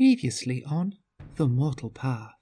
Previously 0.00 0.64
on 0.64 0.94
The 1.36 1.46
Mortal 1.46 1.90
Path. 1.90 2.32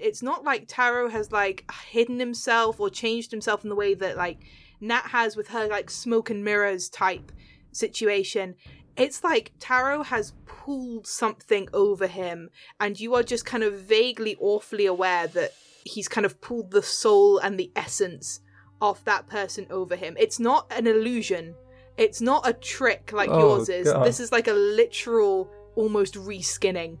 It's 0.00 0.22
not 0.22 0.44
like 0.44 0.64
Taro 0.66 1.10
has 1.10 1.30
like 1.30 1.70
hidden 1.90 2.18
himself 2.18 2.80
or 2.80 2.88
changed 2.88 3.30
himself 3.30 3.64
in 3.64 3.68
the 3.68 3.76
way 3.76 3.92
that 3.92 4.16
like 4.16 4.38
Nat 4.80 5.02
has 5.08 5.36
with 5.36 5.48
her 5.48 5.66
like 5.66 5.90
smoke 5.90 6.30
and 6.30 6.42
mirrors 6.42 6.88
type 6.88 7.32
situation. 7.70 8.54
It's 8.96 9.22
like 9.22 9.52
Taro 9.60 10.04
has 10.04 10.32
pulled 10.46 11.06
something 11.06 11.68
over 11.74 12.06
him, 12.06 12.48
and 12.80 12.98
you 12.98 13.14
are 13.14 13.22
just 13.22 13.44
kind 13.44 13.62
of 13.62 13.74
vaguely, 13.74 14.34
awfully 14.40 14.86
aware 14.86 15.26
that 15.26 15.52
he's 15.84 16.08
kind 16.08 16.24
of 16.24 16.40
pulled 16.40 16.70
the 16.70 16.82
soul 16.82 17.36
and 17.36 17.60
the 17.60 17.70
essence 17.76 18.40
of 18.80 19.04
that 19.04 19.28
person 19.28 19.66
over 19.68 19.96
him. 19.96 20.16
It's 20.18 20.40
not 20.40 20.72
an 20.74 20.86
illusion. 20.86 21.56
It's 21.98 22.22
not 22.22 22.48
a 22.48 22.54
trick 22.54 23.12
like 23.12 23.28
Oh, 23.28 23.38
yours 23.38 23.68
is. 23.68 23.92
God. 23.92 24.06
This 24.06 24.18
is 24.18 24.32
like 24.32 24.48
a 24.48 24.54
literal, 24.54 25.50
almost 25.76 26.14
reskinning. 26.14 26.98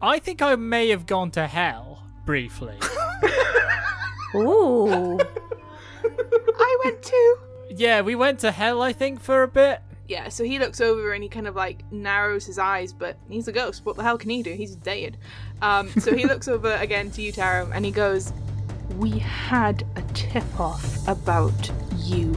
I 0.00 0.20
think 0.20 0.40
I 0.40 0.54
may 0.54 0.90
have 0.90 1.06
gone 1.06 1.30
to 1.32 1.46
hell 1.48 2.04
briefly. 2.24 2.76
Ooh. 4.34 5.18
I 6.04 6.78
went 6.84 7.02
too. 7.02 7.36
yeah, 7.70 8.00
we 8.02 8.14
went 8.14 8.38
to 8.40 8.50
hell, 8.52 8.82
I 8.82 8.92
think, 8.92 9.20
for 9.20 9.42
a 9.42 9.48
bit. 9.48 9.80
Yeah, 10.06 10.28
so 10.28 10.44
he 10.44 10.58
looks 10.58 10.80
over 10.80 11.12
and 11.12 11.22
he 11.22 11.28
kind 11.28 11.46
of 11.46 11.54
like 11.54 11.90
narrows 11.92 12.46
his 12.46 12.58
eyes, 12.58 12.92
but 12.92 13.18
he's 13.28 13.48
a 13.48 13.52
ghost. 13.52 13.84
What 13.84 13.96
the 13.96 14.02
hell 14.02 14.16
can 14.16 14.30
he 14.30 14.42
do? 14.42 14.52
He's 14.52 14.74
dead. 14.76 15.18
Um, 15.60 15.90
so 15.98 16.14
he 16.14 16.24
looks 16.24 16.48
over 16.48 16.72
again 16.80 17.10
to 17.12 17.22
you, 17.22 17.32
Taro, 17.32 17.70
and 17.74 17.84
he 17.84 17.90
goes, 17.90 18.32
We 18.96 19.18
had 19.18 19.84
a 19.96 20.02
tip 20.14 20.58
off 20.60 21.06
about 21.06 21.70
you. 21.96 22.34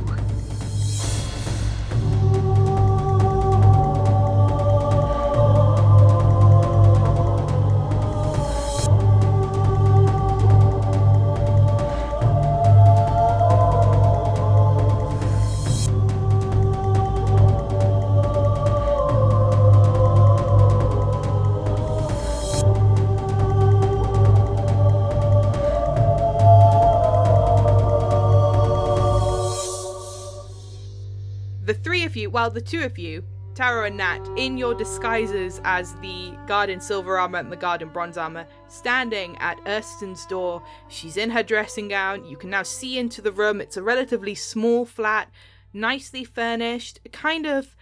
Well, 32.31 32.49
the 32.49 32.61
two 32.61 32.81
of 32.81 32.97
you, 32.97 33.23
Taro 33.55 33.85
and 33.85 33.97
Nat, 33.97 34.25
in 34.37 34.57
your 34.57 34.73
disguises 34.73 35.59
as 35.65 35.93
the 35.95 36.31
guard 36.47 36.69
in 36.69 36.79
silver 36.79 37.19
armor 37.19 37.39
and 37.39 37.51
the 37.51 37.57
guard 37.57 37.81
in 37.81 37.89
bronze 37.89 38.17
armor, 38.17 38.47
standing 38.69 39.35
at 39.39 39.59
Erston's 39.67 40.25
door. 40.25 40.63
She's 40.87 41.17
in 41.17 41.29
her 41.31 41.43
dressing 41.43 41.89
gown. 41.89 42.23
You 42.23 42.37
can 42.37 42.49
now 42.49 42.63
see 42.63 42.97
into 42.97 43.21
the 43.21 43.33
room. 43.33 43.59
It's 43.59 43.75
a 43.75 43.83
relatively 43.83 44.33
small 44.33 44.85
flat, 44.85 45.29
nicely 45.73 46.23
furnished, 46.23 46.99
kind 47.11 47.45
of 47.45 47.75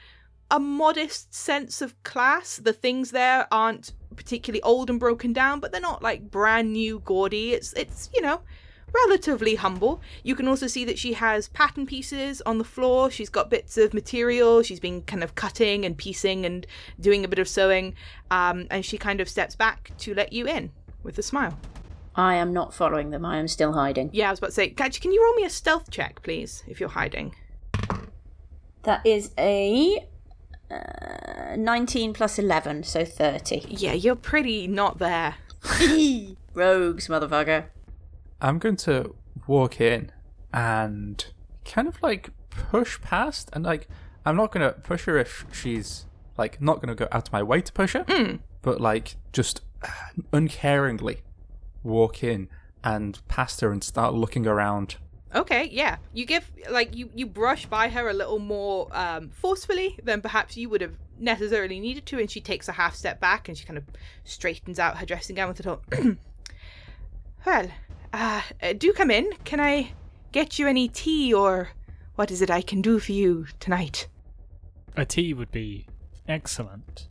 a 0.49 0.59
modest 0.59 1.31
sense 1.31 1.79
of 1.79 2.01
class. 2.01 2.57
The 2.57 2.73
things 2.73 3.11
there 3.11 3.47
aren't 3.51 3.93
particularly 4.15 4.63
old 4.63 4.89
and 4.89 4.99
broken 4.99 5.31
down, 5.31 5.59
but 5.59 5.71
they're 5.71 5.79
not 5.79 6.01
like 6.01 6.31
brand 6.31 6.73
new 6.73 6.99
gaudy. 7.05 7.53
It's 7.53 7.73
it's, 7.73 8.09
you 8.15 8.21
know, 8.21 8.41
relatively 8.93 9.55
humble. 9.55 10.01
You 10.23 10.35
can 10.35 10.47
also 10.47 10.67
see 10.67 10.85
that 10.85 10.97
she 10.99 11.13
has 11.13 11.47
pattern 11.49 11.85
pieces 11.85 12.41
on 12.45 12.57
the 12.57 12.63
floor. 12.63 13.09
She's 13.11 13.29
got 13.29 13.49
bits 13.49 13.77
of 13.77 13.93
material. 13.93 14.63
She's 14.63 14.79
been 14.79 15.01
kind 15.03 15.23
of 15.23 15.35
cutting 15.35 15.85
and 15.85 15.97
piecing 15.97 16.45
and 16.45 16.65
doing 16.99 17.23
a 17.23 17.27
bit 17.27 17.39
of 17.39 17.47
sewing. 17.47 17.95
Um, 18.31 18.67
and 18.69 18.85
she 18.85 18.97
kind 18.97 19.21
of 19.21 19.29
steps 19.29 19.55
back 19.55 19.91
to 19.99 20.13
let 20.13 20.33
you 20.33 20.47
in 20.47 20.71
with 21.03 21.17
a 21.17 21.23
smile. 21.23 21.57
I 22.15 22.35
am 22.35 22.53
not 22.53 22.73
following 22.73 23.11
them. 23.11 23.25
I 23.25 23.37
am 23.37 23.47
still 23.47 23.73
hiding. 23.73 24.09
Yeah, 24.13 24.27
I 24.27 24.31
was 24.31 24.39
about 24.39 24.47
to 24.47 24.53
say, 24.53 24.69
Gadget, 24.69 25.01
can 25.01 25.11
you 25.11 25.23
roll 25.23 25.35
me 25.35 25.45
a 25.45 25.49
stealth 25.49 25.89
check, 25.89 26.21
please, 26.21 26.63
if 26.67 26.79
you're 26.79 26.89
hiding? 26.89 27.35
That 28.83 29.05
is 29.05 29.31
a 29.37 30.05
uh, 30.71 31.55
19 31.55 32.13
plus 32.13 32.39
11, 32.39 32.83
so 32.83 33.05
30. 33.05 33.65
Yeah, 33.69 33.93
you're 33.93 34.15
pretty 34.15 34.67
not 34.67 34.97
there. 34.97 35.35
Rogues, 36.53 37.07
motherfucker. 37.07 37.65
I'm 38.41 38.59
going 38.59 38.77
to 38.77 39.15
walk 39.47 39.81
in 39.81 40.11
and 40.53 41.25
kind 41.65 41.87
of 41.87 42.01
like 42.01 42.31
push 42.49 42.99
past 43.01 43.49
and 43.53 43.63
like 43.63 43.87
I'm 44.25 44.35
not 44.35 44.51
going 44.51 44.67
to 44.67 44.79
push 44.79 45.05
her 45.05 45.17
if 45.17 45.45
she's 45.51 46.05
like 46.37 46.61
not 46.61 46.81
going 46.81 46.89
to 46.89 46.95
go 46.95 47.07
out 47.11 47.27
of 47.27 47.33
my 47.33 47.43
way 47.43 47.61
to 47.61 47.71
push 47.71 47.93
her, 47.93 48.39
but 48.61 48.81
like 48.81 49.15
just 49.33 49.61
uncaringly 50.31 51.19
walk 51.83 52.23
in 52.23 52.47
and 52.83 53.19
past 53.27 53.61
her 53.61 53.71
and 53.71 53.83
start 53.83 54.13
looking 54.13 54.47
around. 54.47 54.97
Okay, 55.35 55.69
yeah. 55.71 55.97
You 56.13 56.25
give 56.25 56.49
like 56.71 56.95
you 56.95 57.09
you 57.13 57.27
brush 57.27 57.65
by 57.67 57.89
her 57.89 58.09
a 58.09 58.13
little 58.13 58.39
more 58.39 58.87
um, 58.91 59.29
forcefully 59.29 59.99
than 60.03 60.21
perhaps 60.21 60.57
you 60.57 60.69
would 60.69 60.81
have 60.81 60.95
necessarily 61.19 61.79
needed 61.79 62.05
to, 62.07 62.19
and 62.19 62.31
she 62.31 62.41
takes 62.41 62.67
a 62.67 62.71
half 62.71 62.95
step 62.95 63.19
back 63.19 63.47
and 63.47 63.57
she 63.57 63.65
kind 63.65 63.77
of 63.77 63.83
straightens 64.23 64.79
out 64.79 64.97
her 64.97 65.05
dressing 65.05 65.35
gown 65.35 65.49
with 65.49 65.65
a 65.65 65.69
little. 65.69 66.17
well, 67.45 67.67
uh, 68.13 68.41
uh, 68.61 68.73
do 68.73 68.93
come 68.93 69.11
in. 69.11 69.31
Can 69.43 69.59
I 69.59 69.91
get 70.31 70.59
you 70.59 70.67
any 70.67 70.87
tea 70.87 71.33
or 71.33 71.69
what 72.15 72.31
is 72.31 72.41
it 72.41 72.51
I 72.51 72.61
can 72.61 72.81
do 72.81 72.99
for 72.99 73.11
you 73.11 73.47
tonight? 73.59 74.07
A 74.95 75.05
tea 75.05 75.33
would 75.33 75.51
be 75.51 75.87
excellent. 76.27 77.07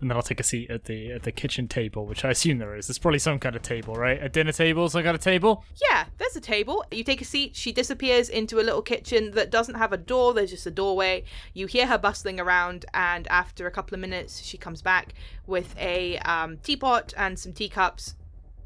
And 0.00 0.08
then 0.08 0.16
I'll 0.16 0.22
take 0.22 0.38
a 0.38 0.44
seat 0.44 0.70
at 0.70 0.84
the 0.84 1.10
at 1.10 1.24
the 1.24 1.32
kitchen 1.32 1.66
table, 1.66 2.06
which 2.06 2.24
I 2.24 2.30
assume 2.30 2.58
there 2.58 2.76
is. 2.76 2.86
There's 2.86 2.98
probably 2.98 3.18
some 3.18 3.40
kind 3.40 3.56
of 3.56 3.62
table, 3.62 3.94
right? 3.94 4.22
A 4.22 4.28
dinner 4.28 4.52
table, 4.52 4.88
some 4.88 5.02
kind 5.02 5.16
of 5.16 5.20
table. 5.20 5.64
Yeah, 5.90 6.04
there's 6.18 6.36
a 6.36 6.40
table. 6.40 6.84
You 6.92 7.02
take 7.02 7.20
a 7.20 7.24
seat. 7.24 7.56
She 7.56 7.72
disappears 7.72 8.28
into 8.28 8.60
a 8.60 8.62
little 8.62 8.82
kitchen 8.82 9.32
that 9.32 9.50
doesn't 9.50 9.74
have 9.74 9.92
a 9.92 9.96
door. 9.96 10.34
There's 10.34 10.50
just 10.50 10.66
a 10.66 10.70
doorway. 10.70 11.24
You 11.52 11.66
hear 11.66 11.88
her 11.88 11.98
bustling 11.98 12.38
around, 12.38 12.86
and 12.94 13.26
after 13.26 13.66
a 13.66 13.72
couple 13.72 13.96
of 13.96 14.00
minutes, 14.00 14.40
she 14.42 14.56
comes 14.56 14.82
back 14.82 15.14
with 15.48 15.76
a 15.76 16.18
um, 16.18 16.58
teapot 16.58 17.12
and 17.16 17.36
some 17.36 17.52
teacups, 17.52 18.14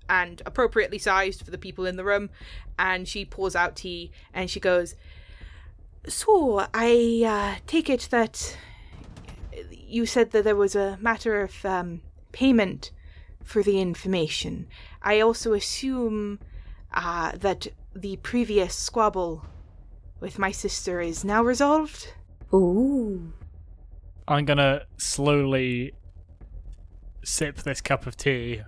and 0.09 0.43
appropriately 0.47 0.99
sized 0.99 1.45
for 1.45 1.51
the 1.51 1.59
people 1.59 1.87
in 1.87 1.97
the 1.97 2.05
room. 2.05 2.31
And 2.79 3.07
she 3.09 3.25
pours 3.25 3.55
out 3.55 3.77
tea, 3.77 4.11
and 4.33 4.51
she 4.51 4.61
goes, 4.61 4.95
"So 6.09 6.67
I 6.75 7.25
uh, 7.27 7.61
take 7.67 7.91
it 7.91 8.09
that 8.11 8.57
you 9.71 10.07
said 10.07 10.31
that 10.31 10.45
there 10.45 10.57
was 10.57 10.75
a 10.75 10.99
matter 11.01 11.43
of 11.43 11.65
um, 11.65 12.01
payment 12.33 12.91
for 13.45 13.63
the 13.63 13.81
information. 13.81 14.67
I 15.03 15.21
also 15.21 15.53
assume 15.53 16.39
uh, 16.95 17.33
that 17.37 17.67
the 17.95 18.17
previous 18.17 18.75
squabble 18.75 19.45
with 20.21 20.39
my 20.39 20.51
sister 20.51 21.01
is 21.01 21.25
now 21.25 21.43
resolved. 21.43 22.15
Ooh. 22.55 23.33
I'm 24.29 24.45
gonna 24.45 24.83
slowly 24.97 25.93
sip 27.25 27.59
this 27.59 27.81
cup 27.81 28.07
of 28.07 28.17
tea 28.17 28.63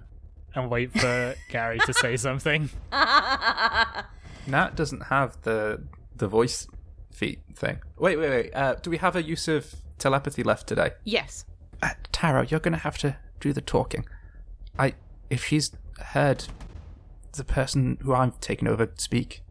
and 0.54 0.70
wait 0.70 0.92
for 0.92 1.34
Gary 1.48 1.78
to 1.86 1.92
say 1.92 2.16
something. 2.16 2.70
Nat 2.92 4.74
doesn't 4.74 5.04
have 5.04 5.40
the 5.42 5.82
the 6.16 6.28
voice 6.28 6.66
feat 7.12 7.40
thing. 7.54 7.78
Wait, 7.98 8.18
wait, 8.18 8.30
wait. 8.30 8.54
Uh, 8.54 8.74
do 8.74 8.90
we 8.90 8.98
have 8.98 9.16
a 9.16 9.22
use 9.22 9.48
of 9.48 9.74
telepathy 9.98 10.42
left 10.42 10.66
today? 10.66 10.92
Yes. 11.04 11.44
Uh, 11.82 11.90
Taro, 12.12 12.42
you're 12.42 12.60
going 12.60 12.72
to 12.72 12.78
have 12.78 12.98
to 12.98 13.16
do 13.40 13.52
the 13.52 13.60
talking. 13.60 14.06
I, 14.78 14.94
if 15.30 15.44
she's 15.44 15.72
heard 15.98 16.44
the 17.32 17.44
person 17.44 17.98
who 18.02 18.14
I've 18.14 18.38
taken 18.40 18.68
over 18.68 18.90
speak, 18.96 19.42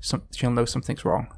some, 0.00 0.22
she'll 0.34 0.50
know 0.50 0.64
something's 0.64 1.04
wrong. 1.04 1.28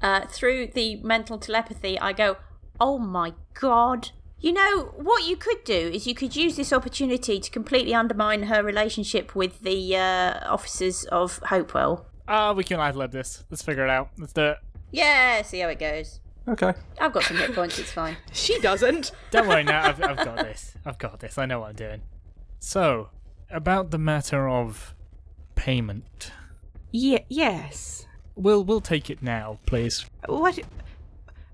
Uh, 0.00 0.26
through 0.26 0.68
the 0.68 0.96
mental 0.96 1.38
telepathy, 1.38 1.98
I 1.98 2.12
go, 2.12 2.36
oh 2.80 2.98
my 2.98 3.32
god. 3.54 4.10
You 4.38 4.52
know, 4.52 4.92
what 4.96 5.24
you 5.26 5.36
could 5.36 5.64
do 5.64 5.74
is 5.74 6.06
you 6.06 6.14
could 6.14 6.36
use 6.36 6.56
this 6.56 6.72
opportunity 6.72 7.40
to 7.40 7.50
completely 7.50 7.94
undermine 7.94 8.44
her 8.44 8.62
relationship 8.62 9.34
with 9.34 9.60
the 9.60 9.96
uh, 9.96 10.40
officers 10.46 11.04
of 11.06 11.38
Hopewell. 11.46 12.06
Ah, 12.28 12.52
we 12.52 12.62
can 12.64 12.78
ad 12.78 12.96
lib 12.96 13.12
this. 13.12 13.44
Let's 13.50 13.62
figure 13.62 13.84
it 13.84 13.90
out. 13.90 14.10
Let's 14.18 14.32
do 14.32 14.44
it. 14.44 14.58
Yeah, 14.90 15.42
see 15.42 15.60
how 15.60 15.68
it 15.68 15.78
goes. 15.78 16.20
Okay. 16.48 16.74
I've 17.00 17.12
got 17.12 17.24
some 17.24 17.38
hit 17.38 17.54
points, 17.54 17.78
it's 17.78 17.90
fine. 17.90 18.16
She 18.32 18.58
doesn't. 18.60 19.10
Don't 19.30 19.48
worry 19.48 19.64
now, 19.64 19.88
I've, 19.88 20.02
I've 20.02 20.16
got 20.24 20.36
this. 20.36 20.74
I've 20.84 20.98
got 20.98 21.18
this. 21.20 21.38
I 21.38 21.46
know 21.46 21.60
what 21.60 21.70
I'm 21.70 21.74
doing. 21.76 22.02
So, 22.60 23.08
about 23.50 23.90
the 23.90 23.98
matter 23.98 24.48
of 24.48 24.94
payment. 25.54 26.30
Ye- 26.92 27.24
yes. 27.28 28.06
We'll 28.36 28.62
we'll 28.64 28.82
take 28.82 29.08
it 29.08 29.22
now, 29.22 29.58
please. 29.66 30.04
What? 30.26 30.58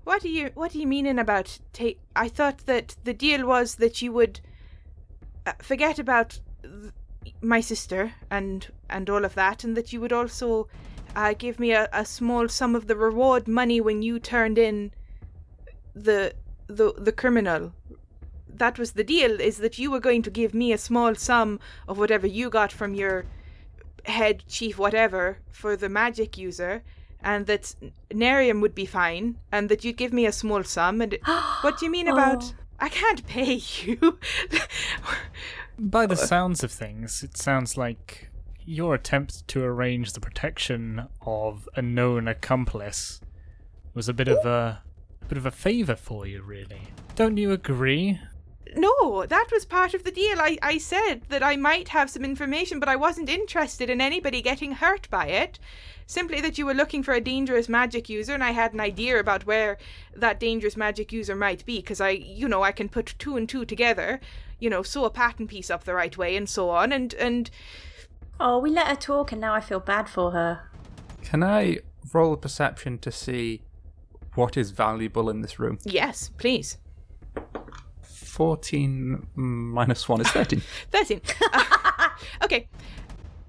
What 0.03 0.21
do 0.21 0.29
you 0.29 0.51
What 0.53 0.71
do 0.71 0.79
you 0.79 0.87
meaning 0.87 1.19
about 1.19 1.59
take? 1.71 1.99
I 2.15 2.27
thought 2.27 2.65
that 2.65 2.95
the 3.03 3.13
deal 3.13 3.45
was 3.45 3.75
that 3.75 4.01
you 4.01 4.11
would 4.11 4.39
uh, 5.45 5.53
forget 5.61 5.99
about 5.99 6.39
th- 6.61 6.93
my 7.41 7.61
sister 7.61 8.13
and 8.29 8.67
and 8.89 9.09
all 9.09 9.25
of 9.25 9.35
that, 9.35 9.63
and 9.63 9.77
that 9.77 9.93
you 9.93 10.01
would 10.01 10.13
also 10.13 10.67
uh, 11.15 11.33
give 11.37 11.59
me 11.59 11.71
a, 11.71 11.89
a 11.93 12.05
small 12.05 12.47
sum 12.47 12.75
of 12.75 12.87
the 12.87 12.95
reward 12.95 13.47
money 13.47 13.79
when 13.79 14.01
you 14.01 14.19
turned 14.19 14.57
in 14.57 14.91
the 15.95 16.33
the 16.67 16.93
the 16.97 17.11
criminal 17.11 17.73
that 18.55 18.77
was 18.77 18.91
the 18.91 19.03
deal 19.03 19.39
is 19.41 19.57
that 19.57 19.79
you 19.79 19.91
were 19.91 19.99
going 19.99 20.21
to 20.21 20.29
give 20.29 20.53
me 20.53 20.71
a 20.71 20.77
small 20.77 21.15
sum 21.15 21.59
of 21.87 21.97
whatever 21.97 22.27
you 22.27 22.49
got 22.49 22.71
from 22.71 22.93
your 22.93 23.25
head 24.05 24.43
chief 24.47 24.77
whatever 24.77 25.39
for 25.51 25.75
the 25.75 25.89
magic 25.89 26.37
user 26.37 26.83
and 27.23 27.45
that 27.47 27.75
Nerium 28.11 28.61
would 28.61 28.75
be 28.75 28.85
fine 28.85 29.37
and 29.51 29.69
that 29.69 29.83
you'd 29.83 29.97
give 29.97 30.13
me 30.13 30.25
a 30.25 30.31
small 30.31 30.63
sum 30.63 31.01
and 31.01 31.17
what 31.61 31.79
do 31.79 31.85
you 31.85 31.91
mean 31.91 32.07
about 32.07 32.43
Oh. 32.43 32.53
I 32.79 32.89
can't 32.89 33.25
pay 33.25 33.61
you 33.83 34.19
By 35.79 36.05
the 36.05 36.15
sounds 36.15 36.63
of 36.63 36.71
things, 36.71 37.23
it 37.23 37.37
sounds 37.37 37.77
like 37.77 38.29
your 38.65 38.93
attempt 38.93 39.47
to 39.49 39.63
arrange 39.63 40.13
the 40.13 40.19
protection 40.19 41.07
of 41.21 41.67
a 41.75 41.81
known 41.81 42.27
accomplice 42.27 43.21
was 43.93 44.07
a 44.07 44.13
bit 44.13 44.27
of 44.27 44.45
a, 44.45 44.81
a 45.21 45.25
bit 45.25 45.37
of 45.37 45.45
a 45.45 45.51
favor 45.51 45.95
for 45.95 46.25
you, 46.27 46.41
really. 46.41 46.89
Don't 47.15 47.37
you 47.37 47.51
agree? 47.51 48.19
No, 48.75 49.25
that 49.25 49.49
was 49.51 49.65
part 49.65 49.93
of 49.93 50.03
the 50.03 50.11
deal. 50.11 50.39
I, 50.39 50.57
I 50.61 50.77
said 50.77 51.23
that 51.29 51.43
I 51.43 51.55
might 51.55 51.89
have 51.89 52.09
some 52.09 52.23
information, 52.23 52.79
but 52.79 52.89
I 52.89 52.95
wasn't 52.95 53.29
interested 53.29 53.89
in 53.89 54.01
anybody 54.01 54.41
getting 54.41 54.73
hurt 54.73 55.09
by 55.09 55.27
it. 55.27 55.59
Simply 56.05 56.41
that 56.41 56.57
you 56.57 56.65
were 56.65 56.73
looking 56.73 57.03
for 57.03 57.13
a 57.13 57.21
dangerous 57.21 57.67
magic 57.69 58.09
user, 58.09 58.33
and 58.33 58.43
I 58.43 58.51
had 58.51 58.73
an 58.73 58.79
idea 58.79 59.19
about 59.19 59.45
where 59.45 59.77
that 60.15 60.39
dangerous 60.39 60.75
magic 60.77 61.11
user 61.11 61.35
might 61.35 61.65
be, 61.65 61.77
because 61.77 62.01
I, 62.01 62.09
you 62.09 62.47
know, 62.47 62.63
I 62.63 62.71
can 62.71 62.89
put 62.89 63.15
two 63.19 63.37
and 63.37 63.47
two 63.47 63.65
together, 63.65 64.19
you 64.59 64.69
know, 64.69 64.83
sew 64.83 65.05
a 65.05 65.09
pattern 65.09 65.47
piece 65.47 65.69
up 65.69 65.83
the 65.83 65.93
right 65.93 66.15
way, 66.17 66.35
and 66.35 66.49
so 66.49 66.69
on, 66.69 66.91
and, 66.91 67.13
and 67.15 67.49
Oh, 68.39 68.57
we 68.59 68.71
let 68.71 68.87
her 68.87 68.95
talk, 68.95 69.31
and 69.31 69.39
now 69.39 69.53
I 69.53 69.61
feel 69.61 69.79
bad 69.79 70.09
for 70.09 70.31
her. 70.31 70.69
Can 71.23 71.43
I 71.43 71.79
roll 72.11 72.33
a 72.33 72.37
perception 72.37 72.97
to 72.99 73.11
see 73.11 73.61
what 74.35 74.57
is 74.57 74.71
valuable 74.71 75.29
in 75.29 75.41
this 75.41 75.59
room? 75.59 75.77
yes, 75.83 76.29
please. 76.37 76.77
14 78.01 79.27
minus 79.35 80.09
1 80.09 80.21
is 80.21 80.27
13. 80.29 80.61
13. 80.91 81.21
okay. 82.43 82.67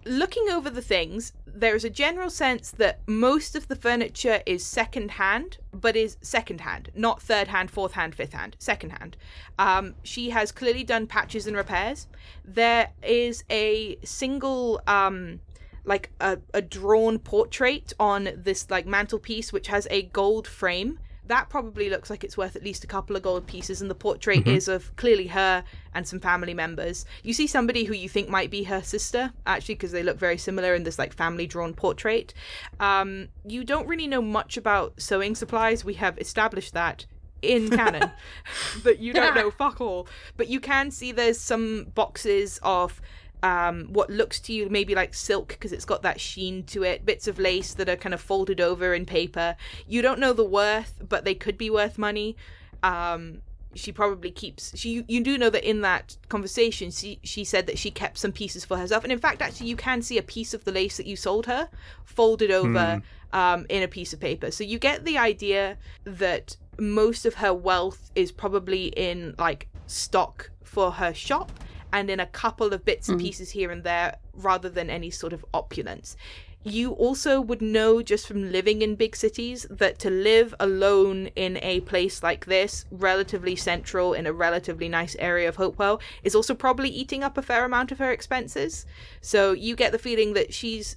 Looking 0.07 0.51
over 0.51 0.69
the 0.69 0.83
things, 0.83 1.33
there's 1.47 1.85
a 1.85 1.91
general 1.91 2.29
sense 2.29 2.71
that 2.73 3.01
most 3.07 3.57
of 3.57 3.69
the 3.69 3.77
furniture 3.77 4.43
is 4.45 4.63
second 4.65 5.13
hand, 5.13 5.57
but 5.73 5.97
is 5.97 6.19
second 6.21 6.61
hand, 6.61 6.91
not 6.95 7.23
third 7.23 7.49
hand, 7.49 7.71
fourth 7.71 7.93
hand, 7.93 8.15
fifth 8.15 8.35
hand, 8.35 8.55
second 8.59 8.91
hand. 8.91 9.17
Um, 9.59 9.95
she 10.03 10.29
has 10.31 10.53
clearly 10.53 10.85
done 10.85 11.07
patches 11.07 11.47
and 11.47 11.57
repairs. 11.57 12.07
There 12.45 12.91
is 13.03 13.45
a 13.49 13.97
single, 14.05 14.83
um, 14.87 15.41
like 15.85 16.11
a, 16.21 16.39
a 16.53 16.61
drawn 16.61 17.19
portrait 17.19 17.95
on 17.99 18.29
this 18.37 18.71
like 18.71 18.87
mantelpiece, 18.87 19.55
which 19.55 19.69
has 19.69 19.89
a 19.91 20.03
gold 20.03 20.47
frame. 20.47 20.99
That 21.27 21.49
probably 21.49 21.89
looks 21.89 22.11
like 22.11 22.23
it's 22.23 22.37
worth 22.37 22.55
at 22.57 22.63
least 22.63 22.85
a 22.85 22.87
couple 22.87 23.17
of 23.17 23.23
gold 23.23 23.47
pieces, 23.47 23.81
and 23.81 23.91
the 23.91 23.95
portrait 23.95 24.47
is 24.47 24.69
of 24.69 24.95
clearly 24.97 25.29
her 25.29 25.65
and 25.95 26.07
some 26.07 26.21
family 26.21 26.55
members. 26.55 27.05
You 27.23 27.33
see 27.33 27.47
somebody 27.47 27.85
who 27.85 27.95
you 27.95 28.09
think 28.09 28.29
might 28.29 28.51
be 28.51 28.65
her 28.65 28.83
sister, 28.83 29.33
actually, 29.47 29.77
because 29.77 29.93
they 29.93 30.03
look 30.03 30.19
very 30.19 30.39
similar 30.39 30.75
in 30.75 30.85
this 30.85 30.99
like 30.99 31.15
family 31.15 31.47
drawn 31.47 31.73
portrait. 31.75 32.35
Um, 32.81 33.29
you 33.47 33.65
don't 33.65 33.87
really 33.87 34.07
know 34.07 34.23
much 34.23 34.57
about 34.57 35.01
sewing 35.01 35.35
supplies. 35.35 35.85
We 35.85 35.95
have 35.95 36.19
established 36.19 36.75
that 36.75 37.07
in 37.43 37.71
canon 37.77 38.11
that 38.83 38.99
you 38.99 39.13
don't 39.13 39.35
know 39.35 39.51
fuck 39.59 39.81
all. 39.81 40.09
But 40.37 40.49
you 40.49 40.61
can 40.61 40.91
see 40.91 41.13
there's 41.13 41.41
some 41.41 41.87
boxes 41.95 42.59
of 42.63 43.01
um, 43.45 43.89
what 43.93 44.09
looks 44.09 44.41
to 44.41 44.55
you 44.55 44.71
maybe 44.71 44.95
like 44.95 45.13
silk 45.13 45.49
because 45.49 45.71
it's 45.71 45.85
got 45.85 46.01
that 46.03 46.19
sheen 46.19 46.63
to 46.65 46.83
it, 46.83 47.05
bits 47.05 47.29
of 47.29 47.39
lace 47.39 47.75
that 47.75 47.91
are 47.91 47.97
kind 47.97 48.15
of 48.15 48.21
folded 48.21 48.59
over 48.59 48.95
in 48.95 49.05
paper. 49.05 49.55
You 49.87 50.01
don't 50.01 50.19
know 50.19 50.33
the 50.33 50.45
worth, 50.45 51.03
but 51.07 51.27
they 51.27 51.35
could 51.35 51.59
be 51.59 51.69
worth 51.69 51.99
money. 51.99 52.37
Um, 52.83 53.43
she 53.75 53.93
probably 53.93 54.31
keeps 54.31 54.77
she 54.79 55.05
you 55.09 55.23
do 55.23 55.37
know 55.37 55.51
that 55.51 55.69
in 55.69 55.81
that 55.81 56.17
conversation 56.29 56.93
she 56.93 57.19
she 57.25 57.43
said 57.43 57.67
that 57.67 57.77
she 57.77 57.91
kept 57.91 58.17
some 58.17 58.31
pieces 58.31 58.65
for 58.65 58.79
herself 58.79 59.03
and 59.03 59.13
in 59.13 59.19
fact 59.19 59.43
actually 59.43 59.67
you 59.67 59.75
can 59.75 60.01
see 60.01 60.17
a 60.17 60.23
piece 60.23 60.55
of 60.55 60.63
the 60.63 60.71
lace 60.71 60.97
that 60.97 61.07
you 61.07 61.17
sold 61.17 61.47
her 61.47 61.69
folded 62.05 62.53
over 62.53 63.03
um, 63.33 63.67
in 63.69 63.83
a 63.83 63.89
piece 63.89 64.13
of 64.13 64.21
paper 64.21 64.53
so 64.53 64.63
you 64.63 64.79
get 64.79 65.05
the 65.05 65.19
idea 65.19 65.77
that 66.05 66.57
most 66.79 67.27
of 67.27 67.35
her 67.35 67.53
wealth 67.53 68.13
is 68.15 68.31
probably 68.31 68.87
in 68.97 69.35
like 69.39 69.67
stock 69.89 70.51
for 70.63 70.93
her 70.93 71.13
shop 71.13 71.51
and 71.95 72.11
in 72.11 72.21
a 72.21 72.27
couple 72.27 72.75
of 72.75 72.85
bits 72.85 73.09
and 73.09 73.19
hmm. 73.19 73.25
pieces 73.25 73.51
here 73.51 73.71
and 73.71 73.85
there 73.85 74.17
rather 74.35 74.69
than 74.69 74.91
any 74.91 75.11
sort 75.11 75.33
of 75.33 75.45
opulence 75.55 76.17
you 76.65 76.93
also 76.93 77.41
would 77.43 77.61
know 77.61 78.03
just 78.03 78.27
from 78.27 78.51
living 78.51 78.81
in 78.81 78.95
big 78.95 79.15
cities 79.15 79.67
that 79.69 79.99
to 79.99 80.09
live 80.09 80.55
alone 80.59 81.27
in 81.37 81.59
a 81.59 81.81
place 81.81 82.23
like 82.23 82.47
this, 82.47 82.87
relatively 82.91 83.55
central 83.55 84.15
in 84.15 84.27
a 84.27 84.33
relatively 84.33 84.89
nice 84.89 85.15
area 85.19 85.47
of 85.47 85.57
Hopewell, 85.57 86.01
is 86.23 86.35
also 86.35 86.55
probably 86.55 86.89
eating 86.89 87.23
up 87.23 87.37
a 87.37 87.43
fair 87.43 87.67
amount 87.67 87.93
of 87.93 87.99
her 87.99 88.11
expenses. 88.11 88.87
So 89.21 89.53
you 89.53 89.77
get 89.77 89.93
the 89.93 89.99
feeling 89.99 90.33
that 90.33 90.55
she's, 90.55 90.97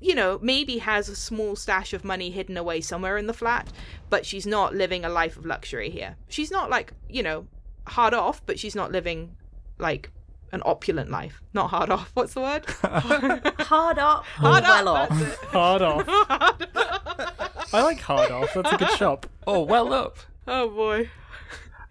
you 0.00 0.16
know, 0.16 0.40
maybe 0.42 0.78
has 0.78 1.08
a 1.08 1.14
small 1.14 1.54
stash 1.54 1.92
of 1.92 2.04
money 2.04 2.32
hidden 2.32 2.56
away 2.56 2.80
somewhere 2.80 3.16
in 3.16 3.28
the 3.28 3.34
flat, 3.34 3.68
but 4.10 4.26
she's 4.26 4.46
not 4.46 4.74
living 4.74 5.04
a 5.04 5.08
life 5.08 5.36
of 5.36 5.46
luxury 5.46 5.90
here. 5.90 6.16
She's 6.28 6.50
not 6.50 6.70
like, 6.70 6.92
you 7.08 7.22
know, 7.22 7.46
hard 7.86 8.14
off, 8.14 8.44
but 8.46 8.58
she's 8.58 8.74
not 8.74 8.90
living 8.90 9.36
like 9.82 10.10
an 10.52 10.62
opulent 10.64 11.10
life. 11.10 11.40
Not 11.54 11.70
hard 11.70 11.90
off. 11.90 12.10
What's 12.14 12.34
the 12.34 12.40
word? 12.40 12.64
Hard 13.62 13.98
up, 13.98 14.24
Hard 14.24 14.62
well 14.64 14.88
up, 14.88 15.10
off. 15.10 15.18
that's 15.18 15.32
it. 15.32 15.38
Hard 15.48 15.82
off. 15.82 16.04
I 17.74 17.82
like 17.82 18.00
hard 18.00 18.30
off. 18.30 18.52
That's 18.54 18.72
a 18.72 18.76
good 18.76 18.90
shop. 18.90 19.26
oh, 19.46 19.60
well 19.62 19.92
up. 19.94 20.18
Oh 20.46 20.68
boy. 20.68 21.08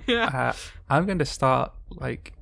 Yeah. 0.08 0.26
Uh, 0.26 0.54
I'm 0.90 1.06
going 1.06 1.20
to 1.20 1.26
start, 1.26 1.72
like, 1.90 2.34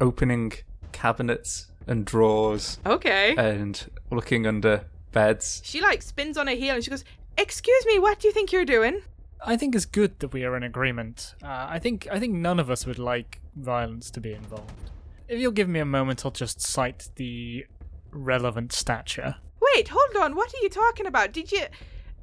opening 0.00 0.52
cabinets 0.92 1.66
and 1.86 2.04
drawers 2.04 2.78
Okay. 2.86 3.34
and 3.36 3.90
looking 4.10 4.46
under 4.46 4.84
beds. 5.12 5.60
she 5.64 5.80
like 5.80 6.02
spins 6.02 6.36
on 6.38 6.46
her 6.46 6.54
heel 6.54 6.74
and 6.76 6.84
she 6.84 6.90
goes, 6.90 7.04
"Excuse 7.36 7.84
me, 7.86 7.98
what 7.98 8.20
do 8.20 8.28
you 8.28 8.32
think 8.34 8.52
you're 8.52 8.64
doing?" 8.64 9.02
I 9.44 9.56
think 9.56 9.74
it's 9.74 9.84
good 9.86 10.18
that 10.20 10.32
we 10.32 10.44
are 10.44 10.56
in 10.56 10.62
agreement. 10.62 11.34
Uh, 11.42 11.66
I 11.68 11.78
think 11.80 12.06
I 12.10 12.20
think 12.20 12.34
none 12.34 12.60
of 12.60 12.70
us 12.70 12.86
would 12.86 12.98
like 12.98 13.40
violence 13.56 14.10
to 14.12 14.20
be 14.20 14.32
involved. 14.32 14.90
If 15.28 15.38
you'll 15.40 15.52
give 15.52 15.68
me 15.68 15.80
a 15.80 15.84
moment, 15.84 16.24
I'll 16.24 16.30
just 16.30 16.60
cite 16.60 17.08
the 17.16 17.66
relevant 18.10 18.72
stature. 18.72 19.36
Wait, 19.74 19.88
hold 19.88 20.16
on. 20.22 20.36
What 20.36 20.52
are 20.52 20.62
you 20.62 20.68
talking 20.68 21.06
about? 21.06 21.32
Did 21.32 21.52
you? 21.52 21.66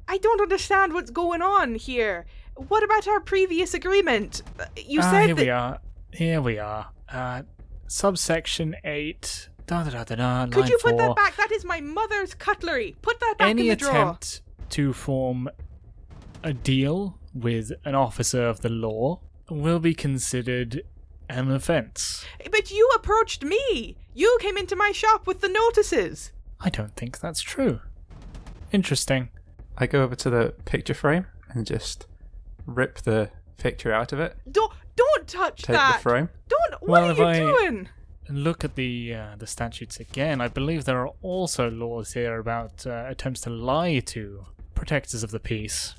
I 0.06 0.18
don't 0.18 0.40
understand 0.40 0.92
what's 0.92 1.10
going 1.10 1.42
on 1.42 1.74
here. 1.74 2.26
What 2.54 2.82
about 2.82 3.08
our 3.08 3.20
previous 3.20 3.74
agreement? 3.74 4.42
You 4.76 5.00
ah, 5.00 5.10
said 5.10 5.26
here 5.26 5.34
that. 5.34 5.42
we 5.42 5.50
are. 5.50 5.78
Here 6.12 6.40
we 6.40 6.58
are. 6.58 6.90
Uh, 7.08 7.42
subsection 7.86 8.76
eight. 8.84 9.48
Da 9.66 9.84
da 9.84 9.90
da 9.90 10.04
da 10.04 10.46
da. 10.46 10.46
Could 10.46 10.68
you 10.68 10.78
put 10.82 10.98
four. 10.98 10.98
that 10.98 11.16
back? 11.16 11.36
That 11.36 11.52
is 11.52 11.64
my 11.64 11.80
mother's 11.80 12.34
cutlery. 12.34 12.96
Put 13.02 13.20
that 13.20 13.36
back 13.38 13.48
Any 13.48 13.62
in 13.62 13.68
the 13.68 13.76
drawer. 13.76 13.92
Any 13.92 14.00
attempt 14.02 14.42
to 14.70 14.92
form 14.92 15.48
a 16.42 16.52
deal 16.52 17.18
with 17.34 17.72
an 17.84 17.94
officer 17.94 18.46
of 18.46 18.60
the 18.60 18.68
law 18.68 19.20
will 19.48 19.78
be 19.78 19.94
considered 19.94 20.82
an 21.38 21.50
offence. 21.50 22.24
But 22.50 22.70
you 22.70 22.88
approached 22.96 23.44
me. 23.44 23.96
You 24.14 24.36
came 24.40 24.56
into 24.56 24.76
my 24.76 24.92
shop 24.92 25.26
with 25.26 25.40
the 25.40 25.48
notices. 25.48 26.32
I 26.60 26.70
don't 26.70 26.94
think 26.96 27.20
that's 27.20 27.40
true. 27.40 27.80
Interesting. 28.72 29.30
I 29.78 29.86
go 29.86 30.02
over 30.02 30.14
to 30.16 30.30
the 30.30 30.54
picture 30.64 30.94
frame 30.94 31.26
and 31.50 31.66
just 31.66 32.06
rip 32.66 32.98
the 32.98 33.30
picture 33.58 33.92
out 33.92 34.12
of 34.12 34.20
it, 34.20 34.36
Don't 34.50 34.72
don't 34.96 35.26
touch 35.28 35.62
take 35.62 35.76
that. 35.76 35.96
the 35.96 36.02
frame. 36.02 36.28
Don't. 36.48 36.82
What 36.82 36.90
Well, 36.90 37.10
are 37.10 37.14
you 37.14 37.24
I- 37.24 37.38
doing? 37.38 37.88
And 38.28 38.44
look 38.44 38.64
at 38.64 38.74
the 38.76 39.14
uh, 39.14 39.36
the 39.38 39.46
statutes 39.46 39.98
again. 39.98 40.40
I 40.40 40.48
believe 40.48 40.84
there 40.84 41.00
are 41.00 41.12
also 41.22 41.68
laws 41.70 42.12
here 42.12 42.38
about 42.38 42.86
uh, 42.86 43.04
attempts 43.08 43.40
to 43.42 43.50
lie 43.50 43.98
to 44.06 44.46
protectors 44.74 45.22
of 45.24 45.30
the 45.32 45.40
peace. 45.40 45.94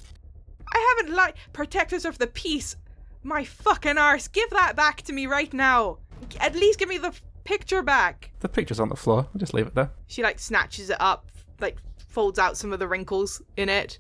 I 0.73 0.95
haven't 0.97 1.13
lied. 1.15 1.33
Protectors 1.51 2.05
of 2.05 2.17
the 2.19 2.27
peace. 2.27 2.75
My 3.23 3.43
fucking 3.43 3.97
arse. 3.97 4.27
Give 4.27 4.49
that 4.51 4.75
back 4.75 5.01
to 5.03 5.13
me 5.13 5.27
right 5.27 5.53
now. 5.53 5.97
At 6.39 6.55
least 6.55 6.79
give 6.79 6.89
me 6.89 6.97
the 6.97 7.13
picture 7.43 7.81
back. 7.83 8.31
The 8.39 8.49
picture's 8.49 8.79
on 8.79 8.89
the 8.89 8.95
floor. 8.95 9.27
I'll 9.33 9.39
just 9.39 9.53
leave 9.53 9.67
it 9.67 9.75
there. 9.75 9.91
She 10.07 10.23
like 10.23 10.39
snatches 10.39 10.89
it 10.89 10.97
up, 10.99 11.27
like 11.59 11.77
folds 12.09 12.39
out 12.39 12.57
some 12.57 12.73
of 12.73 12.79
the 12.79 12.87
wrinkles 12.87 13.41
in 13.57 13.69
it. 13.69 13.99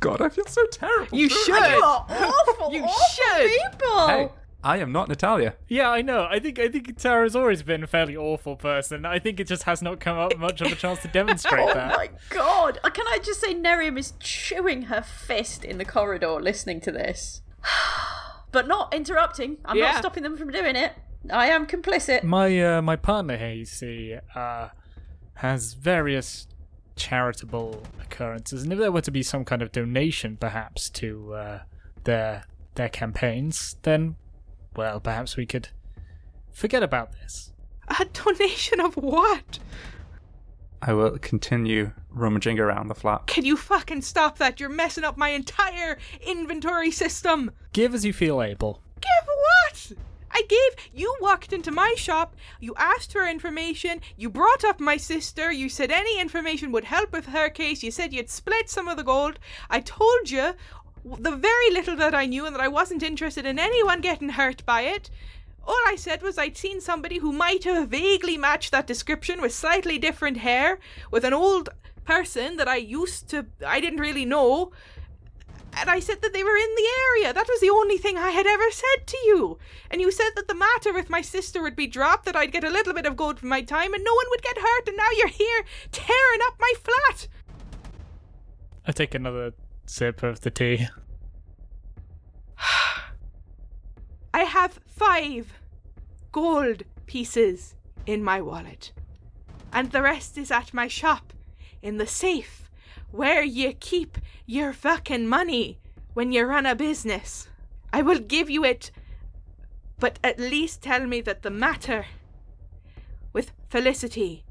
God, 0.00 0.20
I 0.22 0.28
feel 0.28 0.46
so 0.46 0.64
terrible. 0.66 1.16
You 1.16 1.28
should. 1.28 1.54
this. 1.54 1.70
You 1.72 1.82
are 1.82 2.06
awful, 2.08 2.68
You 2.72 2.84
awful 2.84 3.24
should. 3.24 3.50
people. 3.72 4.06
Hey, 4.08 4.28
I 4.62 4.78
am 4.78 4.92
not 4.92 5.08
Natalia. 5.08 5.54
Yeah, 5.68 5.90
I 5.90 6.02
know. 6.02 6.26
I 6.30 6.38
think 6.38 6.58
I 6.58 6.68
think 6.68 6.96
Taro's 6.98 7.34
always 7.36 7.62
been 7.62 7.82
a 7.82 7.86
fairly 7.86 8.16
awful 8.16 8.54
person. 8.56 9.04
I 9.04 9.18
think 9.18 9.40
it 9.40 9.48
just 9.48 9.64
has 9.64 9.82
not 9.82 9.98
come 10.00 10.16
up 10.18 10.36
much 10.38 10.60
of 10.60 10.70
a 10.70 10.74
chance 10.76 11.00
to 11.02 11.08
demonstrate 11.08 11.60
Oh 11.70 11.74
that. 11.74 11.92
Oh 11.94 11.96
my 11.96 12.10
god! 12.30 12.78
Uh, 12.84 12.90
Can 12.90 13.06
I 13.08 13.18
just 13.22 13.40
say, 13.40 13.54
Nerium 13.54 13.98
is 13.98 14.14
chewing 14.20 14.82
her 14.82 15.02
fist 15.02 15.64
in 15.64 15.78
the 15.78 15.84
corridor 15.84 16.40
listening 16.40 16.80
to 16.82 16.92
this. 16.92 17.42
but 18.52 18.66
not 18.66 18.92
interrupting. 18.94 19.58
I'm 19.64 19.76
Yeah. 19.76 19.92
not 19.92 19.96
stopping 19.98 20.22
them 20.22 20.36
from 20.36 20.50
doing 20.50 20.76
it. 20.76 20.92
I 21.30 21.48
am 21.48 21.66
complicit. 21.66 22.22
My 22.22 22.60
uh, 22.62 22.82
my 22.82 22.96
partner 22.96 23.36
here, 23.36 23.52
you 23.52 23.64
see, 23.64 24.16
uh, 24.34 24.68
has 25.34 25.74
various 25.74 26.46
charitable 26.96 27.82
occurrences, 28.00 28.62
and 28.62 28.72
if 28.72 28.78
there 28.78 28.90
were 28.92 29.00
to 29.02 29.10
be 29.10 29.22
some 29.22 29.44
kind 29.44 29.62
of 29.62 29.72
donation, 29.72 30.36
perhaps 30.36 30.90
to 30.90 31.34
uh, 31.34 31.58
their 32.04 32.44
their 32.76 32.88
campaigns, 32.88 33.76
then 33.82 34.16
well, 34.76 35.00
perhaps 35.00 35.36
we 35.36 35.44
could 35.46 35.68
forget 36.52 36.82
about 36.82 37.12
this. 37.12 37.52
A 38.00 38.04
donation 38.04 38.80
of 38.80 38.96
what? 38.96 39.58
I 40.80 40.92
will 40.92 41.18
continue 41.18 41.92
rummaging 42.18 42.58
around 42.58 42.88
the 42.88 42.94
flat. 42.94 43.26
Can 43.26 43.44
you 43.44 43.56
fucking 43.56 44.02
stop 44.02 44.38
that? 44.38 44.60
You're 44.60 44.68
messing 44.68 45.04
up 45.04 45.16
my 45.16 45.30
entire 45.30 45.98
inventory 46.26 46.90
system. 46.90 47.50
Give 47.72 47.94
as 47.94 48.04
you 48.04 48.12
feel 48.12 48.42
able. 48.42 48.82
Give 49.00 49.26
what? 49.26 49.92
I 50.30 50.42
gave. 50.48 50.90
You 50.94 51.16
walked 51.20 51.52
into 51.52 51.70
my 51.70 51.94
shop, 51.96 52.36
you 52.60 52.74
asked 52.76 53.12
for 53.12 53.26
information, 53.26 54.00
you 54.16 54.28
brought 54.28 54.64
up 54.64 54.78
my 54.78 54.96
sister, 54.96 55.50
you 55.50 55.68
said 55.68 55.90
any 55.90 56.20
information 56.20 56.70
would 56.72 56.84
help 56.84 57.12
with 57.12 57.26
her 57.26 57.48
case, 57.48 57.82
you 57.82 57.90
said 57.90 58.12
you'd 58.12 58.30
split 58.30 58.68
some 58.68 58.88
of 58.88 58.96
the 58.96 59.02
gold. 59.02 59.38
I 59.70 59.80
told 59.80 60.30
you 60.30 60.54
the 61.04 61.36
very 61.36 61.70
little 61.70 61.96
that 61.96 62.14
I 62.14 62.26
knew 62.26 62.44
and 62.44 62.54
that 62.54 62.62
I 62.62 62.68
wasn't 62.68 63.02
interested 63.02 63.46
in 63.46 63.58
anyone 63.58 64.00
getting 64.00 64.30
hurt 64.30 64.64
by 64.66 64.82
it. 64.82 65.10
All 65.66 65.80
I 65.86 65.96
said 65.96 66.22
was 66.22 66.38
I'd 66.38 66.56
seen 66.56 66.80
somebody 66.80 67.18
who 67.18 67.32
might 67.32 67.64
have 67.64 67.88
vaguely 67.88 68.36
matched 68.38 68.70
that 68.72 68.86
description 68.86 69.40
with 69.40 69.52
slightly 69.52 69.98
different 69.98 70.38
hair, 70.38 70.78
with 71.10 71.24
an 71.24 71.34
old 71.34 71.68
person 72.08 72.56
that 72.56 72.68
I 72.68 72.76
used 72.76 73.28
to. 73.28 73.46
I 73.66 73.80
didn't 73.80 74.00
really 74.00 74.24
know. 74.24 74.72
And 75.74 75.90
I 75.90 76.00
said 76.00 76.22
that 76.22 76.32
they 76.32 76.42
were 76.42 76.56
in 76.56 76.74
the 76.74 76.88
area. 77.10 77.34
That 77.34 77.46
was 77.46 77.60
the 77.60 77.68
only 77.68 77.98
thing 77.98 78.16
I 78.16 78.30
had 78.30 78.46
ever 78.46 78.70
said 78.70 79.06
to 79.06 79.18
you. 79.26 79.58
And 79.90 80.00
you 80.00 80.10
said 80.10 80.30
that 80.34 80.48
the 80.48 80.54
matter 80.54 80.94
with 80.94 81.10
my 81.10 81.20
sister 81.20 81.60
would 81.60 81.76
be 81.76 81.86
dropped, 81.86 82.24
that 82.24 82.34
I'd 82.34 82.50
get 82.50 82.64
a 82.64 82.70
little 82.70 82.94
bit 82.94 83.04
of 83.04 83.14
gold 83.14 83.38
for 83.38 83.46
my 83.46 83.60
time, 83.60 83.92
and 83.92 84.02
no 84.02 84.14
one 84.14 84.24
would 84.30 84.42
get 84.42 84.56
hurt, 84.56 84.88
and 84.88 84.96
now 84.96 85.10
you're 85.18 85.28
here 85.28 85.64
tearing 85.92 86.40
up 86.46 86.54
my 86.58 86.72
flat. 86.82 87.28
I 88.86 88.92
take 88.92 89.14
another 89.14 89.52
sip 89.84 90.22
of 90.22 90.40
the 90.40 90.50
tea. 90.50 90.88
I 94.32 94.44
have 94.44 94.80
five 94.86 95.52
gold 96.32 96.84
pieces 97.04 97.74
in 98.06 98.24
my 98.24 98.40
wallet. 98.40 98.92
And 99.74 99.92
the 99.92 100.00
rest 100.00 100.38
is 100.38 100.50
at 100.50 100.72
my 100.72 100.88
shop, 100.88 101.34
in 101.82 101.98
the 101.98 102.06
safe, 102.06 102.70
where 103.10 103.42
you 103.42 103.72
keep 103.72 104.18
your 104.46 104.72
fucking 104.72 105.26
money 105.26 105.78
when 106.14 106.32
you 106.32 106.44
run 106.44 106.66
a 106.66 106.74
business. 106.74 107.48
I 107.92 108.02
will 108.02 108.18
give 108.18 108.50
you 108.50 108.64
it, 108.64 108.90
but 109.98 110.18
at 110.22 110.38
least 110.38 110.82
tell 110.82 111.06
me 111.06 111.20
that 111.22 111.42
the 111.42 111.50
matter 111.50 112.06
with 113.32 113.52
Felicity 113.68 114.44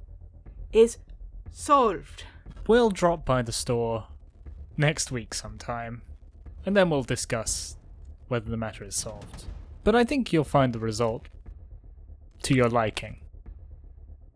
is 0.72 0.98
solved. 1.52 2.24
We'll 2.68 2.90
drop 2.90 3.26
by 3.26 3.42
the 3.42 3.52
store 3.52 4.08
next 4.76 5.12
week 5.12 5.34
sometime, 5.34 6.02
and 6.66 6.76
then 6.76 6.90
we'll 6.90 7.04
discuss 7.04 7.78
whether 8.28 8.50
the 8.50 8.58
matter 8.58 8.84
is 8.84 8.96
solved. 8.96 9.46
But 9.84 9.96
I 9.96 10.04
think 10.04 10.34
you'll 10.34 10.44
find 10.44 10.74
the 10.74 10.80
result 10.80 11.28
to 12.44 12.54
your 12.54 12.70
liking. 12.70 13.22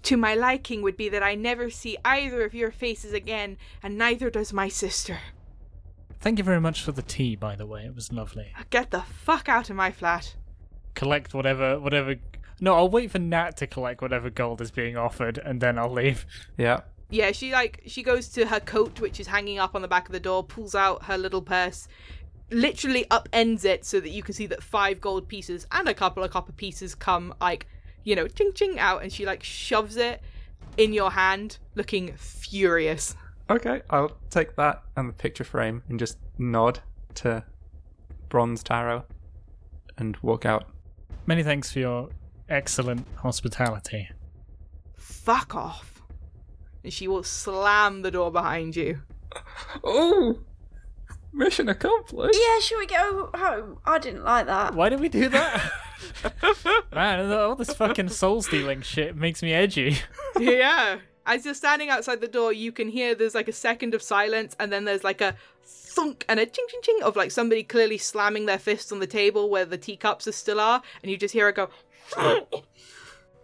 To 0.03 0.17
my 0.17 0.33
liking 0.33 0.81
would 0.81 0.97
be 0.97 1.09
that 1.09 1.21
I 1.23 1.35
never 1.35 1.69
see 1.69 1.97
either 2.03 2.43
of 2.43 2.53
your 2.53 2.71
faces 2.71 3.13
again, 3.13 3.57
and 3.83 3.97
neither 3.97 4.29
does 4.29 4.51
my 4.51 4.67
sister. 4.67 5.19
Thank 6.19 6.37
you 6.37 6.43
very 6.43 6.61
much 6.61 6.81
for 6.81 6.91
the 6.91 7.01
tea, 7.01 7.35
by 7.35 7.55
the 7.55 7.65
way. 7.65 7.85
It 7.85 7.95
was 7.95 8.11
lovely. 8.11 8.51
Uh, 8.57 8.63
get 8.69 8.91
the 8.91 9.01
fuck 9.01 9.49
out 9.49 9.69
of 9.69 9.75
my 9.75 9.91
flat. 9.91 10.35
Collect 10.95 11.33
whatever, 11.33 11.79
whatever. 11.79 12.15
No, 12.59 12.75
I'll 12.75 12.89
wait 12.89 13.11
for 13.11 13.19
Nat 13.19 13.57
to 13.57 13.67
collect 13.67 14.01
whatever 14.01 14.29
gold 14.29 14.61
is 14.61 14.71
being 14.71 14.97
offered, 14.97 15.39
and 15.39 15.61
then 15.61 15.77
I'll 15.77 15.91
leave. 15.91 16.25
Yeah. 16.57 16.81
Yeah, 17.09 17.33
she 17.33 17.51
like 17.51 17.81
she 17.87 18.03
goes 18.03 18.29
to 18.29 18.45
her 18.45 18.61
coat, 18.61 19.01
which 19.01 19.19
is 19.19 19.27
hanging 19.27 19.59
up 19.59 19.75
on 19.75 19.81
the 19.81 19.87
back 19.89 20.07
of 20.07 20.13
the 20.13 20.19
door, 20.19 20.45
pulls 20.45 20.73
out 20.73 21.03
her 21.05 21.17
little 21.17 21.41
purse, 21.41 21.89
literally 22.51 23.05
upends 23.11 23.65
it 23.65 23.83
so 23.83 23.99
that 23.99 24.11
you 24.11 24.23
can 24.23 24.33
see 24.33 24.45
that 24.47 24.63
five 24.63 25.01
gold 25.01 25.27
pieces 25.27 25.65
and 25.71 25.89
a 25.89 25.93
couple 25.93 26.23
of 26.23 26.31
copper 26.31 26.53
pieces 26.53 26.95
come 26.95 27.33
like, 27.41 27.67
you 28.03 28.15
know, 28.15 28.27
ching 28.27 28.51
ching 28.53 28.79
out, 28.79 29.03
and 29.03 29.11
she 29.11 29.25
like 29.25 29.43
shoves 29.43 29.97
it 29.97 30.21
in 30.77 30.93
your 30.93 31.11
hand, 31.11 31.57
looking 31.75 32.13
furious. 32.17 33.15
Okay, 33.49 33.81
I'll 33.89 34.17
take 34.29 34.55
that 34.55 34.83
and 34.95 35.09
the 35.09 35.13
picture 35.13 35.43
frame 35.43 35.83
and 35.89 35.99
just 35.99 36.17
nod 36.37 36.79
to 37.15 37.43
Bronze 38.29 38.63
Taro 38.63 39.05
and 39.97 40.17
walk 40.21 40.45
out. 40.45 40.69
Many 41.25 41.43
thanks 41.43 41.71
for 41.71 41.79
your 41.79 42.09
excellent 42.49 43.05
hospitality. 43.17 44.09
Fuck 44.95 45.55
off. 45.55 46.01
And 46.83 46.91
she 46.91 47.07
will 47.07 47.23
slam 47.23 48.01
the 48.01 48.11
door 48.11 48.31
behind 48.31 48.75
you. 48.75 49.01
Oh! 49.83 50.39
Mission 51.31 51.69
accomplished! 51.69 52.37
Yeah, 52.37 52.59
should 52.59 52.79
we 52.79 52.87
go 52.87 53.29
home? 53.33 53.77
I 53.85 53.99
didn't 53.99 54.25
like 54.25 54.47
that. 54.47 54.73
Why 54.75 54.89
did 54.89 54.99
we 54.99 55.07
do 55.07 55.29
that? 55.29 55.71
Man, 56.93 57.31
all 57.31 57.55
this 57.55 57.73
fucking 57.73 58.09
soul 58.09 58.41
stealing 58.41 58.81
shit 58.81 59.15
makes 59.15 59.41
me 59.41 59.53
edgy. 59.53 59.97
yeah. 60.39 60.99
As 61.25 61.45
you're 61.45 61.53
standing 61.53 61.89
outside 61.89 62.19
the 62.19 62.27
door, 62.27 62.51
you 62.51 62.71
can 62.71 62.89
hear 62.89 63.13
there's 63.13 63.35
like 63.35 63.47
a 63.47 63.53
second 63.53 63.93
of 63.93 64.01
silence, 64.01 64.55
and 64.59 64.71
then 64.71 64.85
there's 64.85 65.03
like 65.03 65.21
a 65.21 65.35
thunk 65.63 66.25
and 66.27 66.39
a 66.39 66.45
ching 66.45 66.65
ching 66.69 66.81
ching 66.81 66.99
of 67.03 67.15
like 67.15 67.31
somebody 67.31 67.63
clearly 67.63 67.97
slamming 67.97 68.47
their 68.47 68.57
fists 68.59 68.91
on 68.91 68.99
the 68.99 69.07
table 69.07 69.49
where 69.49 69.65
the 69.65 69.77
teacups 69.77 70.27
are 70.27 70.31
still 70.31 70.59
are, 70.59 70.81
and 71.03 71.11
you 71.11 71.17
just 71.17 71.33
hear 71.33 71.47
it 71.49 71.55
go. 71.55 71.69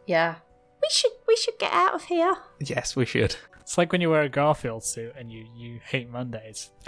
Yeah. 0.07 0.35
We 0.81 0.87
should 0.89 1.11
we 1.27 1.35
should 1.35 1.59
get 1.59 1.73
out 1.73 1.93
of 1.93 2.05
here. 2.05 2.37
Yes, 2.59 2.95
we 2.95 3.05
should. 3.05 3.35
It's 3.59 3.77
like 3.77 3.91
when 3.91 3.99
you 3.99 4.09
wear 4.09 4.21
a 4.21 4.29
Garfield 4.29 4.85
suit 4.85 5.13
and 5.17 5.29
you, 5.29 5.45
you 5.53 5.81
hate 5.85 6.09
Mondays. 6.09 6.71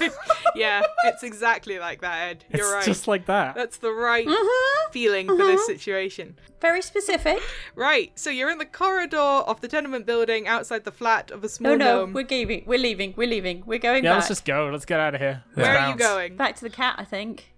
yeah, 0.54 0.82
it's 1.04 1.22
exactly 1.22 1.78
like 1.78 2.00
that, 2.00 2.28
Ed. 2.28 2.44
You're 2.50 2.66
it's 2.66 2.72
right. 2.74 2.84
just 2.84 3.08
like 3.08 3.26
that. 3.26 3.54
That's 3.54 3.78
the 3.78 3.92
right 3.92 4.26
Mm-hmm. 4.26 4.92
feeling 4.92 5.26
for 5.26 5.36
this 5.36 5.66
situation. 5.66 6.38
Very 6.60 6.82
specific. 6.82 7.38
Right, 7.74 8.18
so 8.18 8.30
you're 8.30 8.50
in 8.50 8.58
the 8.58 8.64
corridor 8.66 9.16
of 9.18 9.60
the 9.60 9.68
tenement 9.68 10.06
building 10.06 10.48
outside 10.48 10.84
the 10.84 10.92
flat 10.92 11.30
of 11.30 11.44
a 11.44 11.48
small 11.48 11.72
No, 11.72 11.84
no, 11.84 12.00
dome. 12.00 12.12
we're 12.12 12.26
leaving. 12.28 12.64
We're 12.66 12.78
leaving. 12.78 13.14
We're 13.16 13.28
leaving. 13.28 13.62
We're 13.66 13.78
going 13.78 14.04
yeah, 14.04 14.10
back. 14.12 14.16
let's 14.18 14.28
just 14.28 14.44
go. 14.44 14.68
Let's 14.72 14.84
get 14.84 15.00
out 15.00 15.14
of 15.14 15.20
here. 15.20 15.42
Let's 15.54 15.68
Where 15.68 15.78
are 15.78 15.90
you 15.90 15.96
going? 15.96 16.36
Back 16.36 16.56
to 16.56 16.62
the 16.62 16.70
cat, 16.70 16.96
I 16.98 17.04
think. 17.04 17.52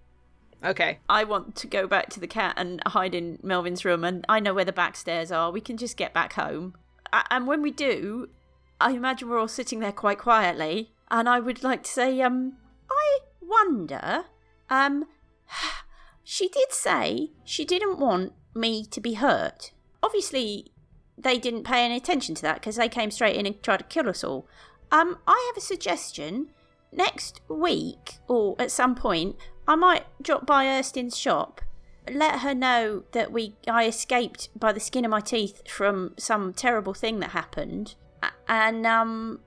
Okay. 0.63 0.99
I 1.07 1.23
want 1.23 1.55
to 1.57 1.67
go 1.67 1.87
back 1.87 2.09
to 2.11 2.19
the 2.19 2.27
cat 2.27 2.55
and 2.57 2.81
hide 2.87 3.15
in 3.15 3.39
Melvin's 3.41 3.85
room, 3.85 4.03
and 4.03 4.25
I 4.27 4.39
know 4.39 4.53
where 4.53 4.65
the 4.65 4.73
back 4.73 4.95
stairs 4.97 5.31
are. 5.31 5.51
We 5.51 5.61
can 5.61 5.77
just 5.77 5.95
get 5.95 6.13
back 6.13 6.33
home. 6.33 6.75
A- 7.13 7.23
And 7.31 7.47
when 7.47 7.61
we 7.61 7.71
do, 7.71 8.29
I 8.81 8.91
imagine 8.91 9.29
we're 9.29 9.39
all 9.39 9.47
sitting 9.47 9.79
there 9.79 9.93
quite 9.93 10.19
quietly, 10.19 10.91
and 11.11 11.27
I 11.27 11.39
would 11.39 11.63
like 11.63 11.83
to 11.83 11.91
say, 11.91 12.21
um, 12.21 12.57
I 12.89 13.19
wonder, 13.41 14.25
um, 14.69 15.05
she 16.23 16.47
did 16.49 16.71
say 16.71 17.31
she 17.43 17.65
didn't 17.65 17.99
want 17.99 18.33
me 18.55 18.85
to 18.85 19.01
be 19.01 19.13
hurt. 19.15 19.71
Obviously, 20.01 20.71
they 21.17 21.37
didn't 21.37 21.63
pay 21.63 21.83
any 21.83 21.97
attention 21.97 22.35
to 22.35 22.41
that 22.43 22.55
because 22.55 22.77
they 22.77 22.89
came 22.89 23.11
straight 23.11 23.35
in 23.35 23.45
and 23.45 23.61
tried 23.61 23.77
to 23.77 23.83
kill 23.83 24.09
us 24.09 24.23
all. 24.23 24.47
Um, 24.91 25.17
I 25.27 25.43
have 25.49 25.57
a 25.57 25.65
suggestion. 25.65 26.49
Next 26.91 27.41
week, 27.47 28.17
or 28.27 28.55
at 28.57 28.71
some 28.71 28.95
point, 28.95 29.35
I 29.67 29.75
might 29.75 30.05
drop 30.23 30.47
by 30.47 30.65
Erstin's 30.65 31.15
shop, 31.15 31.61
let 32.11 32.39
her 32.39 32.55
know 32.55 33.03
that 33.11 33.31
we 33.31 33.55
I 33.67 33.85
escaped 33.85 34.49
by 34.59 34.71
the 34.71 34.79
skin 34.79 35.05
of 35.05 35.11
my 35.11 35.19
teeth 35.19 35.61
from 35.67 36.15
some 36.17 36.51
terrible 36.51 36.95
thing 36.95 37.19
that 37.19 37.29
happened, 37.29 37.93
and 38.47 38.87
um, 38.87 39.41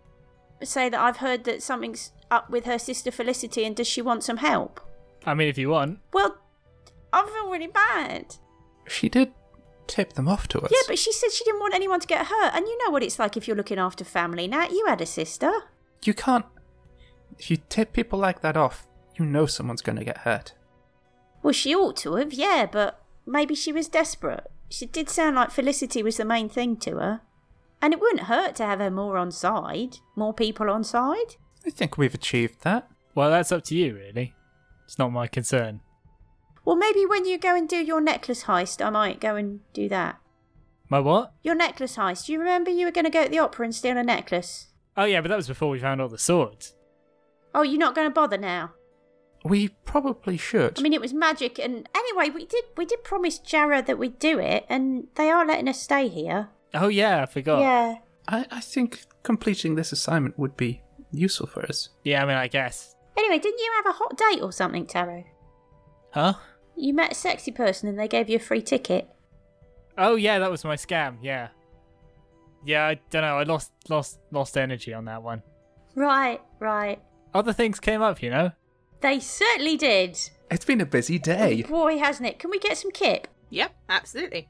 say 0.67 0.89
that 0.89 1.01
I've 1.01 1.19
heard 1.19 1.45
that 1.45 1.63
something's 1.63 2.13
up 2.31 2.51
with 2.51 2.65
her 2.65 2.79
sister 2.79 3.11
Felicity, 3.11 3.65
and 3.65 3.77
does 3.77 3.87
she 3.87 4.03
want 4.03 4.25
some 4.25 4.39
help? 4.39 4.81
I 5.25 5.35
mean, 5.35 5.49
if 5.49 5.59
you 5.59 5.71
want. 5.71 6.01
Well, 6.13 6.39
I 7.13 7.25
feel 7.27 7.51
really 7.51 7.69
bad. 7.69 8.37
She 8.89 9.09
did 9.09 9.33
tip 9.87 10.15
them 10.15 10.29
off 10.29 10.49
to 10.49 10.61
us. 10.61 10.71
Yeah, 10.73 10.83
but 10.89 10.99
she 10.99 11.13
said 11.13 11.31
she 11.31 11.45
didn't 11.45 11.61
want 11.61 11.75
anyone 11.75 12.01
to 12.01 12.07
get 12.07 12.27
hurt, 12.27 12.53
and 12.55 12.67
you 12.67 12.79
know 12.85 12.91
what 12.91 13.03
it's 13.03 13.19
like 13.19 13.37
if 13.37 13.47
you're 13.47 13.57
looking 13.57 13.79
after 13.79 14.05
family. 14.05 14.49
Nat, 14.49 14.71
you 14.71 14.87
had 14.89 15.01
a 15.01 15.07
sister. 15.07 15.53
You 16.05 16.15
can't. 16.15 16.47
If 17.39 17.51
you 17.51 17.59
tip 17.69 17.93
people 17.93 18.19
like 18.19 18.41
that 18.41 18.57
off, 18.57 18.87
you 19.19 19.25
know 19.25 19.47
someone's 19.47 19.83
going 19.83 19.99
to 19.99 20.05
get 20.05 20.19
hurt. 20.19 20.55
Well, 21.43 21.53
she 21.53 21.75
ought 21.75 21.97
to 21.99 22.15
have, 22.15 22.33
yeah, 22.33 22.67
but 22.71 23.03
maybe 23.27 23.55
she 23.55 23.73
was 23.73 23.89
desperate. 23.89 24.47
She 24.69 24.87
did 24.87 25.09
sound 25.09 25.37
like 25.37 25.51
Felicity 25.51 26.03
was 26.03 26.17
the 26.17 26.25
main 26.25 26.49
thing 26.49 26.77
to 26.79 26.97
her. 26.97 27.21
And 27.83 27.93
it 27.93 28.01
wouldn't 28.01 28.23
hurt 28.23 28.55
to 28.57 28.65
have 28.65 28.79
her 28.79 28.91
more 28.91 29.19
on 29.19 29.33
side, 29.33 29.99
more 30.17 30.33
people 30.33 30.71
on 30.71 30.85
side. 30.85 31.37
I 31.67 31.71
think 31.71 31.99
we've 31.99 32.15
achieved 32.15 32.63
that. 32.63 32.89
Well, 33.15 33.31
that's 33.31 33.53
up 33.53 33.65
to 33.65 33.75
you, 33.75 33.97
really. 33.97 34.35
It's 34.85 34.99
not 34.99 35.13
my 35.13 35.27
concern. 35.27 35.81
Well, 36.65 36.77
maybe 36.77 37.05
when 37.05 37.27
you 37.27 37.39
go 37.39 37.57
and 37.57 37.69
do 37.69 37.77
your 37.77 38.01
necklace 38.01 38.45
heist, 38.45 38.85
I 38.85 38.91
might 38.91 39.21
go 39.21 39.35
and 39.35 39.61
do 39.73 39.89
that. 39.89 40.21
My 40.89 41.01
what? 41.01 41.33
Your 41.43 41.57
necklace 41.57 41.97
heist. 41.97 42.27
Do 42.27 42.33
you 42.33 42.39
remember 42.39 42.71
you 42.71 42.87
were 42.87 42.93
going 42.93 43.05
to 43.05 43.11
go 43.11 43.25
to 43.25 43.31
the 43.31 43.41
opera 43.41 43.65
and 43.65 43.75
steal 43.75 43.97
a 43.97 44.05
necklace? 44.05 44.69
Oh, 44.97 45.05
yeah, 45.05 45.21
but 45.21 45.29
that 45.29 45.37
was 45.37 45.49
before 45.49 45.71
we 45.71 45.81
found 45.81 46.01
all 46.01 46.09
the 46.09 46.19
swords. 46.19 46.75
Oh, 47.55 47.63
you're 47.63 47.79
not 47.79 47.95
going 47.95 48.07
to 48.07 48.15
bother 48.15 48.39
now. 48.39 48.73
We 49.45 49.69
probably 49.69 50.37
should. 50.37 50.79
I 50.79 50.83
mean, 50.83 50.93
it 50.93 51.01
was 51.01 51.13
magic, 51.13 51.59
and 51.59 51.89
anyway, 51.95 52.31
we 52.31 52.47
did 52.47 52.65
we 52.77 52.85
did 52.85 53.03
promise 53.03 53.39
Jara 53.39 53.83
that 53.83 53.99
we'd 53.99 54.21
do 54.21 54.39
it, 54.39 54.65
and 54.69 55.09
they 55.17 55.31
are 55.31 55.45
letting 55.45 55.69
us 55.69 55.83
stay 55.83 56.07
here. 56.07 56.51
Oh, 56.75 56.89
yeah, 56.89 57.23
I 57.23 57.27
forgot. 57.27 57.61
Yeah. 57.61 57.95
I, 58.29 58.47
I 58.51 58.61
think 58.61 59.05
completing 59.23 59.75
this 59.75 59.93
assignment 59.93 60.39
would 60.39 60.57
be 60.57 60.83
useful 61.11 61.47
for 61.47 61.65
us. 61.67 61.91
Yeah, 62.05 62.23
I 62.23 62.27
mean, 62.27 62.37
I 62.37 62.49
guess. 62.49 62.95
Anyway, 63.17 63.39
didn't 63.39 63.61
you 63.61 63.73
have 63.77 63.95
a 63.95 63.99
hot 63.99 64.17
date 64.17 64.43
or 64.43 64.53
something, 64.53 64.87
Taro? 64.87 65.25
Huh? 66.13 66.35
You 66.77 66.95
met 66.95 67.13
a 67.13 67.15
sexy 67.15 67.51
person 67.51 67.89
and 67.89 67.99
they 67.99 68.09
gave 68.09 68.29
you 68.29 68.37
a 68.37 68.41
free 68.41 68.63
ticket. 68.63 69.09
Oh 69.99 70.15
yeah, 70.15 70.39
that 70.39 70.51
was 70.51 70.65
my 70.65 70.77
scam. 70.77 71.19
Yeah. 71.23 71.49
Yeah, 72.65 72.87
I 72.87 73.01
don't 73.11 73.23
know. 73.23 73.39
I 73.39 73.43
lost 73.43 73.73
lost 73.89 74.19
lost 74.31 74.57
energy 74.57 74.95
on 74.95 75.05
that 75.07 75.23
one. 75.23 75.43
Right, 75.95 76.41
right. 76.61 77.03
Other 77.35 77.53
things 77.53 77.79
came 77.81 78.01
up, 78.01 78.23
you 78.23 78.31
know. 78.31 78.53
They 79.01 79.21
certainly 79.21 79.77
did. 79.77 80.19
It's 80.51 80.65
been 80.65 80.81
a 80.81 80.87
busy 80.87 81.19
day. 81.19 81.63
Boy, 81.63 81.99
hasn't 81.99 82.29
it? 82.29 82.39
Can 82.39 82.51
we 82.51 82.59
get 82.59 82.79
some 82.79 82.91
kip? 82.91 83.29
Yep, 83.51 83.75
absolutely. 83.89 84.49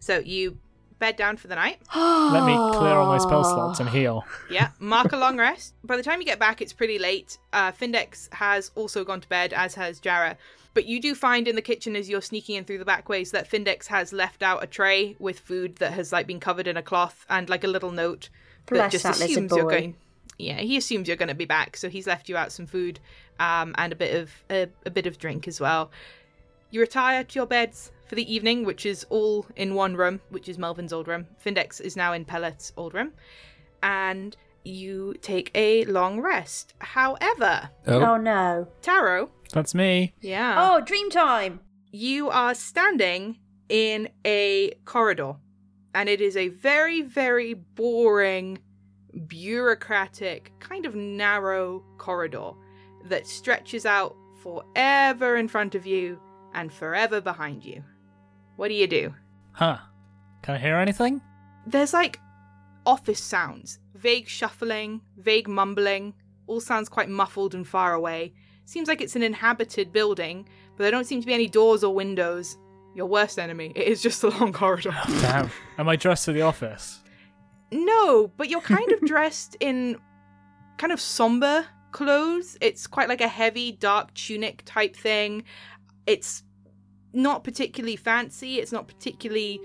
So 0.00 0.18
you 0.18 0.58
bed 0.98 1.16
down 1.16 1.36
for 1.36 1.48
the 1.48 1.54
night. 1.54 1.78
Let 1.96 2.44
me 2.44 2.54
clear 2.54 2.94
all 2.94 3.06
my 3.06 3.18
spell 3.18 3.44
slots 3.44 3.80
and 3.80 3.88
heal. 3.88 4.24
Yeah, 4.50 4.70
mark 4.78 5.12
a 5.12 5.16
long 5.16 5.38
rest. 5.38 5.74
By 5.84 5.96
the 5.96 6.02
time 6.02 6.20
you 6.20 6.26
get 6.26 6.38
back, 6.38 6.60
it's 6.62 6.72
pretty 6.72 6.98
late. 6.98 7.38
Uh, 7.52 7.72
Findex 7.72 8.32
has 8.34 8.70
also 8.74 9.04
gone 9.04 9.20
to 9.20 9.28
bed, 9.28 9.52
as 9.52 9.74
has 9.74 10.00
Jara. 10.00 10.36
But 10.74 10.86
you 10.86 11.00
do 11.00 11.14
find 11.14 11.46
in 11.46 11.54
the 11.54 11.62
kitchen 11.62 11.94
as 11.94 12.08
you're 12.08 12.20
sneaking 12.20 12.56
in 12.56 12.64
through 12.64 12.78
the 12.78 12.84
back 12.84 13.08
ways 13.08 13.30
that 13.30 13.48
Findex 13.48 13.86
has 13.86 14.12
left 14.12 14.42
out 14.42 14.62
a 14.62 14.66
tray 14.66 15.14
with 15.20 15.38
food 15.38 15.76
that 15.76 15.92
has 15.92 16.12
like 16.12 16.26
been 16.26 16.40
covered 16.40 16.66
in 16.66 16.76
a 16.76 16.82
cloth 16.82 17.24
and 17.30 17.48
like 17.48 17.62
a 17.62 17.68
little 17.68 17.92
note 17.92 18.28
that 18.66 18.74
Bless 18.74 18.92
just 18.92 19.04
that 19.04 19.18
lizard 19.20 19.30
assumes 19.30 19.52
you're 19.52 19.70
going. 19.70 19.96
Yeah, 20.36 20.58
he 20.58 20.76
assumes 20.76 21.06
you're 21.06 21.16
going 21.16 21.28
to 21.28 21.34
be 21.34 21.44
back, 21.44 21.76
so 21.76 21.88
he's 21.88 22.08
left 22.08 22.28
you 22.28 22.36
out 22.36 22.50
some 22.50 22.66
food 22.66 22.98
um, 23.38 23.72
and 23.78 23.92
a 23.92 23.96
bit 23.96 24.16
of 24.16 24.32
a, 24.50 24.68
a 24.84 24.90
bit 24.90 25.06
of 25.06 25.18
drink 25.18 25.46
as 25.46 25.60
well. 25.60 25.92
You 26.70 26.80
retire 26.80 27.22
to 27.22 27.38
your 27.38 27.46
beds 27.46 27.92
for 28.06 28.14
the 28.14 28.32
evening, 28.34 28.64
which 28.64 28.84
is 28.86 29.04
all 29.10 29.46
in 29.56 29.74
one 29.74 29.96
room, 29.96 30.20
which 30.30 30.48
is 30.48 30.58
Melvin's 30.58 30.92
old 30.92 31.08
room. 31.08 31.26
Findex 31.44 31.80
is 31.80 31.96
now 31.96 32.12
in 32.12 32.24
Pellet's 32.24 32.72
old 32.76 32.94
room. 32.94 33.12
And 33.82 34.36
you 34.64 35.14
take 35.20 35.50
a 35.54 35.84
long 35.84 36.20
rest. 36.20 36.74
However, 36.78 37.70
Oh, 37.86 38.00
oh 38.00 38.16
no. 38.16 38.68
Taro, 38.82 39.30
That's 39.52 39.74
me. 39.74 40.14
yeah, 40.20 40.54
Oh, 40.58 40.80
dream 40.80 41.10
time. 41.10 41.60
you 41.92 42.30
are 42.30 42.54
standing 42.54 43.38
in 43.68 44.08
a 44.24 44.72
corridor. 44.84 45.34
And 45.94 46.08
it 46.08 46.20
is 46.20 46.36
a 46.36 46.48
very, 46.48 47.02
very 47.02 47.54
boring, 47.54 48.58
bureaucratic, 49.28 50.52
kind 50.60 50.86
of 50.86 50.94
narrow 50.94 51.84
corridor 51.98 52.52
that 53.04 53.26
stretches 53.26 53.84
out 53.86 54.16
forever 54.42 55.36
in 55.36 55.46
front 55.48 55.74
of 55.74 55.86
you 55.86 56.18
and 56.54 56.72
forever 56.72 57.20
behind 57.20 57.64
you. 57.64 57.82
What 58.56 58.68
do 58.68 58.74
you 58.74 58.86
do? 58.86 59.14
Huh. 59.52 59.78
Can 60.42 60.54
I 60.54 60.58
hear 60.58 60.76
anything? 60.76 61.20
There's 61.66 61.92
like 61.92 62.20
office 62.86 63.22
sounds, 63.22 63.78
vague 63.94 64.28
shuffling, 64.28 65.00
vague 65.16 65.48
mumbling, 65.48 66.14
all 66.46 66.60
sounds 66.60 66.88
quite 66.88 67.08
muffled 67.08 67.54
and 67.54 67.66
far 67.66 67.94
away. 67.94 68.34
Seems 68.66 68.88
like 68.88 69.00
it's 69.00 69.16
an 69.16 69.22
inhabited 69.22 69.92
building, 69.92 70.48
but 70.76 70.84
there 70.84 70.90
don't 70.90 71.06
seem 71.06 71.20
to 71.20 71.26
be 71.26 71.34
any 71.34 71.48
doors 71.48 71.84
or 71.84 71.94
windows. 71.94 72.56
Your 72.94 73.06
worst 73.06 73.40
enemy. 73.40 73.72
It 73.74 73.88
is 73.88 74.00
just 74.00 74.22
a 74.22 74.28
long 74.28 74.52
corridor. 74.52 74.94
Damn. 75.20 75.50
Am 75.78 75.88
I 75.88 75.96
dressed 75.96 76.26
for 76.26 76.32
the 76.32 76.42
office? 76.42 77.00
No, 77.72 78.28
but 78.36 78.48
you're 78.48 78.60
kind 78.60 78.92
of 78.92 79.00
dressed 79.06 79.56
in 79.58 79.96
kind 80.78 80.92
of 80.92 81.00
somber 81.00 81.66
clothes. 81.90 82.56
It's 82.60 82.86
quite 82.86 83.08
like 83.08 83.20
a 83.20 83.28
heavy, 83.28 83.72
dark 83.72 84.14
tunic 84.14 84.62
type 84.64 84.94
thing. 84.94 85.42
It's 86.06 86.44
not 87.14 87.44
particularly 87.44 87.96
fancy, 87.96 88.58
it's 88.58 88.72
not 88.72 88.88
particularly 88.88 89.60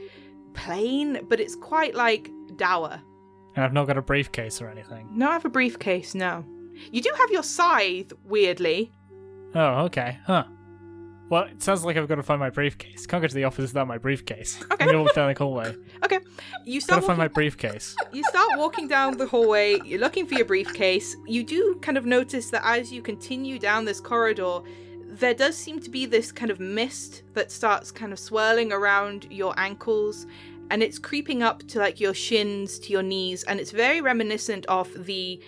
plain, 0.54 1.26
but 1.28 1.40
it's 1.40 1.56
quite 1.56 1.96
like 1.96 2.30
dour. 2.56 3.02
And 3.56 3.66
I've 3.66 3.74
not 3.74 3.88
got 3.88 3.98
a 3.98 4.02
briefcase 4.02 4.62
or 4.62 4.70
anything. 4.70 5.10
No, 5.12 5.30
I 5.30 5.34
have 5.34 5.46
a 5.46 5.50
briefcase, 5.50 6.16
no. 6.16 6.46
You 6.92 7.02
do 7.02 7.12
have 7.18 7.32
your 7.32 7.44
scythe, 7.44 8.14
weirdly. 8.24 8.92
Oh, 9.56 9.86
okay. 9.86 10.20
Huh. 10.26 10.46
Well, 11.30 11.44
it 11.44 11.62
sounds 11.62 11.86
like 11.86 11.96
I've 11.96 12.08
got 12.08 12.16
to 12.16 12.24
find 12.24 12.40
my 12.40 12.50
briefcase. 12.50 13.06
Can't 13.06 13.22
go 13.22 13.28
to 13.28 13.36
the 13.36 13.44
office 13.44 13.70
without 13.72 13.88
my 13.88 13.98
briefcase. 13.98 14.64
Okay. 14.72 14.86
I'm 14.86 15.00
walk 15.04 15.14
down 15.14 15.28
the 15.28 15.38
hallway. 15.38 15.76
Okay. 16.06 16.20
You 16.66 16.80
start 16.80 17.02
Gotta 17.02 17.08
find 17.08 17.20
my 17.20 17.28
briefcase. 17.28 17.96
you 18.14 18.24
start 18.24 18.48
walking 18.56 18.88
down 18.88 19.18
the 19.18 19.28
hallway, 19.28 19.80
you're 19.84 20.00
looking 20.00 20.26
for 20.26 20.36
your 20.36 20.46
briefcase. 20.46 21.16
You 21.28 21.44
do 21.44 21.78
kind 21.82 21.98
of 21.98 22.06
notice 22.06 22.50
that 22.52 22.66
as 22.66 22.92
you 22.92 23.02
continue 23.02 23.60
down 23.60 23.86
this 23.86 24.00
corridor, 24.00 24.62
there 25.10 25.34
does 25.34 25.58
seem 25.58 25.80
to 25.80 25.90
be 25.90 26.06
this 26.06 26.32
kind 26.32 26.52
of 26.52 26.60
mist 26.60 27.24
that 27.34 27.52
starts 27.52 27.92
kind 27.92 28.14
of 28.14 28.20
swirling 28.20 28.72
around 28.72 29.28
your 29.32 29.54
ankles 29.58 30.28
and 30.70 30.84
it's 30.84 31.00
creeping 31.00 31.42
up 31.42 31.68
to 31.68 31.80
like 31.80 32.00
your 32.00 32.14
shins 32.14 32.78
to 32.80 32.92
your 32.92 33.02
knees 33.02 33.44
and 33.44 33.60
it's 33.60 33.72
very 33.72 34.02
reminiscent 34.02 34.66
of 34.68 35.06
the 35.06 35.42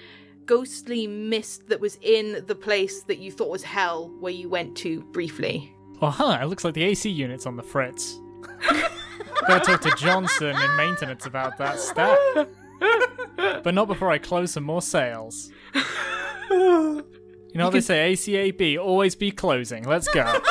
ghostly 0.48 1.06
mist 1.06 1.68
that 1.70 1.80
was 1.80 1.98
in 2.02 2.44
the 2.48 2.56
place 2.56 3.04
that 3.04 3.20
you 3.20 3.32
thought 3.32 3.50
was 3.50 3.64
hell 3.64 4.10
where 4.20 4.34
you 4.34 4.50
went 4.50 4.76
to 4.76 5.02
briefly. 5.12 5.74
Well, 6.02 6.12
huh. 6.12 6.40
It 6.42 6.46
looks 6.46 6.64
like 6.66 6.74
the 6.74 6.84
AC 6.84 7.10
unit's 7.10 7.46
on 7.46 7.56
the 7.56 7.64
fritz. 7.64 8.20
Gotta 9.48 9.64
talk 9.64 9.82
to 9.82 9.92
Johnson 9.96 10.56
in 10.56 10.76
maintenance 10.76 11.26
about 11.26 11.58
that 11.58 11.80
stat. 11.80 12.18
But 13.64 13.74
not 13.76 13.88
before 13.88 14.10
I 14.10 14.18
close 14.18 14.52
some 14.52 14.64
more 14.64 14.82
sales. 14.82 15.52
You 17.52 17.58
know 17.58 17.66
what 17.66 17.74
they 17.74 17.82
say, 17.82 18.14
ACAB, 18.14 18.80
always 18.80 19.16
be 19.16 19.30
closing. 19.32 19.84
Let's 19.84 20.08
go. 20.08 20.22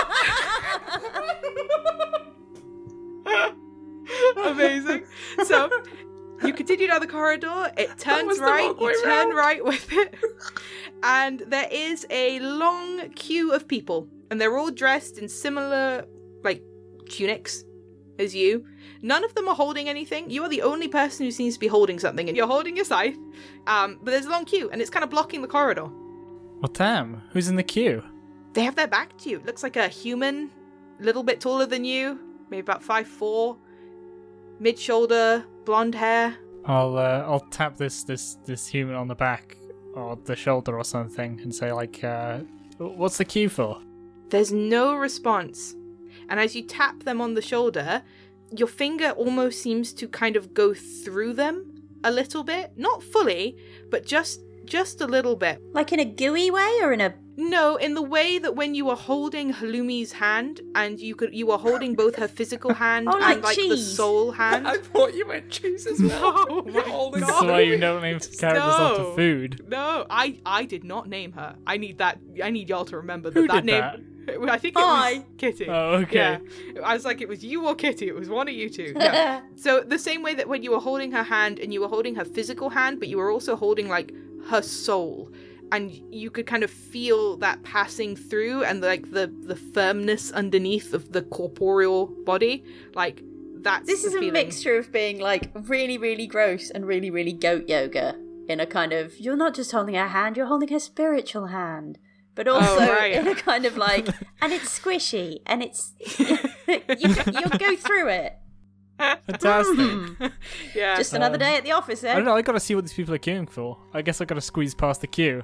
Amazing. 4.45 5.05
So 5.45 5.71
you 6.45 6.53
continue 6.53 6.87
down 6.89 7.01
the 7.01 7.07
corridor, 7.07 7.73
it 7.77 7.97
turns 7.99 8.39
right, 8.39 8.75
you 8.79 9.03
turn 9.03 9.29
round. 9.29 9.37
right 9.37 9.65
with 9.65 9.91
it. 9.93 10.15
And 11.03 11.41
there 11.41 11.69
is 11.71 12.07
a 12.11 12.39
long 12.41 13.11
queue 13.11 13.53
of 13.55 13.67
people, 13.67 14.07
and 14.31 14.39
they're 14.39 14.59
all 14.59 14.71
dressed 14.71 15.17
in 15.17 15.29
similar 15.29 16.05
like 16.45 16.63
tunics 17.09 17.65
as 18.19 18.35
you. 18.35 18.67
None 19.03 19.25
of 19.25 19.35
them 19.35 19.49
are 19.49 19.55
holding 19.55 19.89
anything. 19.89 20.29
You 20.29 20.43
are 20.45 20.49
the 20.49 20.61
only 20.63 20.89
person 20.89 21.25
who 21.25 21.33
seems 21.33 21.55
to 21.55 21.61
be 21.61 21.69
holding 21.69 21.99
something, 21.99 22.29
and 22.29 22.37
you're 22.37 22.47
holding 22.47 22.77
your 22.77 22.85
scythe. 22.85 23.17
Um, 23.67 23.99
but 24.03 24.11
there's 24.11 24.27
a 24.27 24.31
long 24.31 24.45
queue, 24.45 24.69
and 24.71 24.83
it's 24.83 24.91
kind 24.91 25.05
of 25.05 25.09
blocking 25.09 25.41
the 25.41 25.49
corridor. 25.49 25.89
Well, 26.61 26.71
damn. 26.73 27.23
Who's 27.33 27.49
in 27.49 27.57
the 27.57 27.63
queue? 27.63 28.03
They 28.53 28.65
have 28.65 28.77
their 28.77 28.87
back 28.87 29.17
to 29.19 29.31
you. 29.31 29.39
It 29.39 29.47
looks 29.47 29.63
like 29.63 29.77
a 29.77 29.89
human, 29.89 30.51
a 31.01 31.03
little 31.03 31.23
bit 31.23 31.41
taller 31.41 31.67
than 31.67 31.85
you, 31.85 32.19
maybe 32.51 32.61
about 32.61 32.83
five 32.83 33.07
four, 33.07 33.57
mid 34.59 34.79
shoulder, 34.79 35.45
blonde 35.65 35.95
hair. 35.95 36.37
I'll 36.67 36.99
uh, 36.99 37.25
I'll 37.27 37.47
tap 37.51 37.77
this 37.77 38.05
this 38.05 38.37
this 38.45 38.67
human 38.67 38.95
on 38.95 39.09
the 39.09 39.15
back 39.15 39.57
or 39.95 40.17
the 40.25 40.37
shoulder 40.37 40.77
or 40.77 40.85
something 40.85 41.41
and 41.41 41.55
say 41.55 41.73
like, 41.73 42.05
uh, 42.05 42.41
"What's 42.79 43.19
the 43.19 43.25
queue 43.25 43.49
for?" 43.49 43.81
There's 44.29 44.53
no 44.53 44.95
response. 44.95 45.75
And 46.29 46.39
as 46.39 46.55
you 46.55 46.63
tap 46.63 47.05
them 47.05 47.21
on 47.21 47.35
the 47.35 47.43
shoulder, 47.43 48.03
your 48.57 48.69
finger 48.69 49.11
almost 49.11 49.63
seems 49.63 49.93
to 49.95 50.07
kind 50.07 50.37
of 50.37 50.55
go 50.55 50.75
through 50.75 51.35
them 51.35 51.85
a 52.05 52.11
little 52.11 52.45
bit. 52.45 52.73
Not 52.77 53.03
fully, 53.03 53.57
but 53.91 54.07
just 54.07 54.41
just 54.71 55.01
a 55.01 55.07
little 55.07 55.37
bit. 55.37 55.61
Like 55.73 55.93
in 55.93 56.01
a 56.01 56.05
gooey 56.05 56.51
way 56.51 56.79
or 56.83 56.93
in 56.93 57.01
a. 57.01 57.15
No, 57.37 57.77
in 57.77 57.95
the 57.95 58.03
way 58.03 58.39
that 58.39 58.55
when 58.55 58.75
you 58.75 58.85
were 58.85 58.95
holding 58.97 59.51
Halloumi's 59.55 60.13
hand 60.13 60.61
and 60.75 61.01
you 61.01 61.15
could 61.15 61.35
you 61.35 61.47
were 61.47 61.57
holding 61.57 61.95
both 61.95 62.17
her 62.17 62.29
physical 62.29 62.75
hand 62.85 63.09
Oh, 63.09 63.17
like 63.19 63.35
and 63.37 63.43
like 63.43 63.57
the 63.57 63.63
cheese. 63.63 63.97
soul 63.97 64.31
hand. 64.43 64.69
I 64.69 64.77
thought 64.77 65.15
you 65.15 65.27
meant 65.27 65.49
cheese 65.51 65.87
as 65.87 66.01
well. 66.03 66.47
Oh 66.51 66.63
no, 66.67 66.73
my 66.73 66.83
All 66.93 67.11
This 67.11 67.23
is 67.29 67.43
why 67.43 67.61
you 67.61 67.79
don't 67.79 68.03
name 68.03 68.19
characters 68.21 68.63
after 68.63 69.15
food. 69.15 69.65
No, 69.69 70.07
I 70.11 70.39
I 70.45 70.65
did 70.67 70.85
not 70.85 71.09
name 71.09 71.33
her. 71.33 71.57
I 71.67 71.77
need 71.79 71.97
that. 71.99 72.19
I 72.43 72.51
need 72.51 72.69
y'all 72.69 72.85
to 72.87 72.97
remember 72.99 73.31
that 73.31 73.41
Who 73.41 73.49
that 73.49 73.65
did 73.65 73.73
name. 73.73 74.07
I 74.49 74.59
think 74.59 74.77
it 74.77 74.81
I. 74.81 75.13
was 75.15 75.23
Kitty. 75.39 75.67
Oh, 75.69 75.95
okay. 76.03 76.39
Yeah, 76.75 76.83
I 76.85 76.93
was 76.95 77.05
like, 77.07 77.21
it 77.21 77.29
was 77.29 77.43
you 77.43 77.67
or 77.67 77.75
Kitty. 77.75 78.07
It 78.07 78.15
was 78.15 78.29
one 78.29 78.47
of 78.49 78.55
you 78.55 78.69
two. 78.69 78.93
Yeah. 78.95 79.41
so 79.57 79.81
the 79.81 79.99
same 79.99 80.23
way 80.23 80.35
that 80.35 80.47
when 80.47 80.63
you 80.63 80.71
were 80.73 80.79
holding 80.79 81.11
her 81.13 81.23
hand 81.25 81.59
and 81.59 81.73
you 81.73 81.81
were 81.81 81.89
holding 81.89 82.15
her 82.17 82.25
physical 82.25 82.69
hand, 82.69 83.01
but 83.01 83.09
you 83.09 83.17
were 83.17 83.31
also 83.31 83.57
holding 83.57 83.89
like 83.89 84.13
her 84.49 84.63
soul, 84.63 85.31
and 85.73 85.91
you 86.11 86.31
could 86.31 86.47
kind 86.47 86.63
of 86.63 86.71
feel 86.71 87.37
that 87.39 87.63
passing 87.63 88.17
through, 88.17 88.65
and 88.65 88.81
like 88.81 89.11
the 89.11 89.33
the 89.43 89.57
firmness 89.57 90.33
underneath 90.33 90.95
of 90.95 91.13
the 91.13 91.23
corporeal 91.23 92.07
body, 92.25 92.65
like 92.95 93.23
that's 93.63 93.87
This 93.87 94.05
is 94.05 94.15
a 94.15 94.31
mixture 94.31 94.77
of 94.77 94.93
being 94.93 95.21
like 95.21 95.51
really, 95.55 95.99
really 95.99 96.27
gross 96.27 96.71
and 96.71 96.87
really, 96.87 97.11
really 97.11 97.33
goat 97.33 97.69
yoga 97.69 98.17
in 98.49 98.61
a 98.61 98.67
kind 98.67 98.93
of. 98.93 99.19
You're 99.19 99.37
not 99.37 99.55
just 99.55 99.73
holding 99.73 99.95
her 99.95 100.09
hand, 100.09 100.37
you're 100.37 100.47
holding 100.47 100.69
her 100.69 100.79
spiritual 100.79 101.47
hand. 101.47 101.99
But 102.35 102.49
oh, 102.49 102.55
also 102.55 102.93
right. 102.93 103.13
in 103.13 103.29
a 103.29 103.35
kind 103.35 103.67
of 103.67 103.77
like. 103.77 104.09
And 104.41 104.53
it's 104.53 104.79
squishy 104.79 105.41
and 105.47 105.63
it's. 105.63 105.93
you, 106.19 107.15
you'll 107.39 107.59
go 107.59 107.77
through 107.77 108.09
it. 108.09 108.39
Fantastic. 109.27 110.33
Yeah. 110.75 110.97
Just 110.97 111.15
another 111.15 111.35
Um, 111.35 111.41
day 111.41 111.57
at 111.57 111.65
the 111.65 111.73
office, 111.73 112.05
eh? 112.05 112.13
I 112.13 112.17
don't 112.17 112.25
know. 112.25 112.37
I 112.37 112.43
gotta 112.43 112.61
see 112.61 112.75
what 112.75 112.85
these 112.85 112.93
people 112.93 113.15
are 113.15 113.19
queuing 113.19 113.49
for. 113.49 113.77
I 113.95 114.03
guess 114.03 114.21
I 114.21 114.25
gotta 114.25 114.41
squeeze 114.41 114.75
past 114.75 115.01
the 115.01 115.07
queue. 115.07 115.43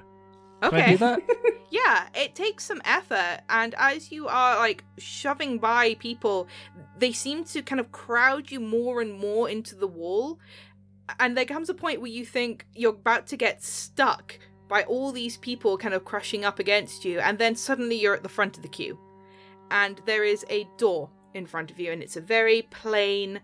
Okay. 0.63 0.71
Can. 0.83 0.89
I 0.89 0.91
do 0.93 0.97
that? 0.99 1.21
Yeah, 1.69 2.07
it 2.15 2.37
takes 2.37 2.63
some 2.65 2.81
effort, 2.85 3.41
and 3.51 3.75
as 3.77 4.13
you 4.13 4.29
are 4.29 4.57
like 4.57 4.85
shoving 4.99 5.59
by 5.59 5.95
people, 5.95 6.47
they 6.97 7.11
seem 7.11 7.43
to 7.47 7.61
kind 7.61 7.81
of 7.81 7.91
crowd 7.91 8.53
you 8.53 8.61
more 8.61 9.01
and 9.03 9.13
more 9.13 9.51
into 9.51 9.75
the 9.75 9.89
wall. 9.89 10.39
And 11.19 11.37
there 11.37 11.45
comes 11.45 11.69
a 11.69 11.75
point 11.75 12.01
where 12.01 12.11
you 12.11 12.25
think 12.25 12.67
you're 12.73 12.93
about 12.93 13.27
to 13.29 13.37
get 13.37 13.65
stuck 13.65 14.39
by 14.69 14.85
all 14.85 15.11
these 15.11 15.37
people 15.39 15.77
kind 15.77 15.93
of 15.93 16.05
crushing 16.05 16.45
up 16.45 16.61
against 16.61 17.05
you, 17.05 17.19
and 17.19 17.37
then 17.37 17.57
suddenly 17.57 17.97
you're 17.97 18.15
at 18.15 18.23
the 18.23 18.29
front 18.29 18.57
of 18.57 18.63
the 18.63 18.69
queue. 18.69 18.97
and 19.73 20.01
there 20.07 20.23
is 20.25 20.47
a 20.49 20.69
door 20.79 21.11
in 21.37 21.47
front 21.47 21.71
of 21.71 21.79
you, 21.79 21.93
and 21.93 22.03
it's 22.03 22.17
a 22.17 22.21
very 22.21 22.63
plain 22.63 23.41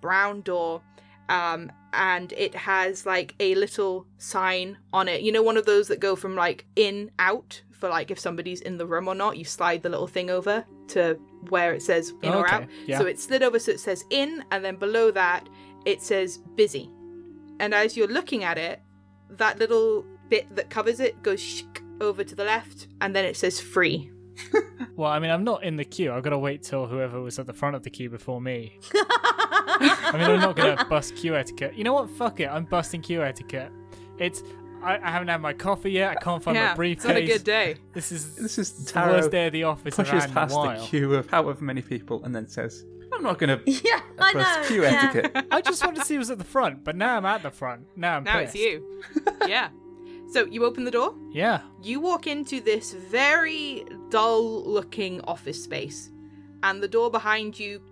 brown 0.00 0.40
door. 0.42 0.82
Um, 1.28 1.70
and 1.92 2.32
it 2.32 2.54
has 2.54 3.06
like 3.06 3.34
a 3.40 3.54
little 3.54 4.06
sign 4.18 4.78
on 4.92 5.08
it. 5.08 5.22
You 5.22 5.32
know, 5.32 5.42
one 5.42 5.56
of 5.56 5.66
those 5.66 5.88
that 5.88 6.00
go 6.00 6.16
from 6.16 6.34
like 6.34 6.66
in 6.76 7.10
out 7.18 7.62
for 7.70 7.88
like 7.88 8.10
if 8.10 8.18
somebody's 8.18 8.60
in 8.60 8.76
the 8.78 8.86
room 8.86 9.08
or 9.08 9.14
not. 9.14 9.36
You 9.36 9.44
slide 9.44 9.82
the 9.82 9.88
little 9.88 10.06
thing 10.06 10.30
over 10.30 10.64
to 10.88 11.18
where 11.48 11.74
it 11.74 11.82
says 11.82 12.12
in 12.22 12.32
Oh, 12.32 12.38
or 12.40 12.46
okay. 12.46 12.56
out. 12.56 12.68
Yeah. 12.86 12.98
So 12.98 13.06
it's 13.06 13.24
slid 13.24 13.42
over 13.42 13.58
so 13.58 13.72
it 13.72 13.80
says 13.80 14.04
in, 14.10 14.44
and 14.50 14.64
then 14.64 14.76
below 14.76 15.10
that 15.10 15.48
it 15.84 16.02
says 16.02 16.38
busy. 16.54 16.90
And 17.60 17.72
as 17.74 17.96
you're 17.96 18.08
looking 18.08 18.44
at 18.44 18.58
it, 18.58 18.80
that 19.30 19.58
little 19.58 20.04
bit 20.28 20.54
that 20.54 20.70
covers 20.70 21.00
it 21.00 21.22
goes 21.22 21.40
shk 21.40 21.80
over 22.00 22.24
to 22.24 22.34
the 22.34 22.44
left, 22.44 22.88
and 23.00 23.14
then 23.16 23.24
it 23.24 23.36
says 23.36 23.60
free. 23.60 24.10
Well, 24.96 25.10
I 25.10 25.18
mean, 25.18 25.30
I'm 25.30 25.44
not 25.44 25.64
in 25.64 25.76
the 25.76 25.84
queue. 25.84 26.12
I've 26.12 26.22
got 26.22 26.30
to 26.30 26.38
wait 26.38 26.62
till 26.62 26.86
whoever 26.86 27.20
was 27.20 27.38
at 27.38 27.46
the 27.46 27.52
front 27.52 27.76
of 27.76 27.82
the 27.82 27.90
queue 27.90 28.10
before 28.10 28.40
me. 28.40 28.78
I 28.94 30.10
mean, 30.14 30.22
I'm 30.22 30.40
not 30.40 30.56
going 30.56 30.76
to 30.78 30.84
bust 30.84 31.16
queue 31.16 31.34
etiquette. 31.34 31.74
You 31.76 31.84
know 31.84 31.94
what? 31.94 32.10
Fuck 32.10 32.40
it. 32.40 32.46
I'm 32.48 32.64
busting 32.64 33.02
queue 33.02 33.22
etiquette. 33.22 33.72
It's. 34.18 34.42
I, 34.82 34.98
I 34.98 35.10
haven't 35.12 35.28
had 35.28 35.40
my 35.40 35.52
coffee 35.52 35.92
yet. 35.92 36.10
I 36.10 36.14
can't 36.16 36.42
find 36.42 36.56
my 36.56 36.60
yeah, 36.62 36.74
briefcase. 36.74 37.04
it's 37.04 37.08
not 37.08 37.16
a 37.16 37.24
good 37.26 37.44
day. 37.44 37.76
This 37.94 38.10
is 38.10 38.34
This 38.34 38.58
is 38.58 38.72
the 38.92 39.00
worst 39.00 39.30
day 39.30 39.46
of 39.46 39.52
the 39.52 39.62
office 39.62 39.96
I've 39.96 40.06
pushes 40.06 40.22
had 40.24 40.30
in 40.30 40.36
a 40.36 40.40
past 40.40 40.54
the 40.54 40.86
queue 40.88 41.14
of 41.14 41.30
however 41.30 41.62
many 41.64 41.82
people 41.82 42.24
and 42.24 42.34
then 42.34 42.48
says, 42.48 42.84
I'm 43.14 43.22
not 43.22 43.38
going 43.38 43.56
to 43.64 43.70
yeah, 43.70 44.00
I 44.18 44.32
bust 44.32 44.60
know. 44.60 44.66
queue 44.66 44.82
yeah. 44.82 45.10
etiquette. 45.14 45.46
I 45.52 45.60
just 45.60 45.84
wanted 45.84 46.00
to 46.00 46.04
see 46.04 46.14
who 46.14 46.18
was 46.18 46.30
at 46.32 46.38
the 46.38 46.44
front, 46.44 46.82
but 46.82 46.96
now 46.96 47.16
I'm 47.16 47.24
at 47.24 47.44
the 47.44 47.52
front. 47.52 47.86
Now 47.94 48.16
I'm 48.16 48.24
Now 48.24 48.40
pissed. 48.40 48.56
it's 48.56 48.64
you. 48.64 49.02
yeah. 49.46 49.68
So 50.32 50.46
you 50.46 50.64
open 50.64 50.84
the 50.84 50.90
door. 50.90 51.14
Yeah. 51.30 51.60
You 51.82 52.00
walk 52.00 52.26
into 52.26 52.62
this 52.62 52.94
very 52.94 53.84
dull 54.08 54.64
looking 54.64 55.20
office 55.22 55.62
space, 55.62 56.10
and 56.62 56.82
the 56.82 56.88
door 56.88 57.10
behind 57.10 57.58
you 57.58 57.82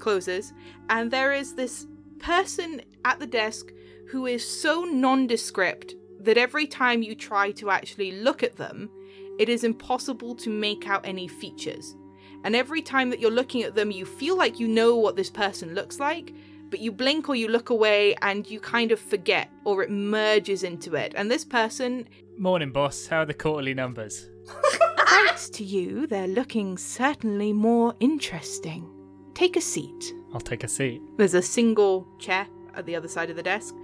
closes, 0.00 0.52
and 0.90 1.10
there 1.10 1.32
is 1.32 1.54
this 1.54 1.86
person 2.18 2.82
at 3.04 3.20
the 3.20 3.26
desk 3.26 3.70
who 4.08 4.26
is 4.26 4.46
so 4.46 4.82
nondescript 4.82 5.94
that 6.20 6.36
every 6.36 6.66
time 6.66 7.02
you 7.02 7.14
try 7.14 7.52
to 7.52 7.70
actually 7.70 8.10
look 8.12 8.42
at 8.42 8.56
them, 8.56 8.90
it 9.38 9.48
is 9.48 9.62
impossible 9.62 10.34
to 10.34 10.50
make 10.50 10.88
out 10.88 11.06
any 11.06 11.28
features. 11.28 11.94
And 12.42 12.56
every 12.56 12.82
time 12.82 13.10
that 13.10 13.20
you're 13.20 13.30
looking 13.30 13.62
at 13.62 13.74
them, 13.74 13.90
you 13.90 14.04
feel 14.04 14.36
like 14.36 14.58
you 14.58 14.66
know 14.66 14.96
what 14.96 15.16
this 15.16 15.30
person 15.30 15.74
looks 15.74 16.00
like, 16.00 16.34
but 16.74 16.80
you 16.80 16.90
blink 16.90 17.28
or 17.28 17.36
you 17.36 17.46
look 17.46 17.70
away 17.70 18.16
and 18.20 18.50
you 18.50 18.58
kind 18.58 18.90
of 18.90 18.98
forget 18.98 19.48
or 19.62 19.84
it 19.84 19.90
merges 19.92 20.64
into 20.64 20.96
it. 20.96 21.14
And 21.14 21.30
this 21.30 21.44
person 21.44 22.08
Morning, 22.36 22.72
boss. 22.72 23.06
How 23.06 23.18
are 23.18 23.24
the 23.24 23.32
quarterly 23.32 23.74
numbers? 23.74 24.28
Thanks 25.06 25.48
to 25.50 25.62
you, 25.62 26.08
they're 26.08 26.26
looking 26.26 26.76
certainly 26.76 27.52
more 27.52 27.94
interesting. 28.00 28.90
Take 29.34 29.56
a 29.56 29.60
seat. 29.60 30.12
I'll 30.32 30.40
take 30.40 30.64
a 30.64 30.68
seat. 30.68 31.00
There's 31.16 31.34
a 31.34 31.42
single 31.42 32.08
chair 32.18 32.48
at 32.74 32.86
the 32.86 32.96
other 32.96 33.06
side 33.06 33.30
of 33.30 33.36
the 33.36 33.42
desk, 33.44 33.76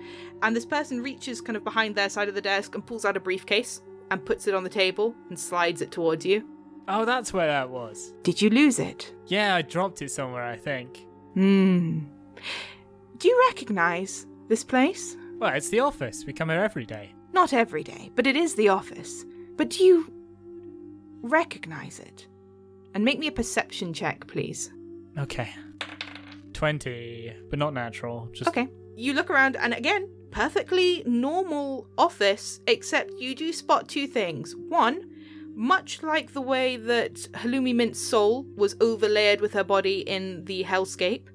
and 0.43 0.57
this 0.57 0.67
person 0.67 1.01
reaches 1.01 1.41
kind 1.41 1.57
of 1.57 1.63
behind 1.63 1.95
their 1.95 2.09
side 2.09 2.29
of 2.29 2.35
the 2.35 2.41
desk 2.41 2.75
and 2.75 2.85
pulls 2.85 3.05
out 3.05 3.17
a 3.17 3.21
briefcase 3.21 3.83
and 4.11 4.27
puts 4.27 4.49
it 4.49 4.55
on 4.55 4.65
the 4.65 4.69
table 4.69 5.15
and 5.29 5.39
slides 5.39 5.81
it 5.81 5.93
towards 5.93 6.27
you. 6.27 6.45
Oh, 6.89 7.05
that's 7.05 7.33
where 7.33 7.47
that 7.47 7.71
was. 7.71 8.15
Did 8.25 8.43
you 8.43 8.51
lose 8.51 8.81
it? 8.81 9.15
Yeah, 9.27 9.55
I 9.55 9.63
dropped 9.63 10.03
it 10.03 10.11
somewhere, 10.11 10.43
I 10.43 10.57
think. 10.57 11.07
Hmm. 11.35 12.01
Do 13.21 13.29
you 13.29 13.39
recognize 13.49 14.27
this 14.49 14.65
place? 14.65 15.15
Well, 15.39 15.53
it's 15.55 15.69
the 15.69 15.81
office. 15.81 16.25
We 16.27 16.33
come 16.33 16.49
here 16.49 16.63
every 16.63 16.87
day. 16.87 17.15
Not 17.35 17.53
every 17.53 17.85
day, 17.85 18.11
but 18.15 18.27
it 18.27 18.35
is 18.35 18.55
the 18.55 18.71
office. 18.71 19.27
But 19.59 19.69
do 19.69 19.85
you 19.85 20.11
recognize 21.21 22.01
it? 22.01 22.27
And 22.95 23.05
make 23.05 23.19
me 23.19 23.27
a 23.27 23.33
perception 23.33 23.93
check, 23.93 24.27
please. 24.27 24.73
Okay. 25.19 25.51
20, 26.55 27.35
but 27.51 27.59
not 27.59 27.75
natural. 27.75 28.31
Just 28.33 28.49
Okay. 28.49 28.69
You 28.97 29.13
look 29.13 29.29
around, 29.29 29.55
and 29.57 29.75
again, 29.75 30.09
perfectly 30.31 31.03
normal 31.05 31.89
office, 31.99 32.61
except 32.67 33.21
you 33.21 33.35
do 33.35 33.53
spot 33.53 33.87
two 33.87 34.07
things. 34.07 34.57
One, 34.57 35.11
much 35.55 36.03
like 36.03 36.33
the 36.33 36.41
way 36.41 36.79
that 36.79 37.17
Halloumi 37.33 37.75
Mint's 37.75 38.01
soul 38.01 38.47
was 38.57 38.77
overlaid 38.81 39.43
with 39.43 39.53
her 39.53 39.65
body 39.65 40.01
in 40.01 40.47
the 40.47 40.65
hellscape, 40.65 41.27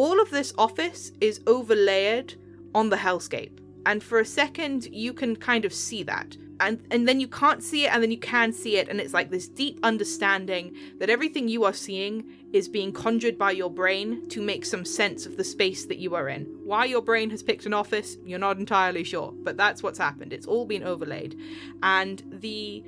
all 0.00 0.18
of 0.18 0.30
this 0.30 0.54
office 0.56 1.12
is 1.20 1.42
overlaid 1.46 2.34
on 2.74 2.88
the 2.88 2.96
hellscape. 2.96 3.58
And 3.84 4.02
for 4.02 4.18
a 4.18 4.24
second, 4.24 4.86
you 4.86 5.12
can 5.12 5.36
kind 5.36 5.66
of 5.66 5.74
see 5.74 6.02
that. 6.04 6.38
And, 6.58 6.82
and 6.90 7.06
then 7.06 7.20
you 7.20 7.28
can't 7.28 7.62
see 7.62 7.84
it, 7.84 7.92
and 7.92 8.02
then 8.02 8.10
you 8.10 8.18
can 8.18 8.50
see 8.54 8.78
it, 8.78 8.88
and 8.88 8.98
it's 8.98 9.12
like 9.12 9.30
this 9.30 9.46
deep 9.46 9.78
understanding 9.82 10.74
that 11.00 11.10
everything 11.10 11.48
you 11.48 11.64
are 11.64 11.74
seeing 11.74 12.24
is 12.50 12.66
being 12.66 12.92
conjured 12.92 13.36
by 13.36 13.50
your 13.50 13.68
brain 13.68 14.26
to 14.30 14.40
make 14.40 14.64
some 14.64 14.86
sense 14.86 15.26
of 15.26 15.36
the 15.36 15.44
space 15.44 15.84
that 15.84 15.98
you 15.98 16.14
are 16.14 16.30
in. 16.30 16.44
Why 16.64 16.86
your 16.86 17.02
brain 17.02 17.28
has 17.28 17.42
picked 17.42 17.66
an 17.66 17.74
office, 17.74 18.16
you're 18.24 18.38
not 18.38 18.56
entirely 18.56 19.04
sure, 19.04 19.34
but 19.42 19.58
that's 19.58 19.82
what's 19.82 19.98
happened. 19.98 20.32
It's 20.32 20.46
all 20.46 20.64
been 20.64 20.82
overlaid. 20.82 21.38
And 21.82 22.22
the 22.40 22.82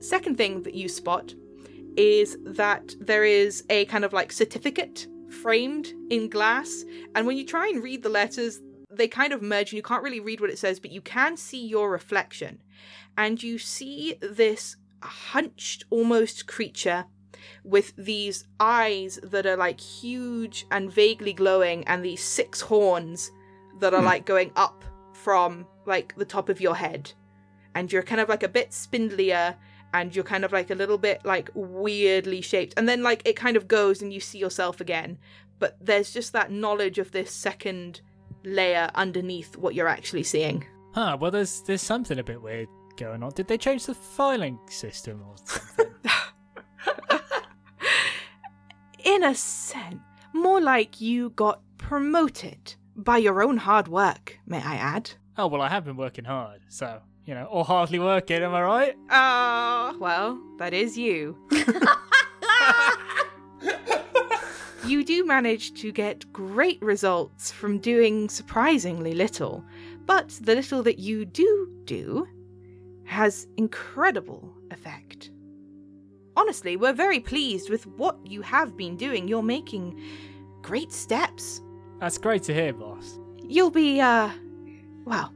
second 0.00 0.38
thing 0.38 0.62
that 0.62 0.74
you 0.74 0.88
spot 0.88 1.34
is 1.98 2.38
that 2.46 2.94
there 2.98 3.24
is 3.24 3.62
a 3.68 3.84
kind 3.86 4.06
of 4.06 4.14
like 4.14 4.32
certificate 4.32 5.06
framed 5.42 5.92
in 6.10 6.28
glass, 6.28 6.84
and 7.14 7.26
when 7.26 7.36
you 7.36 7.44
try 7.44 7.68
and 7.68 7.82
read 7.82 8.02
the 8.02 8.08
letters, 8.08 8.60
they 8.90 9.08
kind 9.08 9.32
of 9.32 9.42
merge 9.42 9.72
and 9.72 9.76
you 9.76 9.82
can't 9.82 10.02
really 10.02 10.20
read 10.20 10.40
what 10.40 10.50
it 10.50 10.58
says, 10.58 10.80
but 10.80 10.90
you 10.90 11.00
can 11.00 11.36
see 11.36 11.64
your 11.64 11.90
reflection. 11.90 12.62
And 13.16 13.42
you 13.42 13.58
see 13.58 14.16
this 14.20 14.76
hunched 15.02 15.84
almost 15.90 16.46
creature 16.46 17.06
with 17.64 17.92
these 17.96 18.44
eyes 18.60 19.18
that 19.22 19.46
are 19.46 19.56
like 19.56 19.80
huge 19.80 20.66
and 20.70 20.90
vaguely 20.90 21.32
glowing 21.32 21.86
and 21.86 22.04
these 22.04 22.22
six 22.22 22.60
horns 22.60 23.30
that 23.80 23.94
are 23.94 24.00
hmm. 24.00 24.06
like 24.06 24.26
going 24.26 24.52
up 24.56 24.84
from 25.12 25.66
like 25.84 26.14
the 26.16 26.24
top 26.24 26.48
of 26.48 26.60
your 26.60 26.74
head 26.74 27.12
and 27.74 27.92
you're 27.92 28.02
kind 28.02 28.20
of 28.20 28.28
like 28.28 28.42
a 28.42 28.48
bit 28.48 28.70
spindlier 28.70 29.54
and 29.92 30.14
you're 30.14 30.24
kind 30.24 30.44
of 30.44 30.52
like 30.52 30.70
a 30.70 30.74
little 30.74 30.98
bit 30.98 31.24
like 31.24 31.50
weirdly 31.54 32.40
shaped 32.40 32.74
and 32.76 32.88
then 32.88 33.02
like 33.02 33.22
it 33.24 33.36
kind 33.36 33.56
of 33.56 33.68
goes 33.68 34.02
and 34.02 34.12
you 34.12 34.20
see 34.20 34.38
yourself 34.38 34.80
again 34.80 35.18
but 35.58 35.76
there's 35.80 36.12
just 36.12 36.32
that 36.32 36.50
knowledge 36.50 36.98
of 36.98 37.12
this 37.12 37.30
second 37.32 38.00
layer 38.44 38.90
underneath 38.94 39.56
what 39.56 39.74
you're 39.74 39.88
actually 39.88 40.22
seeing 40.22 40.64
Huh, 40.94 41.14
well, 41.20 41.30
there's 41.30 41.60
there's 41.66 41.82
something 41.82 42.18
a 42.18 42.24
bit 42.24 42.40
weird 42.40 42.68
going 42.96 43.22
on. 43.22 43.30
Did 43.32 43.48
they 43.48 43.58
change 43.58 43.84
the 43.84 43.94
filing 43.94 44.58
system 44.70 45.22
or 45.28 45.34
something? 45.44 45.86
in 49.04 49.22
a 49.22 49.34
sense 49.34 50.00
more 50.32 50.58
like 50.58 50.98
you 50.98 51.28
got 51.30 51.60
promoted 51.76 52.74
by 52.96 53.18
your 53.18 53.42
own 53.42 53.58
hard 53.58 53.88
work 53.88 54.38
may 54.46 54.62
i 54.62 54.74
add 54.74 55.10
oh, 55.38 55.46
well, 55.46 55.60
I 55.60 55.68
have 55.68 55.84
been 55.84 55.96
working 55.96 56.24
hard, 56.24 56.62
so, 56.68 57.00
you 57.26 57.34
know, 57.34 57.44
or 57.46 57.64
hardly 57.64 57.98
working, 57.98 58.42
am 58.42 58.54
I 58.54 58.62
right? 58.62 58.96
Ah, 59.10 59.94
well, 59.98 60.40
that 60.58 60.72
is 60.72 60.96
you. 60.96 61.36
you 64.86 65.04
do 65.04 65.26
manage 65.26 65.74
to 65.80 65.90
get 65.90 66.32
great 66.32 66.80
results 66.80 67.50
from 67.50 67.78
doing 67.78 68.28
surprisingly 68.28 69.12
little, 69.12 69.64
but 70.06 70.28
the 70.40 70.54
little 70.54 70.84
that 70.84 71.00
you 71.00 71.24
do 71.24 71.68
do 71.84 72.28
has 73.04 73.48
incredible 73.56 74.54
effect. 74.70 75.30
Honestly, 76.36 76.76
we're 76.76 76.92
very 76.92 77.18
pleased 77.18 77.70
with 77.70 77.86
what 77.86 78.18
you 78.24 78.40
have 78.42 78.76
been 78.76 78.96
doing. 78.96 79.26
You're 79.26 79.42
making 79.42 80.00
great 80.62 80.92
steps. 80.92 81.60
That's 81.98 82.18
great 82.18 82.44
to 82.44 82.54
hear, 82.54 82.72
boss. 82.72 83.18
You'll 83.42 83.70
be, 83.70 84.00
uh, 84.00 84.30
well, 85.04 85.32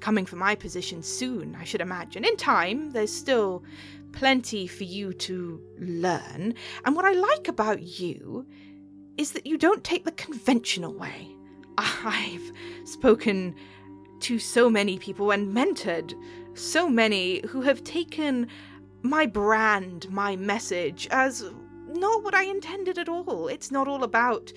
coming 0.00 0.26
for 0.26 0.36
my 0.36 0.54
position 0.54 1.02
soon, 1.02 1.56
I 1.58 1.64
should 1.64 1.80
imagine. 1.80 2.24
In 2.24 2.36
time, 2.36 2.90
there's 2.90 3.12
still 3.12 3.62
plenty 4.12 4.66
for 4.66 4.84
you 4.84 5.12
to 5.12 5.60
learn. 5.78 6.54
And 6.84 6.96
what 6.96 7.04
I 7.04 7.12
like 7.12 7.48
about 7.48 7.82
you 7.82 8.46
is 9.16 9.32
that 9.32 9.46
you 9.46 9.58
don't 9.58 9.84
take 9.84 10.04
the 10.04 10.12
conventional 10.12 10.94
way. 10.94 11.34
I've 11.78 12.52
spoken 12.84 13.54
to 14.20 14.38
so 14.38 14.68
many 14.68 14.98
people 14.98 15.30
and 15.30 15.54
mentored 15.54 16.14
so 16.54 16.88
many 16.88 17.46
who 17.46 17.62
have 17.62 17.84
taken 17.84 18.48
my 19.02 19.26
brand, 19.26 20.10
my 20.10 20.34
message, 20.34 21.06
as 21.10 21.44
not 21.86 22.24
what 22.24 22.34
I 22.34 22.44
intended 22.44 22.98
at 22.98 23.08
all. 23.08 23.48
It's 23.48 23.70
not 23.70 23.86
all 23.86 24.02
about 24.02 24.52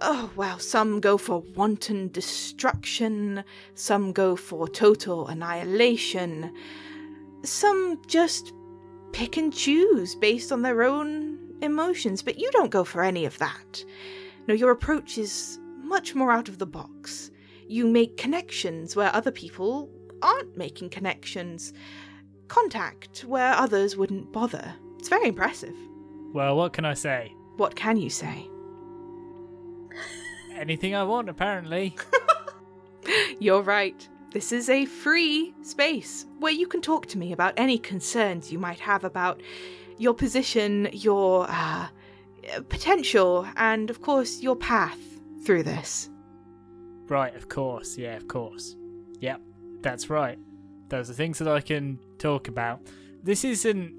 Oh, 0.00 0.30
well, 0.36 0.58
some 0.58 1.00
go 1.00 1.16
for 1.16 1.40
wanton 1.54 2.08
destruction, 2.08 3.42
some 3.74 4.12
go 4.12 4.36
for 4.36 4.68
total 4.68 5.26
annihilation, 5.28 6.52
some 7.42 8.00
just 8.06 8.52
pick 9.12 9.38
and 9.38 9.54
choose 9.54 10.14
based 10.14 10.52
on 10.52 10.60
their 10.60 10.82
own 10.82 11.38
emotions, 11.62 12.22
but 12.22 12.38
you 12.38 12.50
don't 12.52 12.70
go 12.70 12.84
for 12.84 13.02
any 13.02 13.24
of 13.24 13.38
that. 13.38 13.84
No, 14.46 14.54
your 14.54 14.70
approach 14.70 15.16
is 15.16 15.58
much 15.78 16.14
more 16.14 16.30
out 16.30 16.50
of 16.50 16.58
the 16.58 16.66
box. 16.66 17.30
You 17.66 17.86
make 17.86 18.18
connections 18.18 18.96
where 18.96 19.14
other 19.14 19.30
people 19.30 19.90
aren't 20.20 20.58
making 20.58 20.90
connections, 20.90 21.72
contact 22.48 23.24
where 23.24 23.54
others 23.54 23.96
wouldn't 23.96 24.32
bother. 24.32 24.74
It's 24.98 25.08
very 25.08 25.28
impressive. 25.28 25.74
Well, 26.34 26.54
what 26.56 26.74
can 26.74 26.84
I 26.84 26.94
say? 26.94 27.32
What 27.56 27.76
can 27.76 27.96
you 27.96 28.10
say? 28.10 28.46
Anything 30.56 30.94
I 30.94 31.02
want, 31.04 31.28
apparently. 31.28 31.94
You're 33.38 33.62
right. 33.62 34.08
This 34.32 34.52
is 34.52 34.68
a 34.68 34.86
free 34.86 35.54
space 35.62 36.26
where 36.40 36.52
you 36.52 36.66
can 36.66 36.80
talk 36.80 37.06
to 37.06 37.18
me 37.18 37.32
about 37.32 37.54
any 37.56 37.78
concerns 37.78 38.50
you 38.50 38.58
might 38.58 38.80
have 38.80 39.04
about 39.04 39.42
your 39.98 40.14
position, 40.14 40.88
your 40.92 41.46
uh, 41.48 41.88
potential, 42.68 43.46
and 43.56 43.90
of 43.90 44.02
course, 44.02 44.42
your 44.42 44.56
path 44.56 44.98
through 45.44 45.62
this. 45.62 46.10
Right, 47.08 47.34
of 47.36 47.48
course. 47.48 47.96
Yeah, 47.96 48.16
of 48.16 48.28
course. 48.28 48.76
Yep, 49.20 49.40
that's 49.80 50.10
right. 50.10 50.38
Those 50.88 51.10
are 51.10 51.14
things 51.14 51.38
that 51.38 51.48
I 51.48 51.60
can 51.60 51.98
talk 52.18 52.48
about. 52.48 52.80
This 53.22 53.44
isn't 53.44 53.94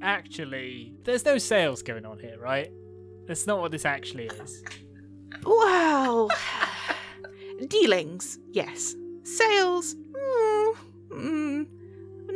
actually. 0.00 0.94
There's 1.04 1.24
no 1.24 1.38
sales 1.38 1.82
going 1.82 2.06
on 2.06 2.18
here, 2.18 2.38
right? 2.38 2.70
That's 3.26 3.46
not 3.46 3.60
what 3.60 3.70
this 3.70 3.84
actually 3.84 4.26
is. 4.26 4.62
Well, 5.44 6.30
dealings, 7.68 8.38
yes. 8.50 8.94
Sales, 9.24 9.94
mm, 9.94 10.76
mm, 11.10 11.66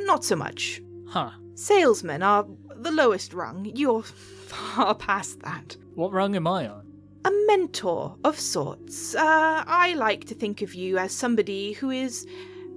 not 0.07 0.25
so 0.25 0.37
much. 0.37 0.83
Huh. 1.09 1.31
Salesmen 1.55 2.23
are 2.23 2.47
the 2.77 2.93
lowest 2.93 3.33
rung. 3.33 3.71
You're 3.75 4.03
far 4.47 4.95
past 4.95 5.41
that. 5.41 5.77
What 5.95 6.13
rung 6.13 6.37
am 6.37 6.47
I 6.47 6.69
on? 6.69 6.87
A 7.25 7.31
mentor 7.47 8.17
of 8.25 8.39
sorts. 8.39 9.15
Uh, 9.15 9.65
I 9.67 9.95
like 9.95 10.27
to 10.27 10.35
think 10.35 10.63
of 10.63 10.75
you 10.75 10.99
as 10.99 11.13
somebody 11.13 11.73
who 11.73 11.91
is 11.91 12.27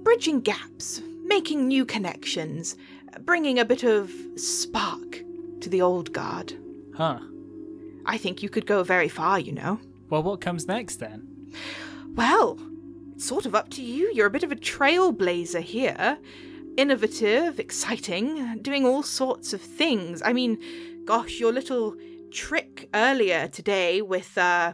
bridging 0.02 0.40
gaps, 0.40 1.02
making 1.24 1.68
new 1.68 1.84
connections, 1.84 2.76
bringing 3.20 3.58
a 3.58 3.64
bit 3.64 3.84
of 3.84 4.10
spark 4.36 5.22
to 5.60 5.68
the 5.68 5.82
old 5.82 6.12
guard. 6.12 6.54
Huh. 6.96 7.20
I 8.06 8.16
think 8.16 8.42
you 8.42 8.48
could 8.48 8.66
go 8.66 8.82
very 8.82 9.08
far, 9.08 9.38
you 9.38 9.52
know. 9.52 9.78
Well, 10.10 10.24
what 10.24 10.40
comes 10.40 10.66
next 10.66 10.96
then? 10.96 11.52
Well, 12.14 12.58
it's 13.14 13.24
sort 13.24 13.46
of 13.46 13.54
up 13.54 13.70
to 13.70 13.82
you. 13.82 14.10
You're 14.12 14.26
a 14.26 14.30
bit 14.30 14.42
of 14.42 14.50
a 14.50 14.56
trailblazer 14.56 15.62
here. 15.62 16.18
Innovative, 16.76 17.60
exciting, 17.60 18.58
doing 18.60 18.84
all 18.84 19.04
sorts 19.04 19.52
of 19.52 19.60
things. 19.60 20.20
I 20.24 20.32
mean, 20.32 20.58
gosh, 21.04 21.38
your 21.38 21.52
little 21.52 21.94
trick 22.32 22.88
earlier 22.92 23.46
today 23.46 24.02
with, 24.02 24.36
uh, 24.36 24.72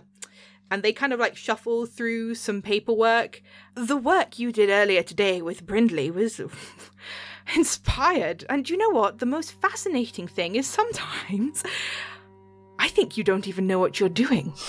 and 0.70 0.82
they 0.82 0.94
kind 0.94 1.12
of 1.12 1.20
like 1.20 1.36
shuffle 1.36 1.84
through 1.84 2.34
some 2.34 2.62
paperwork. 2.62 3.42
The 3.74 3.96
work 3.96 4.38
you 4.38 4.52
did 4.52 4.70
earlier 4.70 5.02
today 5.02 5.42
with 5.42 5.66
Brindley 5.66 6.10
was 6.10 6.40
inspired. 7.54 8.46
And 8.48 8.70
you 8.70 8.78
know 8.78 8.90
what? 8.90 9.18
The 9.18 9.26
most 9.26 9.52
fascinating 9.52 10.28
thing 10.28 10.56
is 10.56 10.66
sometimes 10.66 11.62
I 12.86 12.88
think 12.88 13.16
you 13.16 13.24
don't 13.24 13.48
even 13.48 13.66
know 13.66 13.80
what 13.80 13.98
you're 13.98 14.08
doing. 14.08 14.54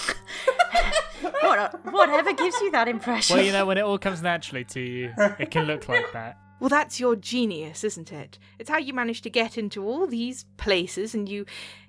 What, 1.42 1.94
whatever 1.94 2.34
gives 2.34 2.60
you 2.62 2.72
that 2.72 2.88
impression? 2.88 3.38
Well, 3.38 3.46
you 3.46 3.52
know, 3.52 3.66
when 3.66 3.78
it 3.78 3.82
all 3.82 3.98
comes 3.98 4.22
naturally 4.22 4.64
to 4.66 4.80
you, 4.80 5.14
it 5.40 5.50
can 5.50 5.66
look 5.66 5.88
like 5.88 6.12
that. 6.14 6.38
Well, 6.60 6.70
that's 6.70 7.00
your 7.00 7.16
genius, 7.16 7.84
isn't 7.84 8.12
it? 8.12 8.40
It's 8.58 8.70
how 8.70 8.80
you 8.80 8.92
manage 8.92 9.22
to 9.22 9.30
get 9.30 9.60
into 9.60 9.86
all 9.86 10.08
these 10.08 10.46
places 10.58 11.14
and 11.14 11.30
you 11.30 11.46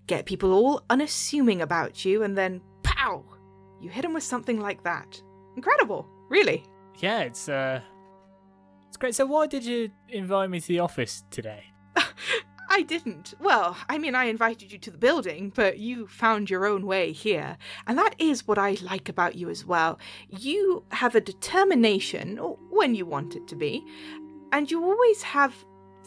get 0.06 0.26
people 0.26 0.52
all 0.52 0.82
unassuming 0.90 1.62
about 1.62 2.04
you, 2.04 2.22
and 2.22 2.36
then 2.36 2.60
pow! 2.82 3.24
You 3.80 3.88
hit 3.88 4.02
them 4.02 4.12
with 4.12 4.24
something 4.24 4.60
like 4.60 4.84
that. 4.84 5.22
Incredible, 5.56 6.06
really. 6.28 6.64
Yeah, 6.98 7.20
it's 7.20 7.48
uh, 7.48 7.80
it's 8.88 8.98
great. 8.98 9.14
So, 9.14 9.24
why 9.24 9.46
did 9.46 9.64
you 9.64 9.90
invite 10.10 10.50
me 10.50 10.60
to 10.60 10.68
the 10.68 10.80
office 10.80 11.24
today? 11.30 11.64
I 12.70 12.82
didn't. 12.82 13.34
Well, 13.40 13.76
I 13.88 13.98
mean, 13.98 14.14
I 14.14 14.24
invited 14.24 14.70
you 14.70 14.78
to 14.78 14.90
the 14.90 14.98
building, 14.98 15.52
but 15.54 15.78
you 15.78 16.06
found 16.06 16.50
your 16.50 16.66
own 16.66 16.86
way 16.86 17.12
here. 17.12 17.56
And 17.86 17.98
that 17.98 18.14
is 18.18 18.46
what 18.46 18.58
I 18.58 18.76
like 18.82 19.08
about 19.08 19.36
you 19.36 19.48
as 19.48 19.64
well. 19.64 19.98
You 20.28 20.84
have 20.92 21.14
a 21.14 21.20
determination, 21.20 22.36
when 22.70 22.94
you 22.94 23.06
want 23.06 23.34
it 23.34 23.48
to 23.48 23.56
be, 23.56 23.84
and 24.52 24.70
you 24.70 24.84
always 24.84 25.22
have 25.22 25.54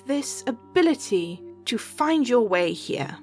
this 0.06 0.44
ability 0.48 1.42
to 1.66 1.78
find 1.78 2.28
your 2.28 2.48
way 2.48 2.74
here. 2.74 3.18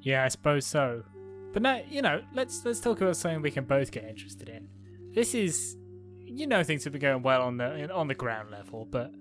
Yeah, 0.00 0.24
I 0.24 0.28
suppose 0.28 0.66
so. 0.66 1.04
But 1.52 1.62
now, 1.62 1.80
you 1.88 2.02
know, 2.02 2.22
let's 2.32 2.64
let's 2.64 2.80
talk 2.80 3.00
about 3.00 3.16
something 3.16 3.42
we 3.42 3.50
can 3.50 3.64
both 3.64 3.90
get 3.90 4.04
interested 4.04 4.48
in. 4.48 4.68
This 5.12 5.34
is, 5.34 5.76
you 6.20 6.46
know, 6.46 6.62
things 6.62 6.84
have 6.84 6.92
been 6.92 7.02
going 7.02 7.22
well 7.22 7.42
on 7.42 7.56
the 7.56 7.92
on 7.92 8.08
the 8.08 8.14
ground 8.14 8.50
level, 8.50 8.86
but 8.88 9.12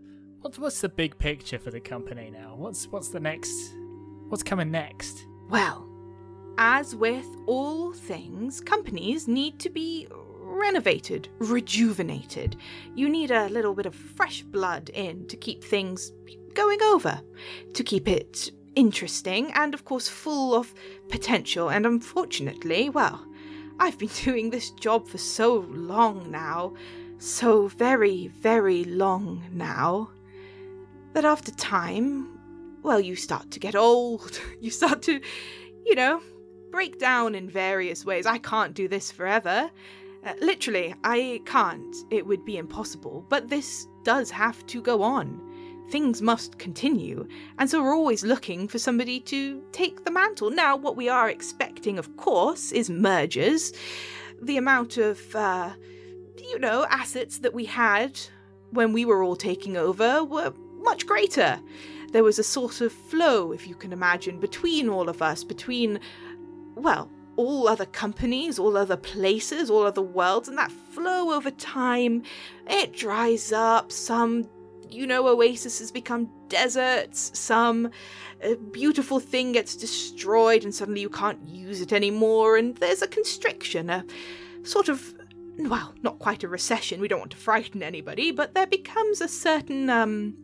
what's 0.42 0.60
what's 0.60 0.82
the 0.82 0.90
big 0.90 1.18
picture 1.18 1.60
for 1.60 1.72
the 1.72 1.80
company 1.80 2.30
now? 2.32 2.56
What's 2.56 2.88
what's 2.88 3.10
the 3.10 3.20
next? 3.20 3.76
What's 4.30 4.44
coming 4.44 4.72
next? 4.72 5.26
Well, 5.50 5.88
as 6.58 6.96
with 6.96 7.26
all 7.48 7.94
things, 7.94 8.62
companies 8.62 9.28
need 9.28 9.60
to 9.60 9.70
be 9.70 10.08
renovated, 10.60 11.30
rejuvenated. 11.40 12.58
You 12.96 13.10
need 13.10 13.32
a 13.32 13.50
little 13.50 13.74
bit 13.74 13.86
of 13.86 13.96
fresh 13.96 14.42
blood 14.42 14.90
in 14.90 15.28
to 15.28 15.38
keep 15.38 15.64
things 15.64 16.12
going 16.54 16.82
over, 16.84 17.22
to 17.74 17.84
keep 17.84 18.08
it 18.08 18.52
interesting 18.76 19.52
and, 19.54 19.74
of 19.74 19.86
course, 19.86 20.08
full 20.08 20.54
of 20.54 20.74
potential. 21.08 21.70
And 21.70 21.86
unfortunately, 21.86 22.90
well, 22.90 23.26
I've 23.80 23.98
been 23.98 24.10
doing 24.24 24.50
this 24.50 24.72
job 24.72 25.08
for 25.08 25.18
so 25.18 25.66
long 25.70 26.30
now, 26.30 26.74
so 27.18 27.68
very, 27.68 28.28
very 28.28 28.84
long 28.84 29.44
now, 29.54 30.10
that 31.14 31.26
after 31.26 31.52
time, 31.52 32.40
well, 32.84 33.00
you 33.00 33.16
start 33.16 33.52
to 33.52 33.60
get 33.60 33.76
old. 33.76 34.40
You 34.62 34.72
start 34.72 35.02
to, 35.04 35.22
you 35.86 35.96
know, 35.96 36.22
break 36.70 37.00
down 37.00 37.34
in 37.34 37.50
various 37.50 38.06
ways. 38.06 38.26
I 38.26 38.38
can't 38.40 38.74
do 38.74 38.90
this 38.90 39.10
forever. 39.10 39.72
Uh, 40.26 40.34
literally, 40.42 40.94
I 41.06 41.42
can't. 41.46 41.96
It 42.12 42.26
would 42.26 42.44
be 42.44 42.58
impossible. 42.58 43.26
But 43.30 43.48
this 43.48 43.88
does 44.04 44.30
have 44.32 44.66
to 44.68 44.82
go 44.82 45.02
on. 45.02 45.42
Things 45.90 46.22
must 46.22 46.60
continue. 46.60 47.26
And 47.58 47.70
so 47.70 47.82
we're 47.82 47.96
always 47.96 48.24
looking 48.24 48.68
for 48.68 48.80
somebody 48.80 49.22
to 49.22 49.64
take 49.72 50.04
the 50.04 50.12
mantle. 50.12 50.52
Now, 50.52 50.76
what 50.76 50.98
we 50.98 51.08
are 51.08 51.30
expecting, 51.30 51.98
of 51.98 52.18
course, 52.18 52.72
is 52.74 52.90
mergers. 52.90 53.72
The 54.42 54.58
amount 54.58 54.98
of, 54.98 55.36
uh, 55.36 55.72
you 56.38 56.60
know, 56.60 56.86
assets 56.90 57.40
that 57.40 57.54
we 57.54 57.66
had 57.66 58.20
when 58.72 58.94
we 58.94 59.06
were 59.06 59.24
all 59.24 59.36
taking 59.36 59.78
over 59.78 60.24
were 60.24 60.54
much 60.80 61.06
greater. 61.06 61.60
There 62.12 62.24
was 62.24 62.40
a 62.40 62.44
sort 62.44 62.82
of 62.82 62.92
flow, 62.92 63.52
if 63.52 63.68
you 63.68 63.76
can 63.76 63.94
imagine, 63.94 64.40
between 64.40 64.90
all 64.90 65.10
of 65.10 65.22
us, 65.22 65.44
between, 65.44 66.00
well, 66.76 67.10
all 67.36 67.68
other 67.68 67.86
companies, 67.86 68.60
all 68.60 68.76
other 68.76 68.98
places, 68.98 69.70
all 69.70 69.84
other 69.84 70.02
worlds, 70.02 70.48
and 70.50 70.58
that 70.58 70.72
flow 70.72 71.32
over 71.32 71.52
time, 71.52 72.24
it 72.68 72.94
dries 72.94 73.52
up. 73.52 73.92
Some, 73.92 74.50
you 74.90 75.08
know, 75.08 75.28
oases 75.28 75.92
become 75.92 76.30
deserts. 76.50 77.32
Some 77.38 77.92
beautiful 78.72 79.20
thing 79.20 79.52
gets 79.52 79.76
destroyed, 79.76 80.64
and 80.64 80.74
suddenly 80.74 81.02
you 81.02 81.10
can't 81.10 81.48
use 81.48 81.80
it 81.80 81.94
anymore, 81.94 82.58
and 82.58 82.76
there's 82.78 83.02
a 83.02 83.08
constriction, 83.08 83.90
a 83.90 84.04
sort 84.64 84.90
of 84.90 85.14
well, 85.58 85.94
not 86.02 86.20
quite 86.20 86.44
a 86.44 86.48
recession, 86.48 87.02
we 87.02 87.08
don't 87.10 87.20
want 87.20 87.32
to 87.32 87.38
frighten 87.38 87.84
anybody, 87.84 88.32
but 88.32 88.54
there 88.54 88.68
becomes 88.68 89.20
a 89.20 89.28
certain 89.28 89.90
um, 89.90 90.38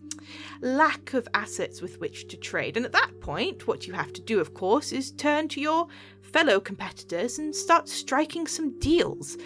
lack 0.62 1.14
of 1.14 1.28
assets 1.34 1.82
with 1.82 2.00
which 2.00 2.28
to 2.30 2.38
trade. 2.38 2.78
And 2.78 2.86
at 2.86 2.92
that 2.92 3.20
point, 3.22 3.68
what 3.68 3.88
you 3.88 3.94
have 3.94 4.14
to 4.14 4.22
do, 4.22 4.40
of 4.40 4.54
course, 4.54 4.92
is 4.92 5.12
turn 5.12 5.48
to 5.50 5.62
your 5.62 5.88
fellow 6.22 6.60
competitors 6.60 7.40
and 7.40 7.56
start 7.56 7.88
striking 7.88 8.48
some 8.48 8.78
deals. 8.80 9.38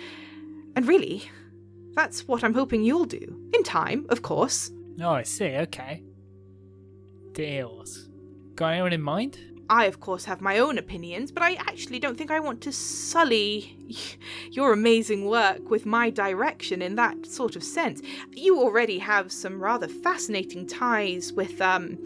And 0.75 0.87
really, 0.87 1.29
that's 1.93 2.27
what 2.27 2.43
I'm 2.43 2.53
hoping 2.53 2.83
you'll 2.83 3.05
do. 3.05 3.49
In 3.53 3.63
time, 3.63 4.05
of 4.09 4.21
course. 4.21 4.71
Oh, 5.01 5.09
I 5.09 5.23
see. 5.23 5.55
Okay. 5.55 6.03
Deals. 7.33 8.09
Got 8.55 8.73
anyone 8.73 8.93
in 8.93 9.01
mind? 9.01 9.37
I, 9.69 9.85
of 9.85 9.99
course, 9.99 10.25
have 10.25 10.41
my 10.41 10.57
own 10.57 10.77
opinions, 10.77 11.31
but 11.31 11.43
I 11.43 11.53
actually 11.53 11.99
don't 11.99 12.17
think 12.17 12.31
I 12.31 12.39
want 12.39 12.61
to 12.61 12.71
sully 12.71 13.77
your 14.51 14.73
amazing 14.73 15.25
work 15.25 15.69
with 15.69 15.85
my 15.85 16.09
direction 16.09 16.81
in 16.81 16.95
that 16.95 17.25
sort 17.25 17.55
of 17.55 17.63
sense. 17.63 18.01
You 18.33 18.59
already 18.59 18.97
have 18.99 19.31
some 19.31 19.61
rather 19.61 19.87
fascinating 19.87 20.65
ties 20.65 21.31
with, 21.33 21.61
um, 21.61 21.99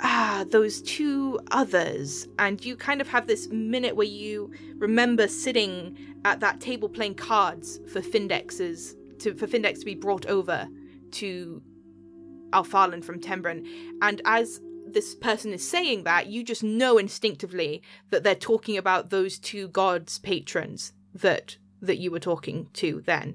ah, 0.00 0.44
those 0.50 0.82
two 0.82 1.38
others, 1.52 2.26
and 2.38 2.64
you 2.64 2.76
kind 2.76 3.00
of 3.00 3.08
have 3.08 3.26
this 3.28 3.48
minute 3.48 3.94
where 3.94 4.06
you 4.06 4.52
remember 4.78 5.28
sitting 5.28 5.96
at 6.24 6.40
that 6.40 6.60
table 6.60 6.88
playing 6.88 7.14
cards 7.14 7.80
for 7.92 8.00
Findex's 8.00 8.96
to 9.20 9.34
for 9.34 9.46
Findex 9.46 9.78
to 9.80 9.84
be 9.84 9.94
brought 9.94 10.26
over 10.26 10.68
to 11.12 11.62
Alphalan 12.52 13.02
from 13.04 13.20
Tembren, 13.20 13.66
and 14.02 14.20
as 14.24 14.60
this 14.94 15.14
person 15.14 15.52
is 15.52 15.68
saying 15.68 16.04
that, 16.04 16.26
you 16.26 16.44
just 16.44 16.62
know 16.62 16.98
instinctively 16.98 17.82
that 18.10 18.22
they're 18.22 18.34
talking 18.34 18.76
about 18.76 19.10
those 19.10 19.38
two 19.38 19.68
gods' 19.68 20.18
patrons 20.18 20.92
that 21.14 21.56
that 21.80 21.98
you 21.98 22.12
were 22.12 22.20
talking 22.20 22.68
to 22.74 23.02
then. 23.06 23.34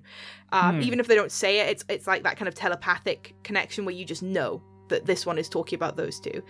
Um, 0.53 0.75
Hmm. 0.75 0.81
Even 0.81 0.99
if 1.01 1.07
they 1.07 1.15
don't 1.15 1.31
say 1.31 1.59
it, 1.59 1.69
it's 1.69 1.85
it's 1.89 2.07
like 2.07 2.23
that 2.23 2.37
kind 2.37 2.47
of 2.47 2.55
telepathic 2.55 3.35
connection 3.43 3.83
where 3.85 3.95
you 3.95 4.05
just 4.05 4.23
know 4.23 4.61
that 4.87 5.05
this 5.05 5.25
one 5.25 5.37
is 5.37 5.49
talking 5.49 5.75
about 5.75 5.97
those 5.97 6.17
two. 6.17 6.41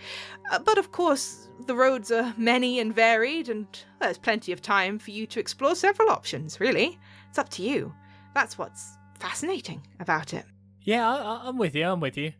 Uh, 0.52 0.60
but 0.60 0.78
of 0.78 0.92
course, 0.92 1.48
the 1.66 1.74
roads 1.74 2.12
are 2.12 2.32
many 2.36 2.78
and 2.78 2.94
varied, 2.94 3.48
and 3.48 3.66
there's 4.00 4.16
plenty 4.16 4.52
of 4.52 4.62
time 4.62 4.96
for 4.98 5.10
you 5.10 5.26
to 5.26 5.40
explore 5.40 5.74
several 5.74 6.08
options, 6.08 6.60
really. 6.60 6.98
It's 7.30 7.38
up 7.38 7.48
to 7.50 7.62
you. 7.62 7.92
That's 8.34 8.56
what's 8.56 8.96
fascinating 9.18 9.82
about 9.98 10.32
it. 10.34 10.44
Yeah, 10.82 11.08
I, 11.10 11.48
I'm 11.48 11.58
with 11.58 11.74
you. 11.74 11.84
I'm 11.84 11.98
with 11.98 12.16
you. 12.16 12.32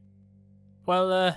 Well, 0.86 1.12
uh, 1.12 1.34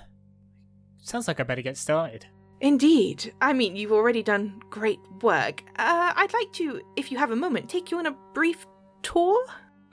sounds 1.01 1.27
like 1.27 1.39
I 1.39 1.43
better 1.43 1.61
get 1.61 1.77
started. 1.77 2.25
Indeed. 2.59 3.33
I 3.41 3.53
mean, 3.53 3.75
you've 3.75 3.91
already 3.91 4.21
done 4.23 4.61
great 4.69 4.99
work. 5.21 5.63
Uh, 5.77 6.13
I'd 6.15 6.31
like 6.33 6.51
to, 6.53 6.81
if 6.95 7.11
you 7.11 7.17
have 7.17 7.31
a 7.31 7.35
moment, 7.35 7.69
take 7.69 7.89
you 7.91 7.97
on 7.97 8.05
a 8.05 8.15
brief 8.33 8.65
tour. 9.01 9.43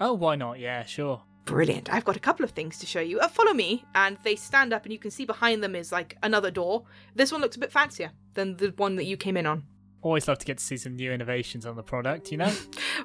Oh, 0.01 0.12
why 0.12 0.37
not? 0.37 0.59
Yeah, 0.59 0.85
sure. 0.85 1.23
Brilliant. 1.47 1.90
I've 1.92 2.05
got 2.05 2.16
a 2.16 2.21
couple 2.21 2.44
of 2.44 2.51
things 2.51 2.79
to 2.81 2.87
show 2.87 3.01
you. 3.01 3.21
Uh, 3.21 3.29
follow 3.29 3.55
me. 3.55 3.85
And 3.94 4.18
they 4.23 4.37
stand 4.37 4.75
up, 4.75 4.85
and 4.85 4.92
you 4.92 4.99
can 4.99 5.11
see 5.11 5.25
behind 5.25 5.62
them 5.62 5.75
is 5.75 5.90
like 5.92 6.18
another 6.23 6.51
door. 6.51 6.85
This 7.14 7.33
one 7.33 7.40
looks 7.40 7.57
a 7.57 7.61
bit 7.61 7.73
fancier 7.73 8.11
than 8.35 8.57
the 8.59 8.75
one 8.77 8.97
that 8.97 9.05
you 9.05 9.16
came 9.16 9.38
in 9.38 9.47
on. 9.47 9.64
Always 10.03 10.29
love 10.29 10.38
to 10.38 10.47
get 10.47 10.59
to 10.59 10.64
see 10.64 10.77
some 10.77 10.94
new 10.94 11.11
innovations 11.11 11.64
on 11.66 11.75
the 11.75 11.83
product, 11.83 12.31
you 12.31 12.37
know, 12.38 12.53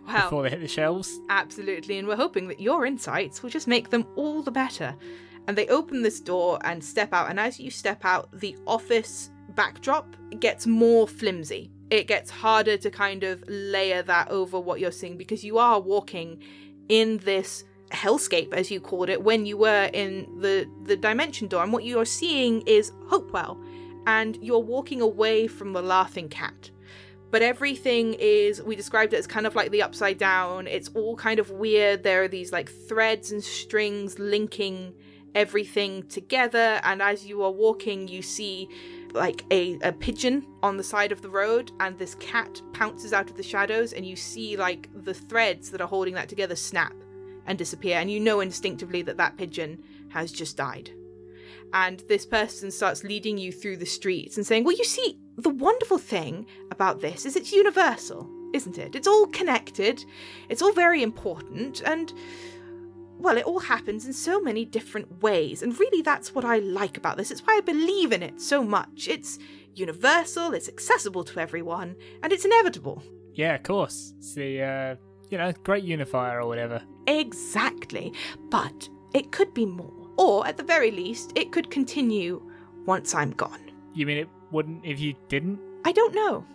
Wow. 0.06 0.22
before 0.24 0.44
they 0.44 0.50
hit 0.50 0.60
the 0.60 0.68
shelves. 0.68 1.20
Absolutely, 1.30 1.98
and 1.98 2.08
we're 2.08 2.18
hoping 2.18 2.50
that 2.50 2.60
your 2.60 2.86
insights 2.86 3.42
will 3.42 3.50
just 3.50 3.68
make 3.68 3.90
them 3.90 4.06
all 4.18 4.44
the 4.44 4.52
better. 4.52 4.94
And 5.48 5.58
they 5.58 5.68
open 5.68 6.02
this 6.02 6.20
door 6.20 6.60
and 6.64 6.84
step 6.84 7.14
out, 7.14 7.30
and 7.30 7.40
as 7.40 7.60
you 7.60 7.70
step 7.70 8.06
out, 8.06 8.30
the 8.40 8.56
office 8.66 9.30
backdrop 9.50 10.16
gets 10.40 10.66
more 10.66 11.08
flimsy. 11.08 11.72
It 11.90 12.08
gets 12.08 12.32
harder 12.32 12.78
to 12.78 12.90
kind 12.90 13.24
of 13.24 13.44
layer 13.48 14.02
that 14.04 14.30
over 14.30 14.60
what 14.60 14.80
you're 14.80 14.92
seeing 14.92 15.18
because 15.18 15.44
you 15.44 15.58
are 15.58 15.80
walking 15.80 16.42
in 16.90 17.18
this 17.20 17.66
hellscape, 17.92 18.54
as 18.54 18.72
you 18.72 18.80
called 18.80 19.10
it, 19.10 19.22
when 19.22 19.46
you 19.46 19.58
were 19.58 19.90
in 19.94 20.28
the, 20.40 20.68
the 20.86 20.96
dimension 20.96 21.48
door. 21.48 21.62
And 21.62 21.74
what 21.74 21.84
you're 21.84 22.06
seeing 22.06 22.62
is 22.62 22.92
Hopewell, 23.08 23.62
and 24.08 24.38
you're 24.42 24.60
walking 24.60 25.02
away 25.02 25.48
from 25.48 25.74
the 25.74 25.82
laughing 25.82 26.30
cat 26.30 26.72
but 27.34 27.42
everything 27.42 28.14
is 28.20 28.62
we 28.62 28.76
described 28.76 29.12
it 29.12 29.18
as 29.18 29.26
kind 29.26 29.48
of 29.48 29.56
like 29.56 29.72
the 29.72 29.82
upside 29.82 30.20
down 30.20 30.68
it's 30.68 30.90
all 30.90 31.16
kind 31.16 31.40
of 31.40 31.50
weird 31.50 32.04
there 32.04 32.22
are 32.24 32.28
these 32.28 32.52
like 32.52 32.70
threads 32.70 33.32
and 33.32 33.44
strings 33.44 34.20
linking 34.20 34.94
everything 35.36 36.04
together 36.08 36.80
and 36.84 37.02
as 37.02 37.26
you 37.26 37.42
are 37.44 37.52
walking 37.52 38.08
you 38.08 38.22
see 38.22 38.68
like 39.14 39.44
a, 39.52 39.78
a 39.82 39.92
pigeon 39.92 40.46
on 40.64 40.78
the 40.78 40.84
side 40.84 41.12
of 41.12 41.22
the 41.22 41.30
road 41.30 41.72
and 41.80 41.98
this 41.98 42.16
cat 42.16 42.62
pounces 42.74 43.14
out 43.14 43.30
of 43.30 43.38
the 43.38 43.44
shadows 43.44 43.94
and 43.94 44.06
you 44.06 44.16
see 44.16 44.58
like 44.58 44.90
the 45.04 45.14
threads 45.14 45.70
that 45.70 45.82
are 45.82 45.88
holding 45.88 46.14
that 46.14 46.30
together 46.30 46.56
snap 46.56 46.94
and 47.46 47.58
disappear 47.58 47.98
and 47.98 48.12
you 48.12 48.20
know 48.20 48.40
instinctively 48.40 49.02
that 49.02 49.18
that 49.18 49.38
pigeon 49.38 49.82
has 50.10 50.32
just 50.32 50.58
died 50.58 50.92
and 51.74 52.04
this 52.08 52.26
person 52.26 52.70
starts 52.70 53.04
leading 53.04 53.38
you 53.38 53.52
through 53.52 53.78
the 53.78 53.86
streets 53.86 54.38
and 54.38 54.46
saying, 54.46 54.64
Well, 54.64 54.78
you 54.78 54.84
see, 54.84 55.18
the 55.38 55.50
wonderful 55.50 55.98
thing 55.98 56.46
about 56.72 57.02
this 57.02 57.26
is 57.26 57.36
it's 57.36 57.52
universal, 57.52 58.30
isn't 58.54 58.78
it? 58.78 58.96
It's 58.96 59.08
all 59.08 59.26
connected, 59.28 60.06
it's 60.50 60.62
all 60.62 60.72
very 60.72 61.02
important, 61.02 61.82
and 61.82 62.14
well, 63.24 63.38
it 63.38 63.46
all 63.46 63.60
happens 63.60 64.06
in 64.06 64.12
so 64.12 64.42
many 64.42 64.66
different 64.66 65.24
ways. 65.24 65.64
And 65.64 65.80
really, 65.80 66.02
that's 66.02 66.36
what 66.36 66.44
I 66.44 66.60
like 66.60 66.98
about 66.98 67.16
this. 67.16 67.32
It's 67.32 67.42
why 67.42 67.56
I 67.56 67.62
believe 67.62 68.12
in 68.12 68.22
it 68.22 68.42
so 68.42 68.64
much. 68.64 69.08
It's 69.08 69.40
universal, 69.74 70.54
it's 70.54 70.68
accessible 70.68 71.24
to 71.24 71.40
everyone, 71.40 71.96
and 72.22 72.34
it's 72.34 72.44
inevitable. 72.44 73.02
Yeah, 73.34 73.56
of 73.56 73.64
course. 73.64 74.14
It's 74.18 74.34
the, 74.36 74.62
uh, 74.62 74.96
you 75.30 75.38
know, 75.38 75.54
great 75.64 75.86
unifier 75.86 76.42
or 76.42 76.48
whatever. 76.48 76.84
Exactly. 77.08 78.14
But 78.52 78.90
it 79.14 79.32
could 79.32 79.54
be 79.54 79.66
more. 79.66 80.10
Or, 80.18 80.46
at 80.46 80.58
the 80.58 80.64
very 80.64 80.92
least, 80.92 81.32
it 81.36 81.52
could 81.52 81.72
continue 81.72 82.46
once 82.86 83.16
I'm 83.16 83.32
gone. 83.32 83.72
You 83.94 84.06
mean 84.06 84.18
it 84.18 84.30
wouldn't 84.52 84.86
if 84.86 85.00
you 85.00 85.16
didn't? 85.30 85.60
I 85.86 85.94
don't 85.94 86.14
know. 86.14 86.46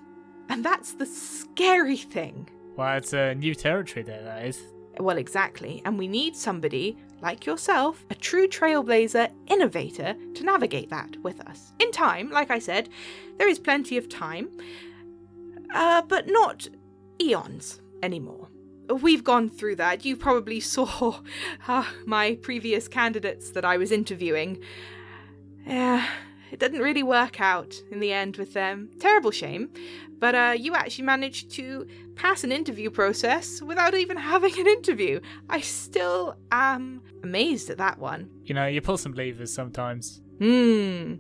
And 0.51 0.65
that's 0.65 0.93
the 0.93 1.07
scary 1.07 1.97
thing. 1.97 2.49
Well, 2.77 2.97
it's 2.99 3.15
a 3.15 3.35
new 3.35 3.55
territory 3.55 4.05
there, 4.05 4.23
that 4.23 4.45
is. 4.45 4.61
Well, 4.99 5.19
exactly. 5.19 5.81
And 5.85 5.99
we 5.99 6.09
need 6.09 6.37
somebody 6.37 6.97
like 7.21 7.47
yourself, 7.47 8.05
a 8.11 8.15
true 8.15 8.49
trailblazer 8.49 9.31
innovator, 9.47 10.15
to 10.35 10.45
navigate 10.45 10.91
that 10.91 11.17
with 11.23 11.41
us. 11.41 11.73
In 11.79 11.91
time, 11.93 12.31
like 12.31 12.51
I 12.51 12.59
said, 12.59 12.89
there 13.39 13.49
is 13.49 13.59
plenty 13.59 13.97
of 13.97 14.09
time, 14.09 14.49
uh, 15.75 16.03
but 16.03 16.27
not 16.29 16.69
eons 17.21 17.81
anymore. 18.03 18.49
We've 19.03 19.25
gone 19.25 19.51
through 19.51 19.77
that. 19.77 20.05
You 20.05 20.17
probably 20.17 20.61
saw 20.75 21.21
uh, 21.67 21.85
my 22.07 22.39
previous 22.41 22.89
candidates 22.89 23.51
that 23.51 23.65
I 23.65 23.77
was 23.77 23.93
interviewing. 23.93 24.59
Yeah, 25.67 26.09
it 26.51 26.59
didn't 26.59 26.81
really 26.81 27.03
work 27.03 27.41
out 27.41 27.83
in 27.91 28.01
the 28.01 28.13
end 28.13 28.37
with 28.37 28.55
them. 28.55 28.91
Terrible 29.01 29.31
shame. 29.31 29.71
But 30.19 30.35
uh, 30.35 30.55
you 30.59 30.75
actually 30.75 31.05
managed 31.05 31.51
to 31.53 31.87
pass 32.17 32.43
an 32.43 32.51
interview 32.51 32.91
process 32.91 33.63
without 33.63 33.95
even 33.95 34.17
having 34.33 34.59
an 34.59 34.67
interview. 34.67 35.21
I 35.49 35.61
still 35.61 36.37
am 36.51 37.03
amazed 37.23 37.71
at 37.71 37.79
that 37.79 37.99
one. 37.99 38.31
You 38.45 38.55
know, 38.55 38.67
you 38.67 38.81
pull 38.81 38.99
some 38.99 39.13
levers 39.13 39.53
sometimes. 39.53 40.21
Hmm. 40.39 41.15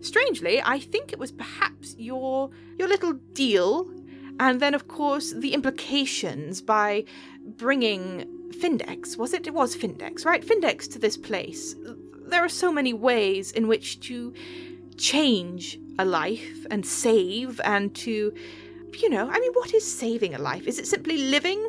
Strangely, 0.00 0.60
I 0.62 0.80
think 0.80 1.12
it 1.12 1.18
was 1.18 1.30
perhaps 1.30 1.94
your 1.96 2.50
your 2.76 2.88
little 2.88 3.12
deal, 3.32 3.88
and 4.40 4.60
then 4.60 4.74
of 4.74 4.88
course 4.88 5.32
the 5.32 5.54
implications 5.54 6.60
by 6.60 7.04
bringing 7.56 8.26
Findex. 8.50 9.16
Was 9.16 9.32
it? 9.32 9.46
It 9.46 9.54
was 9.54 9.76
Findex, 9.76 10.24
right? 10.24 10.44
Findex 10.44 10.90
to 10.92 10.98
this 10.98 11.16
place. 11.16 11.76
There 12.26 12.44
are 12.44 12.48
so 12.48 12.72
many 12.72 12.92
ways 12.92 13.52
in 13.52 13.68
which 13.68 14.00
to 14.08 14.34
change 14.96 15.78
a 15.98 16.04
life 16.04 16.66
and 16.70 16.84
save 16.84 17.60
and 17.64 17.94
to, 17.96 18.32
you 19.00 19.08
know, 19.08 19.28
I 19.30 19.38
mean, 19.40 19.52
what 19.52 19.74
is 19.74 19.84
saving 19.86 20.34
a 20.34 20.38
life? 20.38 20.66
Is 20.66 20.78
it 20.78 20.86
simply 20.86 21.18
living? 21.18 21.66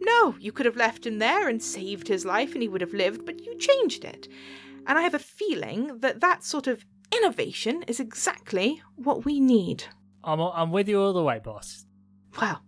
No, 0.00 0.34
you 0.40 0.52
could 0.52 0.66
have 0.66 0.76
left 0.76 1.06
him 1.06 1.18
there 1.18 1.48
and 1.48 1.62
saved 1.62 2.08
his 2.08 2.24
life 2.24 2.52
and 2.52 2.62
he 2.62 2.68
would 2.68 2.80
have 2.80 2.94
lived, 2.94 3.26
but 3.26 3.40
you 3.40 3.56
changed 3.58 4.04
it. 4.04 4.28
And 4.86 4.98
I 4.98 5.02
have 5.02 5.14
a 5.14 5.18
feeling 5.18 5.98
that 5.98 6.20
that 6.20 6.42
sort 6.42 6.66
of 6.66 6.84
innovation 7.14 7.82
is 7.86 8.00
exactly 8.00 8.82
what 8.96 9.24
we 9.24 9.40
need. 9.40 9.84
I'm, 10.24 10.40
I'm 10.40 10.70
with 10.70 10.88
you 10.88 11.00
all 11.00 11.12
the 11.12 11.22
way, 11.22 11.40
boss. 11.42 11.86
Well, 12.40 12.62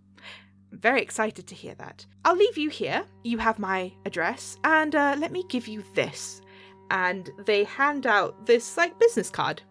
very 0.73 1.03
excited 1.03 1.47
to 1.47 1.55
hear 1.55 1.75
that. 1.77 2.07
I'll 2.25 2.37
leave 2.37 2.59
you 2.59 2.69
here. 2.69 3.05
You 3.25 3.39
have 3.39 3.59
my 3.59 3.93
address, 4.05 4.57
and 4.65 4.95
uh, 4.95 5.17
let 5.19 5.33
me 5.33 5.45
give 5.49 5.69
you 5.69 5.85
this. 5.95 6.41
And 6.91 7.31
they 7.47 7.65
hand 7.65 8.07
out 8.07 8.47
this, 8.47 8.77
like, 8.77 8.99
business 8.99 9.31
card. 9.31 9.63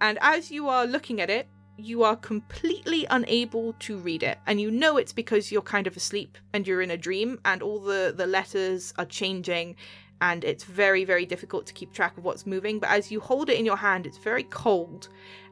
And 0.00 0.18
as 0.20 0.50
you 0.50 0.68
are 0.68 0.86
looking 0.86 1.20
at 1.20 1.30
it, 1.30 1.48
you 1.76 2.02
are 2.02 2.16
completely 2.16 3.06
unable 3.10 3.72
to 3.74 3.96
read 3.96 4.22
it. 4.22 4.38
And 4.46 4.60
you 4.60 4.70
know 4.70 4.96
it's 4.96 5.12
because 5.12 5.50
you're 5.50 5.62
kind 5.62 5.86
of 5.86 5.96
asleep 5.96 6.36
and 6.52 6.66
you're 6.66 6.82
in 6.82 6.90
a 6.90 6.96
dream, 6.96 7.40
and 7.44 7.62
all 7.62 7.78
the, 7.78 8.12
the 8.14 8.26
letters 8.26 8.92
are 8.98 9.06
changing, 9.06 9.76
and 10.20 10.44
it's 10.44 10.64
very, 10.64 11.04
very 11.04 11.24
difficult 11.24 11.66
to 11.66 11.72
keep 11.72 11.92
track 11.92 12.18
of 12.18 12.24
what's 12.24 12.46
moving. 12.46 12.78
But 12.78 12.90
as 12.90 13.10
you 13.10 13.20
hold 13.20 13.48
it 13.48 13.58
in 13.58 13.64
your 13.64 13.76
hand, 13.76 14.06
it's 14.06 14.18
very 14.18 14.44
cold 14.44 15.08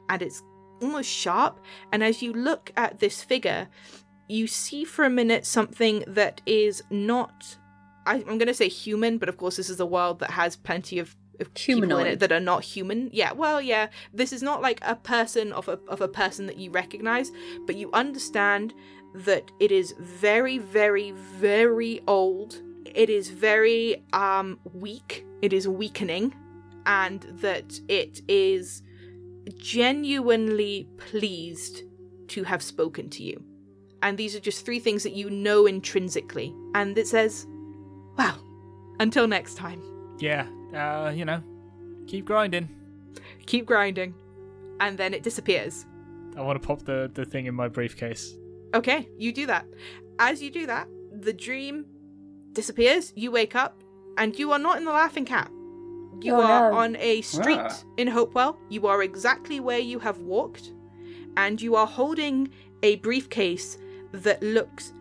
and 0.09 0.21
it's 0.21 0.43
almost 0.81 1.09
sharp. 1.09 1.59
And 1.91 2.03
as 2.03 2.21
you 2.21 2.33
look 2.33 2.71
at 2.77 2.99
this 2.99 3.23
figure, 3.23 3.67
you 4.27 4.47
see 4.47 4.83
for 4.83 5.05
a 5.05 5.09
minute 5.09 5.45
something 5.45 6.03
that 6.07 6.41
is 6.45 6.83
not. 6.89 7.57
I, 8.05 8.15
I'm 8.15 8.37
going 8.37 8.47
to 8.47 8.53
say 8.53 8.67
human, 8.67 9.17
but 9.17 9.29
of 9.29 9.37
course, 9.37 9.57
this 9.57 9.69
is 9.69 9.79
a 9.79 9.85
world 9.85 10.19
that 10.19 10.31
has 10.31 10.55
plenty 10.55 10.99
of. 10.99 11.15
Of 11.39 11.53
People 11.53 11.83
in 11.83 11.89
Humanoid. 11.89 12.13
it 12.13 12.19
that 12.19 12.31
are 12.31 12.39
not 12.39 12.63
human. 12.63 13.09
Yeah, 13.13 13.31
well, 13.33 13.61
yeah. 13.61 13.87
This 14.13 14.33
is 14.33 14.41
not 14.43 14.61
like 14.61 14.79
a 14.81 14.95
person 14.95 15.51
of 15.53 15.67
a 15.67 15.79
of 15.87 16.01
a 16.01 16.07
person 16.07 16.45
that 16.47 16.57
you 16.57 16.71
recognize, 16.71 17.31
but 17.65 17.75
you 17.75 17.89
understand 17.93 18.73
that 19.13 19.51
it 19.59 19.71
is 19.71 19.93
very, 19.99 20.57
very, 20.57 21.11
very 21.11 22.01
old. 22.07 22.61
It 22.85 23.09
is 23.09 23.29
very 23.29 24.03
um 24.13 24.59
weak. 24.73 25.25
It 25.41 25.53
is 25.53 25.67
weakening, 25.67 26.35
and 26.85 27.21
that 27.41 27.79
it 27.87 28.21
is 28.27 28.83
genuinely 29.57 30.87
pleased 30.97 31.83
to 32.27 32.43
have 32.43 32.61
spoken 32.61 33.09
to 33.09 33.23
you. 33.23 33.43
And 34.01 34.17
these 34.17 34.35
are 34.35 34.39
just 34.39 34.65
three 34.65 34.79
things 34.79 35.03
that 35.03 35.13
you 35.13 35.29
know 35.29 35.65
intrinsically. 35.65 36.53
And 36.75 36.97
it 36.97 37.07
says, 37.07 37.45
well, 38.17 38.37
until 38.99 39.27
next 39.27 39.55
time, 39.55 39.81
Yeah, 40.19 40.45
uh, 40.73 41.11
you 41.15 41.25
know, 41.25 41.41
keep 42.07 42.25
grinding. 42.25 42.69
keep 43.45 43.65
grinding. 43.65 44.13
And 44.79 44.97
then 44.97 45.13
it 45.13 45.23
disappears. 45.23 45.85
I 46.37 46.41
want 46.41 46.61
to 46.61 46.65
pop 46.67 46.83
the, 46.83 47.11
the 47.13 47.25
thing 47.25 47.47
in 47.47 47.55
my 47.55 47.67
briefcase. 47.67 48.35
Okay, 48.73 49.09
you 49.17 49.33
do 49.33 49.45
that. 49.47 49.65
As 50.19 50.41
you 50.41 50.49
do 50.51 50.65
that, 50.67 50.87
the 51.11 51.33
dream 51.33 51.85
disappears. 52.53 53.11
You 53.15 53.31
wake 53.31 53.55
up, 53.55 53.81
and 54.17 54.37
you 54.37 54.51
are 54.51 54.59
not 54.59 54.77
in 54.77 54.85
the 54.85 54.91
Laughing 54.91 55.25
Cat. 55.25 55.49
You 56.21 56.33
Oh, 56.35 56.41
are 56.41 56.71
no. 56.71 56.77
on 56.77 56.95
a 56.97 57.21
street 57.21 57.59
Ah. 57.59 57.81
in 57.97 58.07
Hopewell. 58.07 58.57
You 58.69 58.87
are 58.87 59.01
exactly 59.03 59.59
where 59.59 59.79
you 59.79 59.99
have 59.99 60.19
walked, 60.19 60.71
and 61.35 61.61
you 61.61 61.75
are 61.75 61.87
holding 61.87 62.49
a 62.83 62.97
briefcase 62.97 63.77
that 64.11 64.41
looks 64.43 64.93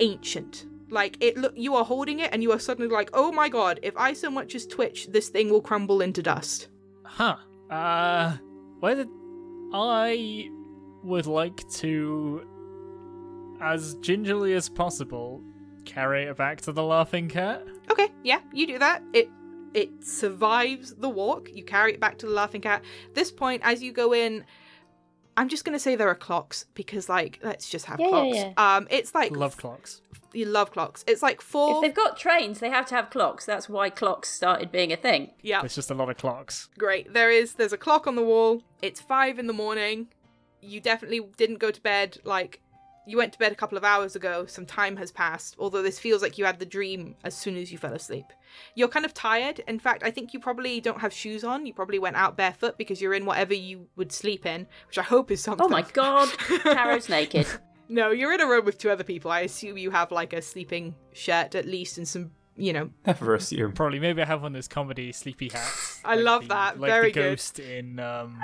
ancient. 0.00 0.66
Like 0.92 1.16
it 1.20 1.38
look 1.38 1.54
you 1.56 1.74
are 1.74 1.86
holding 1.86 2.20
it 2.20 2.28
and 2.32 2.42
you 2.42 2.52
are 2.52 2.58
suddenly 2.58 2.92
like, 2.92 3.08
"Oh 3.14 3.32
my 3.32 3.48
god, 3.48 3.80
if 3.82 3.96
I 3.96 4.12
so 4.12 4.30
much 4.30 4.54
as 4.54 4.66
twitch, 4.66 5.06
this 5.06 5.30
thing 5.30 5.48
will 5.48 5.62
crumble 5.62 6.02
into 6.02 6.22
dust." 6.22 6.68
Huh. 7.02 7.36
Uh, 7.70 8.36
whether 8.80 9.06
I 9.72 10.50
would 11.02 11.24
like 11.24 11.66
to, 11.80 12.46
as 13.62 13.94
gingerly 14.02 14.52
as 14.52 14.68
possible, 14.68 15.42
carry 15.86 16.24
it 16.24 16.36
back 16.36 16.60
to 16.62 16.72
the 16.72 16.82
laughing 16.82 17.26
cat. 17.26 17.66
Okay, 17.90 18.10
yeah, 18.22 18.40
you 18.52 18.66
do 18.66 18.78
that. 18.78 19.02
It 19.14 19.30
it 19.72 20.04
survives 20.04 20.94
the 20.94 21.08
walk. 21.08 21.48
You 21.54 21.64
carry 21.64 21.94
it 21.94 22.00
back 22.00 22.18
to 22.18 22.26
the 22.26 22.32
laughing 22.32 22.60
cat. 22.60 22.84
This 23.14 23.32
point, 23.32 23.62
as 23.64 23.82
you 23.82 23.92
go 23.92 24.12
in, 24.12 24.44
I'm 25.36 25.48
just 25.48 25.64
gonna 25.64 25.78
say 25.78 25.96
there 25.96 26.08
are 26.08 26.14
clocks 26.14 26.66
because, 26.74 27.08
like, 27.08 27.38
let's 27.42 27.68
just 27.68 27.86
have 27.86 27.98
Yeah, 28.00 28.22
yeah, 28.24 28.52
clocks. 28.52 28.60
Um, 28.82 28.86
it's 28.90 29.14
like 29.14 29.32
Love 29.32 29.56
clocks. 29.56 30.00
you 30.34 30.44
love 30.44 30.72
clocks. 30.72 31.04
It's 31.06 31.22
like 31.22 31.40
four. 31.40 31.76
If 31.76 31.82
they've 31.82 31.94
got 32.04 32.18
trains, 32.18 32.58
they 32.60 32.68
have 32.70 32.86
to 32.86 32.94
have 32.94 33.10
clocks. 33.10 33.46
That's 33.46 33.68
why 33.68 33.88
clocks 33.90 34.28
started 34.28 34.70
being 34.70 34.92
a 34.92 34.96
thing. 34.96 35.30
Yeah, 35.42 35.62
it's 35.64 35.74
just 35.74 35.90
a 35.90 35.94
lot 35.94 36.10
of 36.10 36.16
clocks. 36.18 36.68
great. 36.78 37.12
There 37.14 37.30
is. 37.30 37.54
There's 37.54 37.72
a 37.72 37.78
clock 37.78 38.06
on 38.06 38.14
the 38.16 38.22
wall. 38.22 38.62
It's 38.82 39.00
five 39.00 39.38
in 39.38 39.46
the 39.46 39.52
morning. 39.52 40.08
You 40.60 40.80
definitely 40.80 41.20
didn't 41.36 41.58
go 41.58 41.70
to 41.70 41.80
bed 41.80 42.18
like 42.24 42.60
you 43.06 43.16
went 43.16 43.32
to 43.32 43.38
bed 43.38 43.52
a 43.52 43.56
couple 43.56 43.78
of 43.78 43.84
hours 43.84 44.14
ago. 44.16 44.46
Some 44.46 44.66
time 44.66 44.96
has 44.96 45.10
passed. 45.10 45.56
Although 45.58 45.82
this 45.82 45.98
feels 45.98 46.22
like 46.22 46.38
you 46.38 46.44
had 46.44 46.58
the 46.58 46.66
dream 46.66 47.16
as 47.24 47.36
soon 47.36 47.56
as 47.56 47.72
you 47.72 47.78
fell 47.78 47.94
asleep. 47.94 48.26
You're 48.74 48.88
kind 48.88 49.04
of 49.04 49.14
tired. 49.14 49.60
In 49.66 49.78
fact, 49.78 50.02
I 50.02 50.10
think 50.10 50.32
you 50.32 50.40
probably 50.40 50.80
don't 50.80 51.00
have 51.00 51.12
shoes 51.12 51.44
on. 51.44 51.66
You 51.66 51.74
probably 51.74 51.98
went 51.98 52.16
out 52.16 52.36
barefoot 52.36 52.78
because 52.78 53.00
you're 53.00 53.14
in 53.14 53.26
whatever 53.26 53.54
you 53.54 53.86
would 53.96 54.12
sleep 54.12 54.46
in, 54.46 54.66
which 54.86 54.98
I 54.98 55.02
hope 55.02 55.30
is 55.30 55.42
something. 55.42 55.66
Oh 55.66 55.68
my 55.68 55.82
god, 55.82 56.28
Taro's 56.62 57.08
naked. 57.08 57.46
No, 57.88 58.10
you're 58.10 58.32
in 58.32 58.40
a 58.40 58.46
room 58.46 58.64
with 58.64 58.78
two 58.78 58.90
other 58.90 59.04
people. 59.04 59.30
I 59.30 59.40
assume 59.40 59.76
you 59.76 59.90
have 59.90 60.10
like 60.10 60.32
a 60.32 60.40
sleeping 60.40 60.94
shirt 61.12 61.54
at 61.54 61.66
least 61.66 61.98
and 61.98 62.08
some, 62.08 62.30
you 62.56 62.72
know. 62.72 62.90
Never 63.06 63.34
assume. 63.34 63.72
Probably, 63.72 63.98
maybe 64.00 64.22
I 64.22 64.26
have 64.26 64.42
one 64.42 64.52
of 64.52 64.54
those 64.54 64.68
comedy 64.68 65.12
sleepy 65.12 65.48
hats. 65.48 66.00
I 66.04 66.16
love 66.16 66.42
the- 66.42 66.48
that. 66.48 66.80
Like 66.80 66.90
Very 66.90 67.08
the 67.08 67.12
good. 67.20 67.30
ghost 67.30 67.58
in 67.58 67.98
um, 67.98 68.38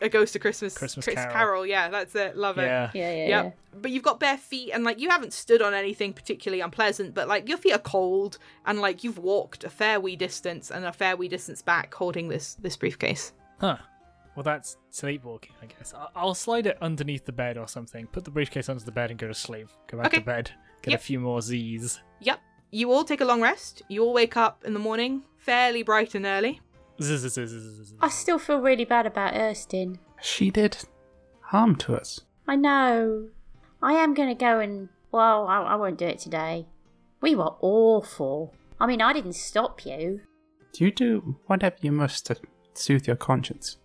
A 0.00 0.08
Ghost 0.08 0.34
of 0.36 0.42
Christmas. 0.42 0.76
Christmas 0.76 1.04
Chris 1.04 1.16
Carol. 1.16 1.66
Yeah, 1.66 1.88
that's 1.88 2.14
it. 2.14 2.36
Love 2.36 2.58
it. 2.58 2.62
yeah. 2.62 2.90
Yeah, 2.94 3.10
yeah, 3.12 3.26
Yep. 3.28 3.44
yeah. 3.44 3.50
But 3.80 3.90
you've 3.92 4.02
got 4.02 4.18
bare 4.18 4.36
feet 4.38 4.72
and 4.72 4.82
like 4.84 4.98
you 4.98 5.08
haven't 5.10 5.32
stood 5.32 5.62
on 5.62 5.74
anything 5.74 6.12
particularly 6.12 6.60
unpleasant, 6.60 7.14
but 7.14 7.28
like 7.28 7.48
your 7.48 7.58
feet 7.58 7.72
are 7.72 7.78
cold 7.78 8.38
and 8.66 8.80
like 8.80 9.04
you've 9.04 9.18
walked 9.18 9.62
a 9.64 9.70
fair 9.70 10.00
wee 10.00 10.16
distance 10.16 10.70
and 10.70 10.84
a 10.84 10.92
fair 10.92 11.16
wee 11.16 11.28
distance 11.28 11.62
back 11.62 11.94
holding 11.94 12.28
this 12.28 12.54
this 12.56 12.76
briefcase. 12.76 13.32
Huh. 13.60 13.76
Well, 14.36 14.42
that's 14.44 14.76
sleepwalking, 14.90 15.52
I 15.62 15.66
guess. 15.66 15.92
I- 15.94 16.08
I'll 16.16 16.34
slide 16.34 16.66
it 16.66 16.78
underneath 16.80 17.24
the 17.26 17.32
bed 17.32 17.58
or 17.58 17.68
something. 17.68 18.06
Put 18.06 18.24
the 18.24 18.30
briefcase 18.30 18.68
under 18.68 18.82
the 18.84 18.92
bed 18.92 19.10
and 19.10 19.18
go 19.18 19.28
to 19.28 19.34
sleep. 19.34 19.68
Go 19.88 19.98
back 19.98 20.06
Okay. 20.08 20.18
to 20.18 20.24
bed. 20.24 20.50
Get 20.82 20.92
Yep. 20.92 21.00
a 21.00 21.02
few 21.02 21.20
more 21.20 21.40
Z's. 21.42 22.00
Yep. 22.20 22.40
You 22.70 22.92
all 22.92 23.04
take 23.04 23.20
a 23.20 23.24
long 23.24 23.40
rest. 23.40 23.82
You 23.88 24.04
all 24.04 24.12
wake 24.12 24.36
up 24.36 24.64
in 24.64 24.72
the 24.72 24.78
morning, 24.78 25.22
fairly 25.38 25.82
bright 25.82 26.14
and 26.14 26.26
early. 26.26 26.60
I 27.00 28.08
still 28.10 28.38
feel 28.38 28.60
really 28.60 28.84
bad 28.84 29.06
about 29.06 29.34
Erstin. 29.34 29.98
She 30.20 30.50
did 30.50 30.76
harm 31.40 31.76
to 31.76 31.96
us. 31.96 32.20
I 32.46 32.56
know. 32.56 33.28
I 33.82 33.94
am 33.94 34.14
going 34.14 34.28
to 34.28 34.34
go 34.34 34.60
and. 34.60 34.88
Well, 35.12 35.48
I, 35.48 35.62
I 35.62 35.74
won't 35.76 35.98
do 35.98 36.06
it 36.06 36.18
today. 36.18 36.66
We 37.20 37.34
were 37.34 37.54
awful. 37.60 38.54
I 38.78 38.86
mean, 38.86 39.02
I 39.02 39.12
didn't 39.12 39.32
stop 39.32 39.84
you. 39.84 40.20
Do 40.72 40.84
you 40.84 40.92
do 40.92 41.36
whatever 41.46 41.76
you 41.80 41.90
must 41.90 42.26
to 42.26 42.36
soothe 42.74 43.06
your 43.06 43.16
conscience. 43.16 43.76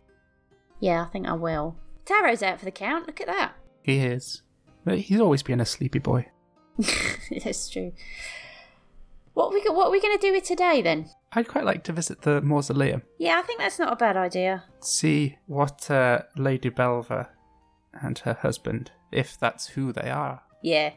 Yeah, 0.80 1.04
I 1.04 1.06
think 1.06 1.28
I 1.28 1.34
will. 1.34 1.76
Taro's 2.06 2.44
out 2.44 2.60
for 2.60 2.66
the 2.66 2.72
count. 2.72 3.08
Look 3.08 3.22
at 3.22 3.28
that. 3.28 3.54
He 3.84 4.00
is. 4.00 4.42
He's 4.88 5.20
always 5.20 5.44
been 5.44 5.60
a 5.60 5.66
sleepy 5.66 6.00
boy. 6.00 6.28
That's 7.44 7.70
true. 7.70 7.94
What 9.36 9.54
we 9.54 9.62
what 9.70 9.88
are 9.88 9.92
we 9.92 10.02
going 10.02 10.18
to 10.18 10.28
do 10.28 10.34
with 10.34 10.46
today 10.46 10.82
then? 10.82 11.10
I'd 11.34 11.48
quite 11.48 11.66
like 11.66 11.84
to 11.84 11.94
visit 11.94 12.22
the 12.22 12.42
mausoleum, 12.42 13.04
Yeah, 13.20 13.38
I 13.38 13.42
think 13.44 13.60
that's 13.60 13.78
not 13.80 13.92
a 13.94 13.96
bad 13.98 14.18
idea. 14.18 14.64
see 14.80 15.38
what 15.46 15.92
uh, 15.92 16.22
Lady 16.38 16.70
Belva 16.70 17.30
and 18.02 18.18
her 18.20 18.34
husband, 18.34 18.92
if 19.12 19.38
that's 19.40 19.68
who 19.68 19.92
they 19.94 20.10
are, 20.10 20.42
Yeah. 20.64 20.92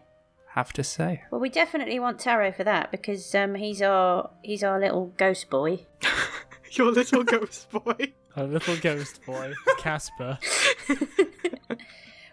have 0.55 0.73
to 0.75 0.85
say. 0.85 1.23
Well, 1.31 1.41
we 1.41 1.49
definitely 1.49 1.99
want 1.99 2.21
Taro 2.21 2.53
for 2.53 2.65
that 2.65 2.91
because 2.93 3.35
um 3.35 3.55
he's 3.57 3.83
our 3.83 4.31
he's 4.43 4.63
our 4.65 4.79
little 4.81 5.13
ghost 5.19 5.51
boy. 5.51 5.87
Your 6.73 6.93
little 6.93 7.25
ghost 7.25 7.71
boy. 7.71 8.13
A 8.37 8.45
little 8.45 8.77
ghost 8.77 9.21
boy, 9.27 9.53
Casper. 9.79 10.39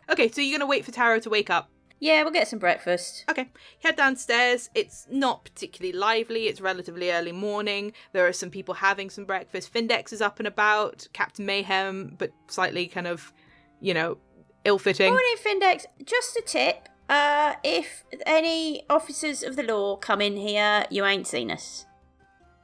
Okay, 0.08 0.30
so 0.30 0.40
you're 0.40 0.60
gonna 0.60 0.70
wait 0.70 0.86
for 0.86 0.92
Taro 0.92 1.18
to 1.20 1.30
wake 1.32 1.50
up. 1.50 1.68
Yeah, 2.06 2.22
we'll 2.22 2.32
get 2.32 2.48
some 2.48 2.60
breakfast. 2.60 3.26
Okay, 3.28 3.50
head 3.84 3.96
downstairs. 3.96 4.70
It's 4.76 5.08
not 5.10 5.44
particularly 5.44 5.92
lively. 5.98 6.46
It's 6.46 6.62
relatively 6.62 7.12
early 7.12 7.32
morning. 7.32 7.94
There 8.14 8.28
are 8.28 8.32
some 8.32 8.52
people 8.52 8.76
having 8.76 9.10
some 9.10 9.26
breakfast. 9.26 9.74
Findex 9.74 10.14
is 10.14 10.22
up 10.22 10.38
and 10.38 10.48
about. 10.48 11.08
Captain 11.14 11.48
Mayhem, 11.48 12.14
but 12.16 12.30
slightly 12.48 12.86
kind 12.86 13.08
of, 13.08 13.34
you 13.82 13.96
know, 13.96 14.20
ill-fitting. 14.66 15.08
Morning, 15.08 15.36
Findex. 15.44 15.86
Just 16.04 16.36
a 16.38 16.44
tip. 16.46 16.90
Uh, 17.10 17.56
if 17.64 18.04
any 18.28 18.84
officers 18.88 19.42
of 19.42 19.56
the 19.56 19.64
law 19.64 19.96
come 19.96 20.22
in 20.22 20.38
here, 20.38 20.86
you 20.92 21.04
ain't 21.06 21.26
seen 21.26 21.50
us. 21.50 21.88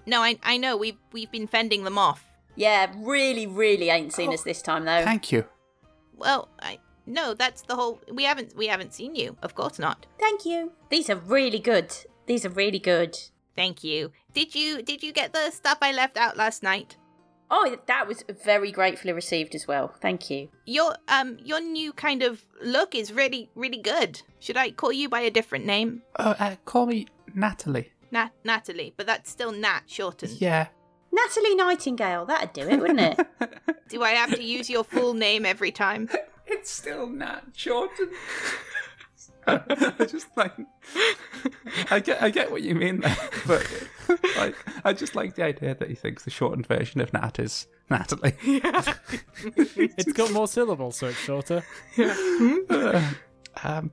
No, 0.05 0.21
I 0.21 0.37
I 0.43 0.57
know 0.57 0.77
we've 0.77 0.99
we've 1.11 1.31
been 1.31 1.47
fending 1.47 1.83
them 1.83 1.97
off. 1.97 2.27
Yeah, 2.55 2.93
really, 2.95 3.47
really 3.47 3.89
ain't 3.89 4.13
seen 4.13 4.29
Oh, 4.29 4.33
us 4.33 4.43
this 4.43 4.61
time 4.61 4.85
though. 4.85 5.03
Thank 5.03 5.31
you. 5.31 5.45
Well, 6.15 6.47
I 6.59 6.77
no, 7.05 7.33
that's 7.33 7.61
the 7.63 7.75
whole. 7.75 8.01
We 8.11 8.23
haven't 8.23 8.55
we 8.55 8.67
haven't 8.67 8.93
seen 8.93 9.15
you. 9.15 9.35
Of 9.41 9.55
course 9.55 9.79
not. 9.79 10.05
Thank 10.19 10.45
you. 10.45 10.71
These 10.89 11.09
are 11.09 11.15
really 11.15 11.59
good. 11.59 11.93
These 12.25 12.45
are 12.45 12.49
really 12.49 12.79
good. 12.79 13.17
Thank 13.55 13.83
you. 13.83 14.11
Did 14.33 14.55
you 14.55 14.81
did 14.81 15.03
you 15.03 15.11
get 15.11 15.33
the 15.33 15.51
stuff 15.51 15.79
I 15.81 15.91
left 15.91 16.17
out 16.17 16.37
last 16.37 16.63
night? 16.63 16.97
Oh, 17.53 17.75
that 17.87 18.07
was 18.07 18.23
very 18.43 18.71
gratefully 18.71 19.11
received 19.11 19.55
as 19.55 19.67
well. 19.67 19.93
Thank 20.01 20.29
you. 20.29 20.49
Your 20.65 20.95
um 21.07 21.37
your 21.43 21.59
new 21.59 21.91
kind 21.91 22.23
of 22.23 22.45
look 22.63 22.95
is 22.95 23.11
really 23.11 23.49
really 23.55 23.81
good. 23.81 24.21
Should 24.39 24.57
I 24.57 24.71
call 24.71 24.93
you 24.93 25.09
by 25.09 25.21
a 25.21 25.29
different 25.29 25.65
name? 25.65 26.03
Oh, 26.17 26.35
uh, 26.39 26.55
call 26.65 26.85
me 26.85 27.07
Natalie. 27.33 27.91
Nat 28.11 28.31
Natalie, 28.43 28.93
but 28.95 29.05
that's 29.05 29.29
still 29.29 29.51
Nat 29.51 29.81
shortened. 29.87 30.39
Yeah. 30.39 30.67
Natalie 31.11 31.55
Nightingale. 31.55 32.25
That'd 32.25 32.53
do 32.53 32.61
it, 32.69 32.79
wouldn't 32.79 32.99
it? 33.01 33.27
Do 33.89 34.01
I 34.01 34.11
have 34.11 34.33
to 34.33 34.41
use 34.41 34.69
your 34.69 34.85
full 34.85 35.13
name 35.13 35.45
every 35.45 35.71
time? 35.71 36.09
It's 36.51 36.69
still 36.71 37.07
Nat 37.07 37.53
Jordan. 37.53 38.09
I 39.47 40.05
just 40.07 40.27
like 40.37 40.53
I 41.89 41.99
get 41.99 42.21
I 42.21 42.29
get 42.29 42.51
what 42.51 42.61
you 42.61 42.75
mean 42.75 42.99
there, 42.99 43.17
but 43.47 43.67
like 44.37 44.55
I 44.85 44.93
just 44.93 45.15
like 45.15 45.33
the 45.35 45.43
idea 45.43 45.73
that 45.73 45.89
he 45.89 45.95
thinks 45.95 46.23
the 46.23 46.29
shortened 46.29 46.67
version 46.67 47.01
of 47.01 47.11
Nat 47.13 47.39
is 47.39 47.67
Natalie. 47.89 48.35
Yeah. 48.43 48.93
It's 49.55 50.13
got 50.13 50.31
more 50.31 50.47
syllables, 50.47 50.97
so 50.97 51.07
it's 51.07 51.17
shorter. 51.17 51.63
Yeah. 51.97 53.13
um, 53.63 53.91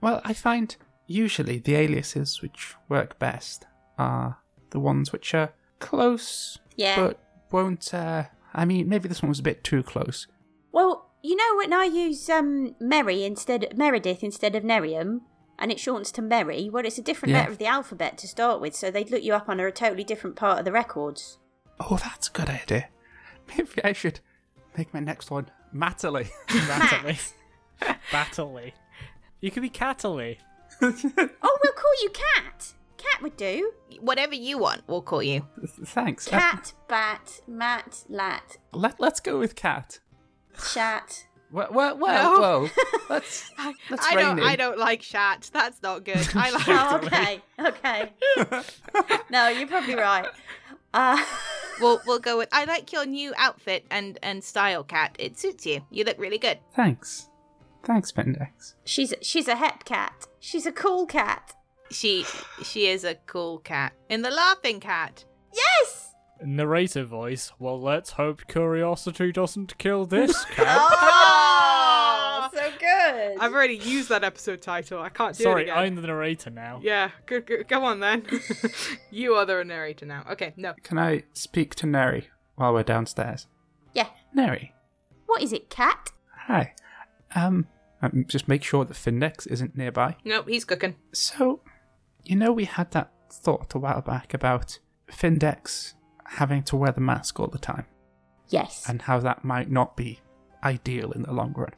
well, 0.00 0.20
I 0.24 0.32
find 0.34 0.76
usually 1.06 1.58
the 1.58 1.74
aliases 1.74 2.40
which 2.40 2.74
work 2.88 3.18
best 3.18 3.66
are 3.98 4.38
the 4.70 4.78
ones 4.80 5.12
which 5.12 5.34
are 5.34 5.52
close, 5.80 6.58
Yeah. 6.76 6.96
but 6.96 7.18
won't. 7.50 7.92
Uh, 7.92 8.24
I 8.54 8.64
mean, 8.64 8.88
maybe 8.88 9.08
this 9.08 9.20
one 9.22 9.28
was 9.30 9.40
a 9.40 9.44
bit 9.44 9.64
too 9.64 9.82
close. 9.82 10.26
Well, 10.72 11.09
you 11.22 11.36
know 11.36 11.56
when 11.56 11.72
I 11.72 11.84
use 11.84 12.28
um 12.28 12.74
Mary 12.80 13.24
instead 13.24 13.76
Meredith 13.76 14.22
instead 14.24 14.54
of 14.54 14.62
Nerium, 14.64 15.20
and 15.58 15.70
it 15.70 15.78
shortens 15.80 16.10
to 16.12 16.22
Mary. 16.22 16.68
Well, 16.70 16.84
it's 16.86 16.98
a 16.98 17.02
different 17.02 17.32
Yeah. 17.32 17.40
letter 17.40 17.52
of 17.52 17.58
the 17.58 17.66
alphabet 17.66 18.16
to 18.18 18.28
start 18.28 18.60
with, 18.60 18.74
so 18.74 18.90
they'd 18.90 19.10
look 19.10 19.22
you 19.22 19.34
up 19.34 19.48
on 19.48 19.60
a 19.60 19.70
totally 19.70 20.04
different 20.04 20.36
part 20.36 20.58
of 20.58 20.64
the 20.64 20.72
records. 20.72 21.38
Oh, 21.78 21.96
that's 21.96 22.28
a 22.28 22.32
good 22.32 22.48
idea. 22.48 22.88
Maybe 23.48 23.82
I 23.84 23.92
should 23.92 24.20
make 24.76 24.92
my 24.94 25.00
next 25.00 25.30
one 25.30 25.50
Natalie. 25.72 26.30
Natalie. 26.54 27.18
Battley. 28.12 28.72
You 29.40 29.50
could 29.50 29.62
be 29.62 29.70
Cataly. 29.70 30.36
Oh, 30.82 30.88
we'll 31.62 31.72
call 31.72 31.92
you 32.02 32.10
Cat. 32.10 32.72
Cat 32.96 33.22
would 33.22 33.36
do. 33.36 33.72
Whatever 34.00 34.34
you 34.34 34.58
want, 34.58 34.82
we'll 34.86 35.02
call 35.02 35.22
you. 35.22 35.46
Thanks. 35.84 36.26
Uh, 36.28 36.30
Cat, 36.32 36.72
bat, 36.88 37.40
mat, 37.48 38.04
lat, 38.08 38.58
let, 38.72 39.00
let's 39.00 39.20
go 39.20 39.38
with 39.38 39.54
cat. 39.54 39.98
Chat. 40.72 41.26
Well, 41.52 41.68
well, 41.72 41.98
well, 41.98 42.34
No. 42.34 42.40
well 42.40 42.70
let's 43.10 43.50
I, 43.58 43.74
let's 43.90 44.06
I 44.06 44.14
rein 44.14 44.36
don't. 44.36 44.40
I 44.46 44.56
don't 44.56 44.78
like 44.78 45.02
shat. 45.02 45.50
That's 45.52 45.82
not 45.82 46.04
good. 46.04 46.28
I 46.34 46.50
like 46.52 46.68
Oh, 46.68 47.00
okay, 47.02 47.42
okay. 47.58 48.12
no, 49.30 49.48
you're 49.48 49.66
probably 49.66 49.96
right. 49.96 50.26
Uh, 50.94 51.22
we'll 51.80 52.00
we'll 52.06 52.20
go 52.20 52.38
with 52.38 52.48
I 52.52 52.64
like 52.64 52.92
your 52.92 53.04
new 53.06 53.32
outfit 53.36 53.84
and 53.90 54.18
and 54.22 54.44
style 54.44 54.84
cat. 54.84 55.16
It 55.18 55.38
suits 55.38 55.66
you. 55.66 55.80
You 55.90 56.04
look 56.04 56.18
really 56.18 56.38
good. 56.38 56.58
Thanks. 56.74 57.28
Thanks, 57.84 58.12
Findex. 58.12 58.74
she's 58.84 59.12
she's 59.22 59.48
a 59.48 59.56
het 59.56 59.84
cat. 59.84 60.26
She's 60.38 60.66
a 60.66 60.72
cool 60.72 61.06
cat. 61.06 61.54
She 61.90 62.24
she 62.62 62.86
is 62.86 63.02
a 63.02 63.16
cool 63.26 63.58
cat. 63.58 63.92
In 64.08 64.22
the 64.22 64.30
laughing 64.30 64.78
cat. 64.78 65.24
Yes. 65.52 65.99
Narrator 66.44 67.04
voice. 67.04 67.52
Well, 67.58 67.80
let's 67.80 68.12
hope 68.12 68.46
curiosity 68.48 69.32
doesn't 69.32 69.78
kill 69.78 70.06
this 70.06 70.44
cat. 70.50 70.78
Oh, 70.80 72.48
so 72.52 72.70
good. 72.78 73.38
I've 73.38 73.52
already 73.52 73.76
used 73.76 74.08
that 74.08 74.24
episode 74.24 74.62
title. 74.62 75.00
I 75.00 75.08
can't 75.08 75.36
do 75.36 75.42
it 75.42 75.44
Sorry, 75.44 75.62
again. 75.64 75.78
I'm 75.78 75.94
the 75.96 76.02
narrator 76.02 76.50
now. 76.50 76.80
Yeah, 76.82 77.10
good, 77.26 77.46
good. 77.46 77.68
Go 77.68 77.84
on 77.84 78.00
then. 78.00 78.24
you 79.10 79.34
are 79.34 79.44
the 79.44 79.64
narrator 79.64 80.06
now. 80.06 80.24
Okay, 80.30 80.54
no. 80.56 80.74
Can 80.82 80.98
I 80.98 81.24
speak 81.32 81.74
to 81.76 81.86
Neri 81.86 82.28
while 82.56 82.72
we're 82.72 82.82
downstairs? 82.82 83.46
Yeah. 83.94 84.08
Neri. 84.34 84.74
What 85.26 85.42
is 85.42 85.52
it, 85.52 85.70
cat? 85.70 86.10
Hi. 86.46 86.74
Um, 87.34 87.66
um, 88.02 88.24
just 88.26 88.48
make 88.48 88.64
sure 88.64 88.84
that 88.84 88.94
Findex 88.94 89.46
isn't 89.46 89.76
nearby. 89.76 90.16
Nope, 90.24 90.48
he's 90.48 90.64
cooking. 90.64 90.96
So, 91.12 91.60
you 92.24 92.36
know, 92.36 92.52
we 92.52 92.64
had 92.64 92.90
that 92.92 93.12
thought 93.30 93.74
a 93.74 93.78
while 93.78 94.00
back 94.00 94.34
about 94.34 94.78
Findex 95.10 95.94
having 96.38 96.62
to 96.64 96.76
wear 96.76 96.92
the 96.92 97.00
mask 97.00 97.38
all 97.40 97.48
the 97.48 97.58
time, 97.58 97.86
Yes. 98.48 98.88
and 98.88 99.02
how 99.02 99.18
that 99.20 99.44
might 99.44 99.70
not 99.70 99.96
be 99.96 100.20
ideal 100.62 101.10
in 101.12 101.22
the 101.22 101.32
long 101.32 101.52
run. 101.56 101.72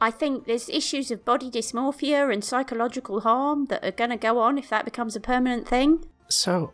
I 0.00 0.10
think 0.10 0.46
there's 0.46 0.68
issues 0.68 1.10
of 1.10 1.24
body 1.24 1.50
dysmorphia 1.50 2.32
and 2.32 2.42
psychological 2.44 3.20
harm 3.20 3.66
that 3.66 3.84
are 3.84 3.90
going 3.90 4.10
to 4.10 4.16
go 4.16 4.38
on 4.38 4.56
if 4.56 4.68
that 4.70 4.84
becomes 4.84 5.16
a 5.16 5.20
permanent 5.20 5.66
thing. 5.68 6.04
So, 6.28 6.72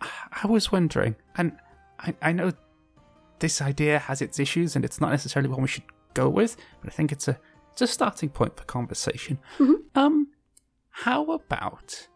I 0.00 0.46
was 0.46 0.72
wondering, 0.72 1.16
and 1.36 1.56
I, 2.00 2.14
I 2.22 2.32
know 2.32 2.52
this 3.38 3.60
idea 3.60 3.98
has 3.98 4.22
its 4.22 4.38
issues, 4.40 4.74
and 4.74 4.84
it's 4.84 5.00
not 5.00 5.10
necessarily 5.10 5.48
one 5.50 5.62
we 5.62 5.68
should 5.68 5.84
go 6.14 6.28
with, 6.28 6.56
but 6.80 6.90
I 6.92 6.96
think 6.96 7.12
it's 7.12 7.28
a 7.28 7.38
it's 7.72 7.82
a 7.82 7.86
starting 7.86 8.30
point 8.30 8.56
for 8.56 8.64
conversation. 8.64 9.38
Um, 9.94 10.28
how 10.90 11.30
about 11.30 12.08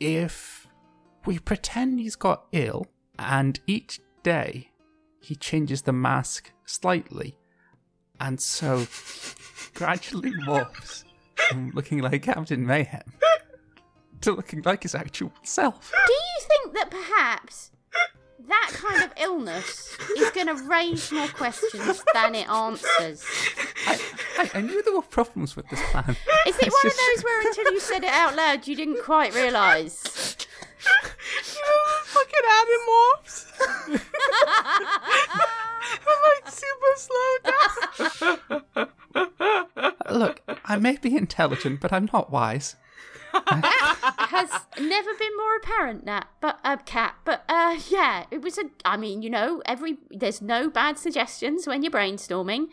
if 0.00 0.66
we 1.26 1.38
pretend 1.38 2.00
he's 2.00 2.16
got 2.16 2.46
ill, 2.50 2.86
and 3.20 3.60
each 3.66 4.00
day 4.22 4.70
he 5.20 5.34
changes 5.36 5.82
the 5.82 5.92
mask 5.92 6.50
slightly, 6.64 7.36
and 8.18 8.40
so 8.40 8.86
gradually 9.74 10.32
morphs 10.46 11.04
from 11.48 11.70
looking 11.74 11.98
like 12.00 12.22
Captain 12.22 12.66
Mayhem 12.66 13.02
to 14.22 14.32
looking 14.32 14.62
like 14.62 14.82
his 14.82 14.94
actual 14.94 15.32
self. 15.42 15.92
Do 16.06 16.12
you 16.12 16.46
think 16.48 16.74
that 16.74 16.90
perhaps 16.90 17.70
that 18.48 18.70
kind 18.72 19.02
of 19.04 19.12
illness 19.20 19.96
is 20.16 20.30
going 20.30 20.46
to 20.48 20.54
raise 20.64 21.12
more 21.12 21.28
questions 21.28 22.02
than 22.14 22.34
it 22.34 22.48
answers? 22.48 23.24
I, 23.86 24.00
I, 24.38 24.50
I 24.54 24.60
knew 24.62 24.82
there 24.82 24.94
were 24.94 25.02
problems 25.02 25.54
with 25.56 25.68
this 25.68 25.80
plan. 25.90 26.16
Is 26.46 26.56
it 26.56 26.66
It's 26.66 26.72
one 26.74 26.82
just- 26.82 26.98
of 26.98 27.16
those 27.16 27.24
where 27.24 27.46
until 27.46 27.72
you 27.72 27.80
said 27.80 28.02
it 28.04 28.10
out 28.10 28.34
loud 28.36 28.66
you 28.66 28.74
didn't 28.76 29.02
quite 29.04 29.34
realise? 29.34 30.36
You 32.70 32.78
know 32.86 33.14
those 33.24 33.46
fucking 33.58 33.98
animorphs? 33.98 34.60
I'm 36.06 36.20
like 36.28 36.46
super 36.48 36.94
slow 36.96 37.30
down. 38.76 40.18
Look, 40.18 40.42
I 40.64 40.76
may 40.76 40.96
be 40.96 41.16
intelligent, 41.16 41.80
but 41.80 41.92
I'm 41.92 42.08
not 42.12 42.30
wise. 42.30 42.76
has 43.32 44.50
never 44.80 45.14
been 45.14 45.36
more 45.36 45.56
apparent 45.56 46.04
that 46.04 46.26
but 46.40 46.58
a 46.64 46.70
uh, 46.70 46.76
cat 46.78 47.14
but 47.24 47.44
uh 47.48 47.78
yeah 47.88 48.24
it 48.32 48.42
was 48.42 48.58
a 48.58 48.64
i 48.84 48.96
mean 48.96 49.22
you 49.22 49.30
know 49.30 49.62
every 49.66 49.98
there's 50.10 50.42
no 50.42 50.68
bad 50.68 50.98
suggestions 50.98 51.64
when 51.64 51.82
you're 51.84 51.92
brainstorming 51.92 52.66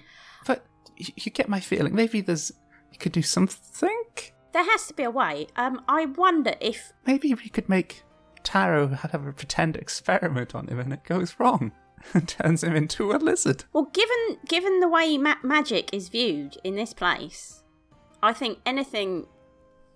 But 0.47 0.65
you, 0.95 1.13
you 1.15 1.31
get 1.31 1.47
my 1.47 1.59
feeling. 1.59 1.93
Maybe 1.93 2.21
there's 2.21 2.51
you 2.91 2.97
could 2.97 3.11
do 3.11 3.21
something. 3.21 4.03
there 4.51 4.63
has 4.63 4.87
to 4.87 4.95
be 4.95 5.03
a 5.03 5.11
way 5.11 5.45
um 5.57 5.83
i 5.87 6.05
wonder 6.05 6.55
if 6.59 6.91
Maybe 7.05 7.35
we 7.35 7.49
could 7.49 7.69
make 7.69 8.01
Taro 8.47 8.87
have 8.87 9.13
a 9.27 9.33
pretend 9.33 9.75
experiment 9.75 10.55
on 10.55 10.67
him, 10.67 10.79
and 10.79 10.93
it 10.93 11.03
goes 11.03 11.35
wrong, 11.37 11.73
and 12.13 12.27
turns 12.27 12.63
him 12.63 12.75
into 12.75 13.11
a 13.11 13.17
lizard. 13.17 13.65
well 13.73 13.89
given 13.93 14.37
given 14.47 14.79
the 14.79 14.87
way 14.87 15.17
ma- 15.17 15.35
magic 15.43 15.89
is 15.93 16.07
viewed 16.09 16.55
in 16.63 16.75
this 16.75 16.93
place 16.93 17.63
i 18.23 18.31
think 18.31 18.59
anything 18.65 19.25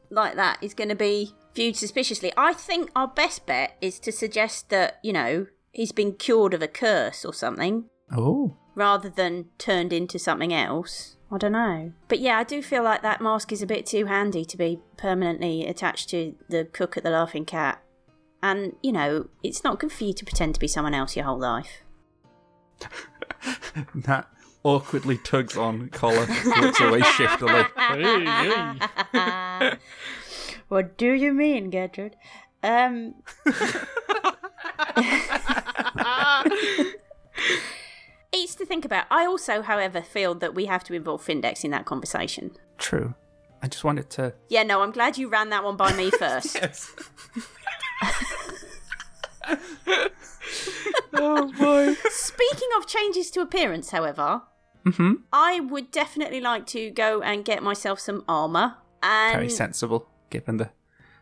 like 0.09 0.35
that 0.35 0.57
is 0.61 0.73
going 0.73 0.89
to 0.89 0.95
be 0.95 1.31
viewed 1.55 1.75
suspiciously 1.77 2.33
i 2.35 2.51
think 2.53 2.89
our 2.95 3.07
best 3.07 3.45
bet 3.45 3.77
is 3.81 3.99
to 3.99 4.11
suggest 4.11 4.69
that 4.69 4.97
you 5.03 5.13
know 5.13 5.45
he's 5.71 5.91
been 5.91 6.11
cured 6.13 6.53
of 6.53 6.61
a 6.61 6.67
curse 6.67 7.23
or 7.23 7.33
something 7.33 7.85
Oh, 8.13 8.57
rather 8.75 9.09
than 9.09 9.45
turned 9.57 9.93
into 9.93 10.19
something 10.19 10.53
else. 10.53 11.15
I 11.31 11.37
don't 11.37 11.53
know. 11.53 11.93
But 12.09 12.19
yeah, 12.19 12.37
I 12.39 12.43
do 12.43 12.61
feel 12.61 12.83
like 12.83 13.01
that 13.03 13.21
mask 13.21 13.53
is 13.53 13.61
a 13.61 13.65
bit 13.65 13.85
too 13.85 14.07
handy 14.07 14.43
to 14.43 14.57
be 14.57 14.81
permanently 14.97 15.65
attached 15.65 16.09
to 16.09 16.35
the 16.49 16.65
cook 16.65 16.97
at 16.97 17.03
the 17.03 17.09
Laughing 17.09 17.45
Cat. 17.45 17.81
And, 18.43 18.75
you 18.81 18.91
know, 18.91 19.27
it's 19.43 19.63
not 19.63 19.79
good 19.79 19.91
for 19.91 20.03
you 20.03 20.13
to 20.13 20.25
pretend 20.25 20.55
to 20.55 20.59
be 20.59 20.67
someone 20.67 20.93
else 20.93 21.15
your 21.15 21.25
whole 21.25 21.39
life. 21.39 21.83
Nat 23.93 24.27
awkwardly 24.63 25.17
tugs 25.17 25.57
on 25.57 25.89
collar, 25.89 26.25
looks 26.45 26.79
away 26.81 27.01
shiftily. 27.01 27.63
Hey, 27.77 28.25
hey. 29.13 29.77
what 30.67 30.97
do 30.97 31.11
you 31.11 31.33
mean, 31.33 31.69
Gertrude? 31.69 32.15
Um. 32.63 33.15
it's 38.31 38.55
to 38.55 38.65
think 38.65 38.85
about. 38.85 39.05
I 39.09 39.25
also, 39.25 39.61
however, 39.61 40.01
feel 40.01 40.35
that 40.35 40.53
we 40.55 40.65
have 40.65 40.83
to 40.85 40.93
involve 40.93 41.25
Findex 41.25 41.63
in 41.63 41.71
that 41.71 41.85
conversation. 41.85 42.51
True. 42.77 43.15
I 43.63 43.67
just 43.67 43.83
wanted 43.83 44.09
to. 44.11 44.33
Yeah, 44.49 44.63
no, 44.63 44.81
I'm 44.81 44.91
glad 44.91 45.17
you 45.17 45.29
ran 45.29 45.49
that 45.49 45.63
one 45.63 45.77
by 45.77 45.93
me 45.93 46.09
first. 46.11 46.55
Yes. 46.55 46.95
Speaking 52.09 52.69
of 52.77 52.87
changes 52.87 53.31
to 53.31 53.41
appearance, 53.41 53.91
however, 53.91 54.43
Mm-hmm. 54.83 55.13
I 55.31 55.59
would 55.59 55.91
definitely 55.91 56.41
like 56.41 56.65
to 56.67 56.89
go 56.89 57.21
and 57.21 57.45
get 57.45 57.61
myself 57.61 57.99
some 57.99 58.23
armour 58.27 58.77
Very 59.03 59.47
sensible, 59.47 60.09
given 60.31 60.57
the 60.57 60.71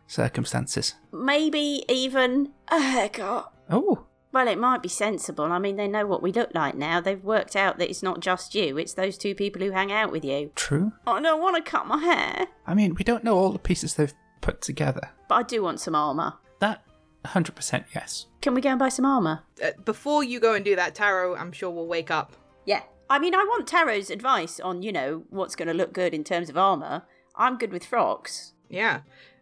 circumstances. 0.06 0.94
maybe 1.12 1.84
even 1.86 2.52
a 2.68 2.80
haircut. 2.80 3.52
Oh, 3.68 4.06
Well, 4.32 4.48
it 4.48 4.58
might 4.58 4.82
be 4.82 4.88
sensible. 4.88 5.44
I 5.52 5.58
mean, 5.58 5.76
they 5.76 5.88
know 5.88 6.06
what 6.06 6.22
we 6.22 6.32
look 6.32 6.54
like 6.54 6.74
now. 6.74 7.02
They've 7.02 7.22
worked 7.22 7.54
out 7.54 7.76
that 7.78 7.90
it's 7.90 8.02
not 8.02 8.20
just 8.20 8.54
you, 8.54 8.78
it's 8.78 8.94
those 8.94 9.18
two 9.18 9.34
people 9.34 9.60
who 9.60 9.72
hang 9.72 9.92
out 9.92 10.10
with 10.10 10.24
you. 10.24 10.52
true. 10.54 10.92
I 11.06 11.20
don't 11.20 11.42
want 11.42 11.62
to 11.62 11.70
cut 11.70 11.86
my 11.86 11.98
hair, 11.98 12.46
I 12.66 12.72
mean, 12.72 12.94
we 12.94 13.04
don't 13.04 13.24
know 13.24 13.36
all 13.36 13.52
the 13.52 13.58
pieces 13.58 13.94
they've 13.94 14.14
put 14.40 14.62
together. 14.62 15.10
but 15.28 15.34
I 15.34 15.42
do 15.42 15.62
want 15.62 15.80
some 15.80 15.94
armour. 15.94 16.32
That 16.60 16.84
100% 17.24 17.84
yes. 17.94 18.26
Can 18.40 18.54
we 18.54 18.60
go 18.60 18.70
and 18.70 18.78
buy 18.78 18.88
some 18.88 19.04
armour? 19.04 19.42
Uh, 19.62 19.70
before 19.84 20.24
you 20.24 20.40
go 20.40 20.54
and 20.54 20.64
do 20.64 20.76
that, 20.76 20.94
Taro, 20.94 21.36
I'm 21.36 21.52
sure 21.52 21.70
we'll 21.70 21.86
wake 21.86 22.10
up. 22.10 22.32
Yeah. 22.64 22.82
I 23.10 23.18
mean, 23.18 23.34
I 23.34 23.38
want 23.38 23.66
Taro's 23.66 24.10
advice 24.10 24.60
on, 24.60 24.82
you 24.82 24.92
know, 24.92 25.24
what's 25.30 25.56
going 25.56 25.68
to 25.68 25.74
look 25.74 25.92
good 25.92 26.14
in 26.14 26.24
terms 26.24 26.48
of 26.48 26.56
armour. 26.56 27.02
I'm 27.34 27.58
good 27.58 27.72
with 27.72 27.84
frocks. 27.84 28.52
Yeah. 28.68 29.00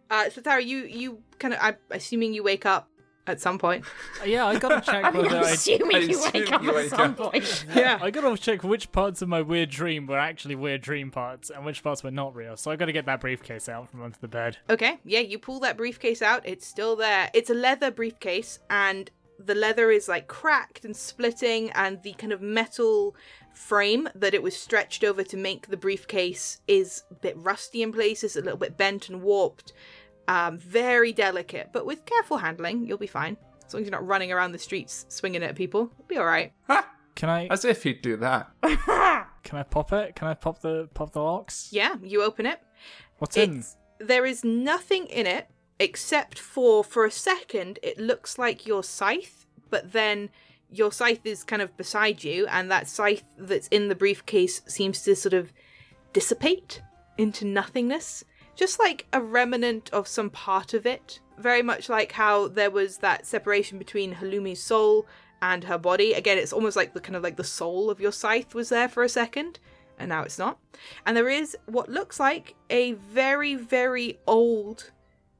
Uh, 0.09 0.29
so 0.29 0.41
Taro, 0.41 0.59
you 0.59 0.85
you 0.85 1.19
kind 1.37 1.53
of 1.53 1.59
I'm 1.61 1.77
assuming 1.91 2.33
you 2.33 2.43
wake 2.43 2.65
up 2.65 2.88
at 3.29 3.39
some 3.41 3.57
point. 3.57 3.85
Yeah, 4.25 4.45
I 4.45 4.57
gotta 4.59 4.81
check 4.85 5.05
I 5.05 5.11
mean, 5.11 5.23
whether 5.23 5.37
I'm 5.37 5.43
I. 5.45 5.49
assuming 5.51 5.95
I 5.95 5.99
you 5.99 6.09
assume 6.19 6.31
wake 6.33 6.51
up 6.51 6.63
you 6.63 6.69
at 6.69 6.75
wake 6.75 6.89
some 6.89 7.01
up. 7.11 7.17
point. 7.17 7.65
Yeah. 7.75 7.99
I 8.01 8.11
gotta 8.11 8.37
check 8.37 8.63
which 8.63 8.91
parts 8.91 9.21
of 9.21 9.29
my 9.29 9.41
weird 9.41 9.69
dream 9.69 10.07
were 10.07 10.17
actually 10.19 10.55
weird 10.55 10.81
dream 10.81 11.11
parts 11.11 11.49
and 11.49 11.63
which 11.65 11.83
parts 11.83 12.03
were 12.03 12.11
not 12.11 12.35
real. 12.35 12.57
So 12.57 12.71
I 12.71 12.75
gotta 12.75 12.91
get 12.91 13.05
that 13.05 13.21
briefcase 13.21 13.69
out 13.69 13.89
from 13.89 14.01
under 14.01 14.17
the 14.19 14.27
bed. 14.27 14.57
Okay, 14.69 14.99
yeah, 15.05 15.19
you 15.19 15.39
pull 15.39 15.59
that 15.61 15.77
briefcase 15.77 16.21
out. 16.21 16.41
It's 16.45 16.65
still 16.67 16.95
there. 16.95 17.29
It's 17.33 17.49
a 17.49 17.53
leather 17.53 17.91
briefcase, 17.91 18.59
and 18.69 19.09
the 19.37 19.55
leather 19.55 19.89
is 19.91 20.07
like 20.09 20.27
cracked 20.27 20.83
and 20.85 20.95
splitting, 20.95 21.69
and 21.71 22.01
the 22.03 22.13
kind 22.13 22.33
of 22.33 22.41
metal 22.41 23.15
frame 23.53 24.07
that 24.15 24.33
it 24.33 24.41
was 24.41 24.55
stretched 24.55 25.03
over 25.03 25.21
to 25.23 25.35
make 25.35 25.67
the 25.67 25.75
briefcase 25.77 26.61
is 26.67 27.03
a 27.11 27.13
bit 27.15 27.35
rusty 27.37 27.81
in 27.81 27.91
places, 27.91 28.35
a 28.35 28.41
little 28.41 28.57
bit 28.57 28.77
bent 28.77 29.09
and 29.09 29.21
warped. 29.21 29.73
Um, 30.29 30.59
very 30.59 31.11
delicate, 31.11 31.69
but 31.73 31.87
with 31.87 32.05
careful 32.05 32.37
handling, 32.37 32.85
you'll 32.85 32.99
be 32.99 33.07
fine. 33.07 33.35
As 33.65 33.73
long 33.73 33.81
as 33.81 33.87
you're 33.87 33.99
not 33.99 34.05
running 34.05 34.31
around 34.31 34.51
the 34.51 34.59
streets 34.59 35.07
swinging 35.09 35.41
it 35.41 35.47
at 35.47 35.55
people, 35.55 35.91
you'll 35.97 36.07
be 36.07 36.17
all 36.17 36.25
right. 36.25 36.53
Can 37.15 37.29
I? 37.29 37.47
As 37.47 37.65
if 37.65 37.83
you'd 37.83 38.03
do 38.03 38.15
that. 38.17 38.51
Can 39.43 39.57
I 39.57 39.63
pop 39.63 39.91
it? 39.91 40.15
Can 40.15 40.27
I 40.27 40.35
pop 40.35 40.61
the 40.61 40.87
pop 40.93 41.13
the 41.13 41.21
locks? 41.21 41.69
Yeah, 41.71 41.95
you 42.03 42.21
open 42.21 42.45
it. 42.45 42.61
What's 43.17 43.37
in? 43.37 43.63
There 43.99 44.23
is 44.23 44.43
nothing 44.43 45.07
in 45.07 45.25
it 45.25 45.49
except 45.79 46.37
for 46.37 46.83
for 46.83 47.05
a 47.05 47.11
second 47.11 47.79
it 47.81 47.97
looks 47.97 48.37
like 48.37 48.67
your 48.67 48.83
scythe, 48.83 49.47
but 49.71 49.93
then 49.93 50.29
your 50.69 50.91
scythe 50.91 51.25
is 51.25 51.43
kind 51.43 51.63
of 51.63 51.75
beside 51.75 52.23
you, 52.23 52.45
and 52.47 52.69
that 52.69 52.87
scythe 52.87 53.23
that's 53.35 53.67
in 53.69 53.87
the 53.87 53.95
briefcase 53.95 54.61
seems 54.67 55.01
to 55.01 55.15
sort 55.15 55.33
of 55.33 55.51
dissipate 56.13 56.83
into 57.17 57.45
nothingness. 57.45 58.23
Just 58.59 58.77
like 58.77 59.07
a 59.13 59.21
remnant 59.21 59.89
of 59.93 60.05
some 60.05 60.29
part 60.29 60.73
of 60.73 60.85
it. 60.85 61.21
Very 61.37 61.61
much 61.61 61.87
like 61.87 62.11
how 62.11 62.49
there 62.49 62.69
was 62.69 62.97
that 62.97 63.25
separation 63.25 63.77
between 63.77 64.15
Halloumi's 64.15 64.61
soul 64.61 65.07
and 65.41 65.63
her 65.63 65.77
body. 65.77 66.11
Again, 66.11 66.37
it's 66.37 66.51
almost 66.51 66.75
like 66.75 66.93
the 66.93 66.99
kind 66.99 67.15
of 67.15 67.23
like 67.23 67.37
the 67.37 67.43
soul 67.45 67.89
of 67.89 68.01
your 68.01 68.11
scythe 68.11 68.53
was 68.53 68.67
there 68.67 68.89
for 68.89 69.01
a 69.01 69.07
second, 69.07 69.59
and 69.97 70.09
now 70.09 70.23
it's 70.23 70.37
not. 70.37 70.59
And 71.05 71.15
there 71.15 71.29
is 71.29 71.55
what 71.67 71.87
looks 71.87 72.19
like 72.19 72.55
a 72.69 72.91
very, 72.95 73.55
very 73.55 74.19
old 74.27 74.91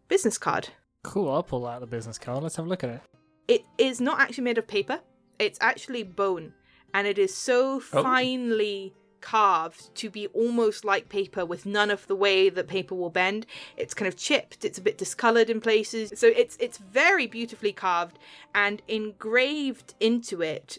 business 0.08 0.38
card. 0.38 0.70
Cool. 1.04 1.30
I'll 1.30 1.44
pull 1.44 1.68
out 1.68 1.82
the 1.82 1.88
business 1.88 2.18
card. 2.18 2.42
Let's 2.42 2.56
have 2.56 2.68
a 2.68 2.70
look 2.70 2.86
at 2.86 2.90
it. 2.90 3.02
It 3.50 3.66
is 3.78 4.00
not 4.00 4.22
actually 4.22 4.46
made 4.46 4.58
of 4.58 4.66
paper, 4.66 5.02
it's 5.40 5.60
actually 5.60 6.04
bone. 6.04 6.54
And 6.94 7.06
it 7.06 7.20
is 7.20 7.36
so 7.36 7.76
oh. 7.76 7.80
finely 7.80 8.94
carved 9.22 9.94
to 9.96 10.10
be 10.10 10.28
almost 10.28 10.86
like 10.86 11.10
paper 11.10 11.46
with 11.46 11.66
none 11.66 11.92
of 11.92 12.08
the 12.08 12.16
way 12.16 12.50
that 12.50 12.68
paper 12.68 12.96
will 12.96 13.10
bend. 13.10 13.46
It's 13.78 13.94
kind 13.94 14.08
of 14.08 14.18
chipped, 14.18 14.66
it's 14.66 14.78
a 14.78 14.82
bit 14.82 14.98
discolored 14.98 15.50
in 15.50 15.62
places. 15.62 16.12
So 16.16 16.28
it's 16.28 16.58
it's 16.60 16.78
very 16.78 17.28
beautifully 17.28 17.74
carved 17.74 18.20
and 18.54 18.82
engraved 18.88 19.96
into 20.00 20.42
it 20.42 20.78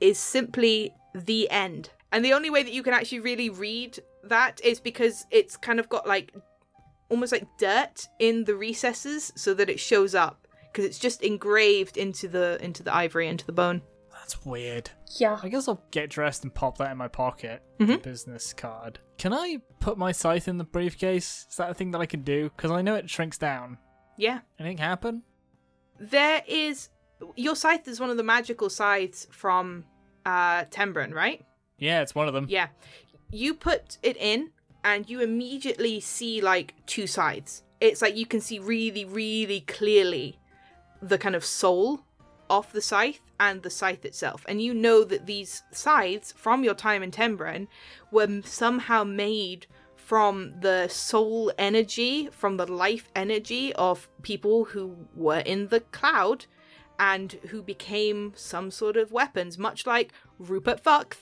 is 0.00 0.18
simply 0.18 0.94
the 1.14 1.48
end. 1.50 1.90
And 2.12 2.24
the 2.24 2.32
only 2.32 2.50
way 2.50 2.62
that 2.62 2.72
you 2.72 2.82
can 2.82 2.94
actually 2.94 3.20
really 3.20 3.50
read 3.50 3.98
that 4.22 4.60
is 4.62 4.80
because 4.80 5.26
it's 5.30 5.56
kind 5.56 5.80
of 5.80 5.88
got 5.88 6.06
like 6.06 6.32
almost 7.08 7.32
like 7.32 7.46
dirt 7.58 8.06
in 8.18 8.44
the 8.44 8.54
recesses 8.54 9.32
so 9.36 9.54
that 9.54 9.68
it 9.68 9.80
shows 9.80 10.14
up 10.14 10.46
because 10.72 10.84
it's 10.84 10.98
just 10.98 11.22
engraved 11.22 11.96
into 11.96 12.26
the 12.28 12.58
into 12.62 12.82
the 12.82 12.94
ivory 12.94 13.28
into 13.28 13.46
the 13.46 13.52
bone. 13.52 13.82
That's 14.24 14.42
weird. 14.46 14.90
Yeah. 15.18 15.38
I 15.42 15.50
guess 15.50 15.68
I'll 15.68 15.84
get 15.90 16.08
dressed 16.08 16.44
and 16.44 16.54
pop 16.54 16.78
that 16.78 16.90
in 16.90 16.96
my 16.96 17.08
pocket. 17.08 17.62
The 17.78 17.84
Mhm. 17.84 18.02
business 18.02 18.54
card. 18.54 18.98
Can 19.18 19.34
I 19.34 19.60
put 19.80 19.98
my 19.98 20.12
scythe 20.12 20.48
in 20.48 20.56
the 20.56 20.64
briefcase? 20.64 21.46
Is 21.50 21.56
that 21.56 21.68
a 21.68 21.74
thing 21.74 21.90
that 21.90 22.00
I 22.00 22.06
can 22.06 22.22
do? 22.22 22.44
Because 22.56 22.70
I 22.70 22.80
know 22.80 22.94
it 22.94 23.10
shrinks 23.10 23.36
down. 23.36 23.76
Yeah. 24.16 24.40
Anything 24.58 24.78
happen? 24.78 25.24
There 26.00 26.42
is 26.48 26.88
your 27.36 27.54
scythe 27.54 27.86
is 27.86 28.00
one 28.00 28.08
of 28.08 28.16
the 28.16 28.22
magical 28.22 28.70
scythes 28.70 29.28
from 29.30 29.84
uh 30.24 30.64
Tembren, 30.70 31.12
right? 31.12 31.44
Yeah, 31.76 32.00
it's 32.00 32.14
one 32.14 32.26
of 32.26 32.32
them. 32.32 32.46
Yeah. 32.48 32.68
You 33.30 33.52
put 33.52 33.98
it 34.02 34.16
in 34.16 34.52
and 34.82 35.08
you 35.10 35.20
immediately 35.20 36.00
see 36.00 36.40
like 36.40 36.72
two 36.86 37.06
sides. 37.06 37.62
It's 37.78 38.00
like 38.00 38.16
you 38.16 38.24
can 38.24 38.40
see 38.40 38.58
really, 38.58 39.04
really 39.04 39.60
clearly 39.60 40.38
the 41.02 41.18
kind 41.18 41.34
of 41.36 41.44
soul 41.44 42.03
of 42.48 42.72
the 42.72 42.80
scythe 42.80 43.20
and 43.40 43.62
the 43.62 43.70
scythe 43.70 44.04
itself. 44.04 44.44
And 44.48 44.60
you 44.62 44.74
know 44.74 45.04
that 45.04 45.26
these 45.26 45.62
scythes 45.72 46.32
from 46.36 46.64
your 46.64 46.74
time 46.74 47.02
in 47.02 47.10
Tembren 47.10 47.68
were 48.10 48.42
somehow 48.44 49.04
made 49.04 49.66
from 49.96 50.54
the 50.60 50.86
soul 50.88 51.50
energy, 51.56 52.28
from 52.30 52.56
the 52.56 52.70
life 52.70 53.08
energy 53.16 53.72
of 53.74 54.08
people 54.22 54.66
who 54.66 54.96
were 55.14 55.38
in 55.38 55.68
the 55.68 55.80
cloud 55.80 56.46
and 56.98 57.32
who 57.48 57.62
became 57.62 58.32
some 58.36 58.70
sort 58.70 58.96
of 58.96 59.10
weapons, 59.10 59.58
much 59.58 59.86
like 59.86 60.12
Rupert 60.38 60.80
Fuck, 60.80 61.16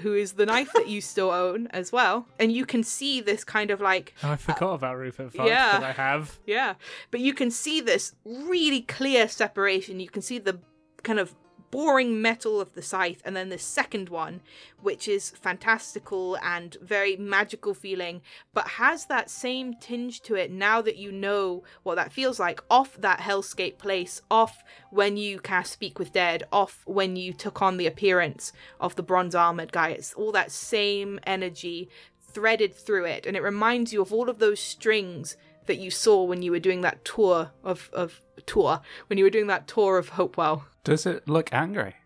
who 0.00 0.14
is 0.14 0.32
the 0.32 0.46
knife 0.46 0.70
that 0.74 0.88
you 0.88 1.00
still 1.00 1.30
own 1.30 1.66
as 1.68 1.92
well. 1.92 2.26
And 2.38 2.50
you 2.52 2.64
can 2.66 2.82
see 2.82 3.20
this 3.20 3.44
kind 3.44 3.70
of 3.70 3.80
like 3.80 4.14
Oh, 4.22 4.30
I 4.32 4.36
forgot 4.36 4.70
uh, 4.72 4.74
about 4.74 4.96
Rupert 4.98 5.32
Funn 5.32 5.46
yeah. 5.46 5.78
that 5.78 5.82
I 5.84 5.92
have. 5.92 6.38
yeah, 6.46 6.74
but 7.10 7.20
you 7.20 7.32
can 7.34 7.50
see 7.50 7.80
this 7.80 8.14
really 8.24 8.82
clear 8.82 9.28
separation. 9.28 10.00
You 10.00 10.08
can 10.08 10.22
see 10.22 10.38
the 10.38 10.58
kind 11.02 11.18
of 11.18 11.34
boring 11.74 12.22
metal 12.22 12.60
of 12.60 12.74
the 12.74 12.82
scythe, 12.82 13.20
and 13.24 13.34
then 13.34 13.48
the 13.48 13.58
second 13.58 14.08
one, 14.08 14.40
which 14.80 15.08
is 15.08 15.30
fantastical 15.30 16.38
and 16.40 16.76
very 16.80 17.16
magical 17.16 17.74
feeling, 17.74 18.22
but 18.52 18.68
has 18.68 19.06
that 19.06 19.28
same 19.28 19.74
tinge 19.80 20.20
to 20.20 20.36
it 20.36 20.52
now 20.52 20.80
that 20.80 20.96
you 20.96 21.10
know 21.10 21.64
what 21.82 21.96
that 21.96 22.12
feels 22.12 22.38
like 22.38 22.62
off 22.70 22.96
that 23.00 23.18
hellscape 23.18 23.76
place, 23.76 24.22
off 24.30 24.62
when 24.90 25.16
you 25.16 25.40
cast 25.40 25.72
Speak 25.72 25.98
with 25.98 26.12
Dead, 26.12 26.44
off 26.52 26.82
when 26.84 27.16
you 27.16 27.32
took 27.32 27.60
on 27.60 27.76
the 27.76 27.88
appearance 27.88 28.52
of 28.78 28.94
the 28.94 29.02
bronze 29.02 29.34
armored 29.34 29.72
guy. 29.72 29.88
It's 29.88 30.14
all 30.14 30.30
that 30.30 30.52
same 30.52 31.18
energy 31.26 31.88
threaded 32.20 32.72
through 32.72 33.06
it, 33.06 33.26
and 33.26 33.36
it 33.36 33.42
reminds 33.42 33.92
you 33.92 34.00
of 34.00 34.12
all 34.12 34.30
of 34.30 34.38
those 34.38 34.60
strings 34.60 35.36
that 35.66 35.78
you 35.78 35.90
saw 35.90 36.22
when 36.22 36.40
you 36.40 36.52
were 36.52 36.60
doing 36.60 36.82
that 36.82 37.04
tour 37.04 37.50
of 37.64 37.90
of 37.92 38.20
tour 38.46 38.80
when 39.08 39.18
you 39.18 39.24
were 39.24 39.30
doing 39.30 39.48
that 39.48 39.66
tour 39.66 39.98
of 39.98 40.10
Hopewell. 40.10 40.66
Does 40.84 41.06
it 41.06 41.26
look 41.26 41.52
angry? 41.52 41.96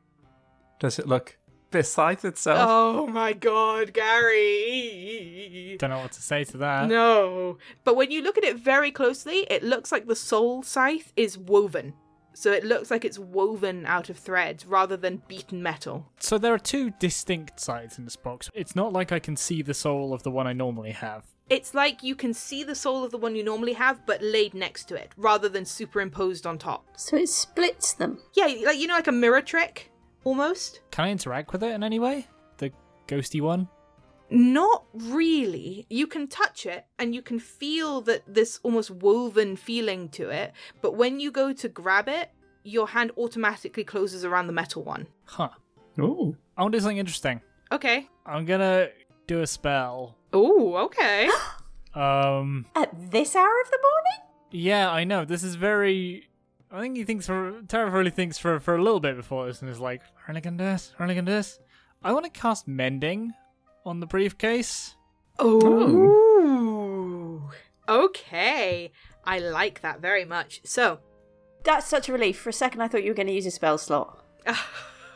Does 0.79 0.99
it 0.99 1.07
look 1.09 1.37
beside 1.71 2.25
itself? 2.25 2.59
Oh 2.61 3.07
my 3.07 3.33
god, 3.33 3.93
Gary. 3.93 5.77
Don't 5.79 5.91
know 5.91 5.99
what 5.99 6.13
to 6.13 6.23
say 6.23 6.45
to 6.45 6.57
that. 6.59 6.89
No. 6.89 7.59
But 7.85 7.97
when 7.97 8.13
you 8.13 8.23
look 8.23 8.39
at 8.39 8.45
it 8.45 8.57
very 8.57 8.91
closely, 8.91 9.47
it 9.51 9.63
looks 9.65 9.91
like 9.91 10.07
the 10.07 10.15
soul 10.17 10.63
scythe 10.63 11.13
is 11.17 11.37
woven. 11.37 11.93
So 12.35 12.53
it 12.53 12.63
looks 12.65 12.89
like 12.93 13.05
it's 13.05 13.19
woven 13.19 13.85
out 13.85 14.11
of 14.11 14.17
threads 14.17 14.65
rather 14.65 14.97
than 14.97 15.23
beaten 15.27 15.61
metal. 15.61 16.07
So 16.21 16.39
there 16.39 16.55
are 16.55 16.59
two 16.59 16.91
distinct 17.01 17.59
sides 17.59 17.99
in 17.99 18.05
this 18.05 18.15
box. 18.15 18.49
It's 18.55 18.77
not 18.77 18.93
like 18.93 19.11
I 19.11 19.19
can 19.19 19.37
see 19.37 19.61
the 19.61 19.75
soul 19.75 20.15
of 20.15 20.23
the 20.23 20.31
one 20.31 20.47
I 20.47 20.53
normally 20.53 20.93
have. 20.93 21.25
It's 21.51 21.75
like 21.75 22.03
you 22.03 22.15
can 22.15 22.35
see 22.35 22.63
the 22.63 22.75
soul 22.75 23.05
of 23.05 23.11
the 23.11 23.19
one 23.19 23.35
you 23.35 23.43
normally 23.43 23.73
have, 23.73 24.05
but 24.07 24.23
laid 24.23 24.55
next 24.55 24.85
to 24.89 24.95
it, 24.95 25.13
rather 25.17 25.49
than 25.49 25.65
superimposed 25.65 26.47
on 26.47 26.59
top. 26.59 26.87
So 26.97 27.17
it 27.17 27.29
splits 27.29 27.95
them. 27.95 28.19
Yeah, 28.35 28.47
like 28.65 28.79
you 28.79 28.87
know, 28.87 28.95
like 28.95 29.07
a 29.07 29.13
mirror 29.13 29.41
trick, 29.41 29.91
almost. 30.25 30.81
Can 30.91 31.07
I 31.07 31.11
interact 31.11 31.53
with 31.53 31.63
it 31.63 31.73
in 31.73 31.83
any 31.83 31.99
way? 31.99 32.27
The 32.59 32.71
ghosty 33.07 33.41
one? 33.41 33.69
Not 34.31 34.85
really. 34.93 35.87
You 35.89 36.07
can 36.07 36.29
touch 36.29 36.67
it 36.67 36.85
and 36.99 37.15
you 37.15 37.23
can 37.23 37.39
feel 37.39 38.03
that 38.03 38.23
this 38.27 38.61
almost 38.63 38.91
woven 38.91 39.57
feeling 39.57 40.11
to 40.11 40.29
it, 40.29 40.53
but 40.83 40.97
when 40.97 41.19
you 41.19 41.31
go 41.31 41.53
to 41.55 41.69
grab 41.69 42.09
it, 42.09 42.31
your 42.63 42.89
hand 42.89 43.11
automatically 43.17 43.85
closes 43.85 44.25
around 44.25 44.47
the 44.47 44.53
metal 44.53 44.83
one. 44.83 45.07
Huh. 45.25 45.49
Oh. 45.99 46.37
I 46.57 46.63
want 46.63 46.73
to 46.73 46.79
do 46.79 46.83
something 46.83 46.99
interesting. 46.99 47.41
Okay. 47.73 48.07
I'm 48.27 48.45
gonna 48.45 48.89
do 49.29 49.41
a 49.43 49.47
spell. 49.47 50.17
Oh, 50.33 50.75
okay. 50.87 51.31
Um, 51.95 52.67
At 52.77 53.11
this 53.11 53.35
hour 53.35 53.61
of 53.65 53.71
the 53.71 53.79
morning? 53.83 54.21
yeah, 54.53 54.91
I 54.91 55.03
know. 55.05 55.25
This 55.25 55.43
is 55.43 55.55
very. 55.57 56.29
I 56.71 56.81
think 56.81 56.97
he 56.97 57.03
thinks 57.03 57.27
for. 57.27 57.63
Taro 57.67 57.91
really 57.91 58.11
thinks 58.11 58.39
for, 58.39 58.61
for 58.61 58.77
a 58.77 58.83
little 58.83 59.01
bit 59.01 59.17
before 59.17 59.47
this 59.47 59.63
and 59.63 59.71
is 59.71 59.81
like, 59.81 60.03
really 60.29 60.41
gonna 60.43 60.59
do 60.59 60.65
this? 60.65 60.93
Really 61.01 61.15
gonna 61.15 61.27
do 61.27 61.33
this? 61.33 61.59
I 62.05 62.13
want 62.13 62.25
to 62.27 62.31
cast 62.31 62.69
Mending 62.69 63.33
on 63.85 63.99
the 64.01 64.07
briefcase. 64.07 64.95
Oh. 66.49 67.51
Okay. 67.89 68.93
I 69.25 69.39
like 69.39 69.81
that 69.81 70.01
very 70.01 70.25
much. 70.25 70.61
So, 70.65 71.01
That's 71.65 71.87
such 71.89 72.09
a 72.09 72.13
relief. 72.13 72.39
For 72.39 72.51
a 72.51 72.53
second, 72.53 72.81
I 72.83 72.89
thought 72.89 73.03
you 73.03 73.11
were 73.11 73.15
going 73.17 73.27
to 73.27 73.33
use 73.33 73.47
a 73.47 73.51
spell 73.51 73.79
slot. 73.79 74.25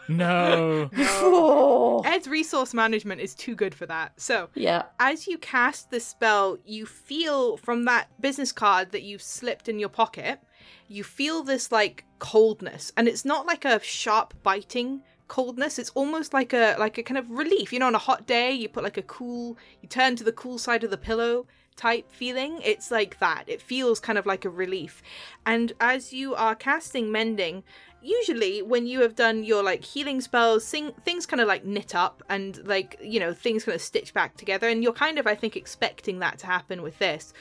No. 0.08 0.90
Oh. 0.96 2.02
Ed's 2.06 2.26
resource 2.28 2.74
management 2.74 3.20
is 3.20 3.34
too 3.34 3.54
good 3.54 3.74
for 3.74 3.86
that. 3.86 4.20
So, 4.20 4.48
Yeah. 4.54 4.82
as 4.98 5.26
you 5.26 5.38
cast 5.38 5.90
the 5.90 6.00
spell, 6.00 6.58
you 6.64 6.86
feel 6.86 7.56
from 7.56 7.84
that 7.84 8.08
business 8.20 8.52
card 8.52 8.92
that 8.92 9.02
you've 9.02 9.22
slipped 9.22 9.68
in 9.68 9.78
your 9.78 9.88
pocket, 9.88 10.40
you 10.88 11.04
feel 11.04 11.42
this 11.42 11.72
like 11.72 12.04
coldness, 12.18 12.92
and 12.96 13.08
it's 13.08 13.24
not 13.24 13.46
like 13.46 13.64
a 13.64 13.80
sharp 13.82 14.34
biting 14.42 15.02
coldness. 15.28 15.78
It's 15.78 15.90
almost 15.90 16.34
like 16.34 16.52
a 16.52 16.76
like 16.78 16.98
a 16.98 17.02
kind 17.02 17.16
of 17.18 17.30
relief. 17.30 17.72
You 17.72 17.78
know, 17.78 17.86
on 17.86 17.94
a 17.94 17.98
hot 17.98 18.26
day, 18.26 18.52
you 18.52 18.68
put 18.68 18.84
like 18.84 18.98
a 18.98 19.02
cool, 19.02 19.56
you 19.80 19.88
turn 19.88 20.16
to 20.16 20.24
the 20.24 20.32
cool 20.32 20.58
side 20.58 20.84
of 20.84 20.90
the 20.90 20.98
pillow 20.98 21.46
type 21.74 22.10
feeling. 22.12 22.60
It's 22.62 22.90
like 22.90 23.18
that. 23.20 23.44
It 23.46 23.62
feels 23.62 23.98
kind 23.98 24.18
of 24.18 24.26
like 24.26 24.44
a 24.44 24.50
relief. 24.50 25.02
And 25.46 25.72
as 25.80 26.12
you 26.12 26.34
are 26.34 26.54
casting 26.54 27.10
mending, 27.10 27.62
usually 28.02 28.62
when 28.62 28.86
you 28.86 29.00
have 29.00 29.14
done 29.14 29.44
your 29.44 29.62
like 29.62 29.84
healing 29.84 30.20
spells 30.20 30.68
thing, 30.68 30.92
things 31.04 31.26
kind 31.26 31.40
of 31.40 31.48
like 31.48 31.64
knit 31.64 31.94
up 31.94 32.22
and 32.28 32.66
like 32.66 32.98
you 33.02 33.20
know 33.20 33.32
things 33.32 33.64
kind 33.64 33.74
of 33.74 33.82
stitch 33.82 34.12
back 34.12 34.36
together 34.36 34.68
and 34.68 34.82
you're 34.82 34.92
kind 34.92 35.18
of 35.18 35.26
i 35.26 35.34
think 35.34 35.56
expecting 35.56 36.18
that 36.18 36.38
to 36.38 36.46
happen 36.46 36.82
with 36.82 36.98
this. 36.98 37.32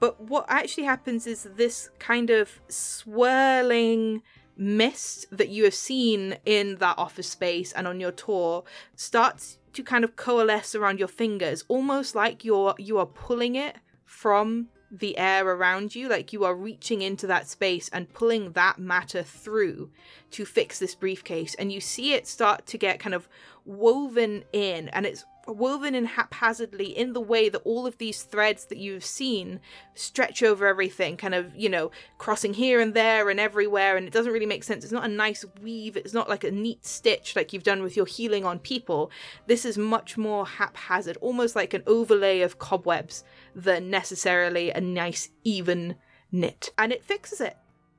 But 0.00 0.20
what 0.20 0.46
actually 0.48 0.84
happens 0.84 1.26
is 1.26 1.48
this 1.56 1.90
kind 1.98 2.30
of 2.30 2.60
swirling 2.68 4.22
mist 4.56 5.26
that 5.30 5.48
you 5.48 5.64
have 5.64 5.74
seen 5.74 6.36
in 6.44 6.76
that 6.76 6.98
office 6.98 7.28
space 7.28 7.72
and 7.72 7.86
on 7.86 8.00
your 8.00 8.10
tour 8.12 8.64
starts 8.96 9.58
to 9.72 9.82
kind 9.82 10.02
of 10.04 10.16
coalesce 10.16 10.74
around 10.74 10.98
your 10.98 11.08
fingers 11.08 11.64
almost 11.68 12.14
like 12.16 12.44
you're 12.44 12.74
you 12.78 12.98
are 12.98 13.06
pulling 13.06 13.54
it 13.54 13.76
from 14.04 14.68
the 14.90 15.18
air 15.18 15.46
around 15.46 15.94
you 15.94 16.08
like 16.08 16.32
you 16.32 16.44
are 16.44 16.54
reaching 16.54 17.02
into 17.02 17.26
that 17.26 17.48
space 17.48 17.88
and 17.92 18.12
pulling 18.12 18.52
that 18.52 18.78
matter 18.78 19.22
through 19.22 19.90
to 20.30 20.44
fix 20.44 20.78
this 20.78 20.94
briefcase. 20.94 21.54
And 21.56 21.70
you 21.70 21.80
see 21.80 22.14
it 22.14 22.26
start 22.26 22.66
to 22.66 22.78
get 22.78 23.00
kind 23.00 23.14
of 23.14 23.28
woven 23.64 24.44
in 24.52 24.88
and 24.88 25.04
it's 25.04 25.24
woven 25.52 25.94
in 25.94 26.04
haphazardly 26.04 26.96
in 26.96 27.12
the 27.12 27.20
way 27.20 27.48
that 27.48 27.62
all 27.64 27.86
of 27.86 27.98
these 27.98 28.22
threads 28.22 28.66
that 28.66 28.78
you've 28.78 29.04
seen 29.04 29.60
stretch 29.94 30.42
over 30.42 30.66
everything 30.66 31.16
kind 31.16 31.34
of 31.34 31.54
you 31.56 31.68
know 31.68 31.90
crossing 32.18 32.54
here 32.54 32.80
and 32.80 32.94
there 32.94 33.30
and 33.30 33.40
everywhere 33.40 33.96
and 33.96 34.06
it 34.06 34.12
doesn't 34.12 34.32
really 34.32 34.46
make 34.46 34.64
sense. 34.64 34.84
It's 34.84 34.92
not 34.92 35.04
a 35.04 35.08
nice 35.08 35.44
weave. 35.60 35.96
It's 35.96 36.14
not 36.14 36.28
like 36.28 36.44
a 36.44 36.50
neat 36.50 36.84
stitch 36.84 37.36
like 37.36 37.52
you've 37.52 37.62
done 37.62 37.82
with 37.82 37.96
your 37.96 38.06
healing 38.06 38.44
on 38.44 38.58
people. 38.58 39.10
This 39.46 39.64
is 39.64 39.78
much 39.78 40.16
more 40.16 40.46
haphazard 40.46 41.18
almost 41.20 41.56
like 41.56 41.74
an 41.74 41.82
overlay 41.86 42.40
of 42.40 42.58
cobwebs 42.58 43.24
than 43.54 43.90
necessarily 43.90 44.70
a 44.70 44.80
nice 44.80 45.30
even 45.44 45.96
knit. 46.30 46.72
And 46.78 46.92
it 46.92 47.04
fixes 47.04 47.40
it 47.40 47.56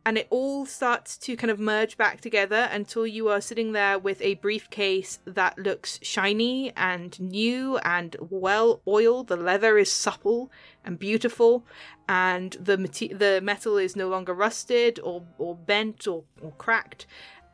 and 0.09 0.17
it 0.17 0.25
all 0.31 0.65
starts 0.65 1.15
to 1.17 1.37
kind 1.37 1.51
of 1.51 1.59
merge 1.59 1.95
back 1.95 2.19
together 2.19 2.67
until 2.71 3.05
you 3.05 3.29
are 3.29 3.39
sitting 3.39 3.73
there 3.73 3.99
with 3.99 4.19
a 4.23 4.33
briefcase 4.33 5.19
that 5.25 5.55
looks 5.59 5.99
shiny 6.01 6.73
and 6.75 7.19
new 7.19 7.77
and 7.77 8.15
well 8.19 8.81
oiled. 8.87 9.27
The 9.27 9.37
leather 9.37 9.77
is 9.77 9.91
supple 9.91 10.51
and 10.83 10.97
beautiful, 10.97 11.63
and 12.07 12.53
the 12.53 12.77
the 13.15 13.39
metal 13.43 13.77
is 13.77 13.95
no 13.95 14.09
longer 14.09 14.33
rusted 14.33 14.99
or, 15.03 15.27
or 15.37 15.55
bent 15.55 16.07
or, 16.07 16.23
or 16.41 16.53
cracked. 16.53 17.05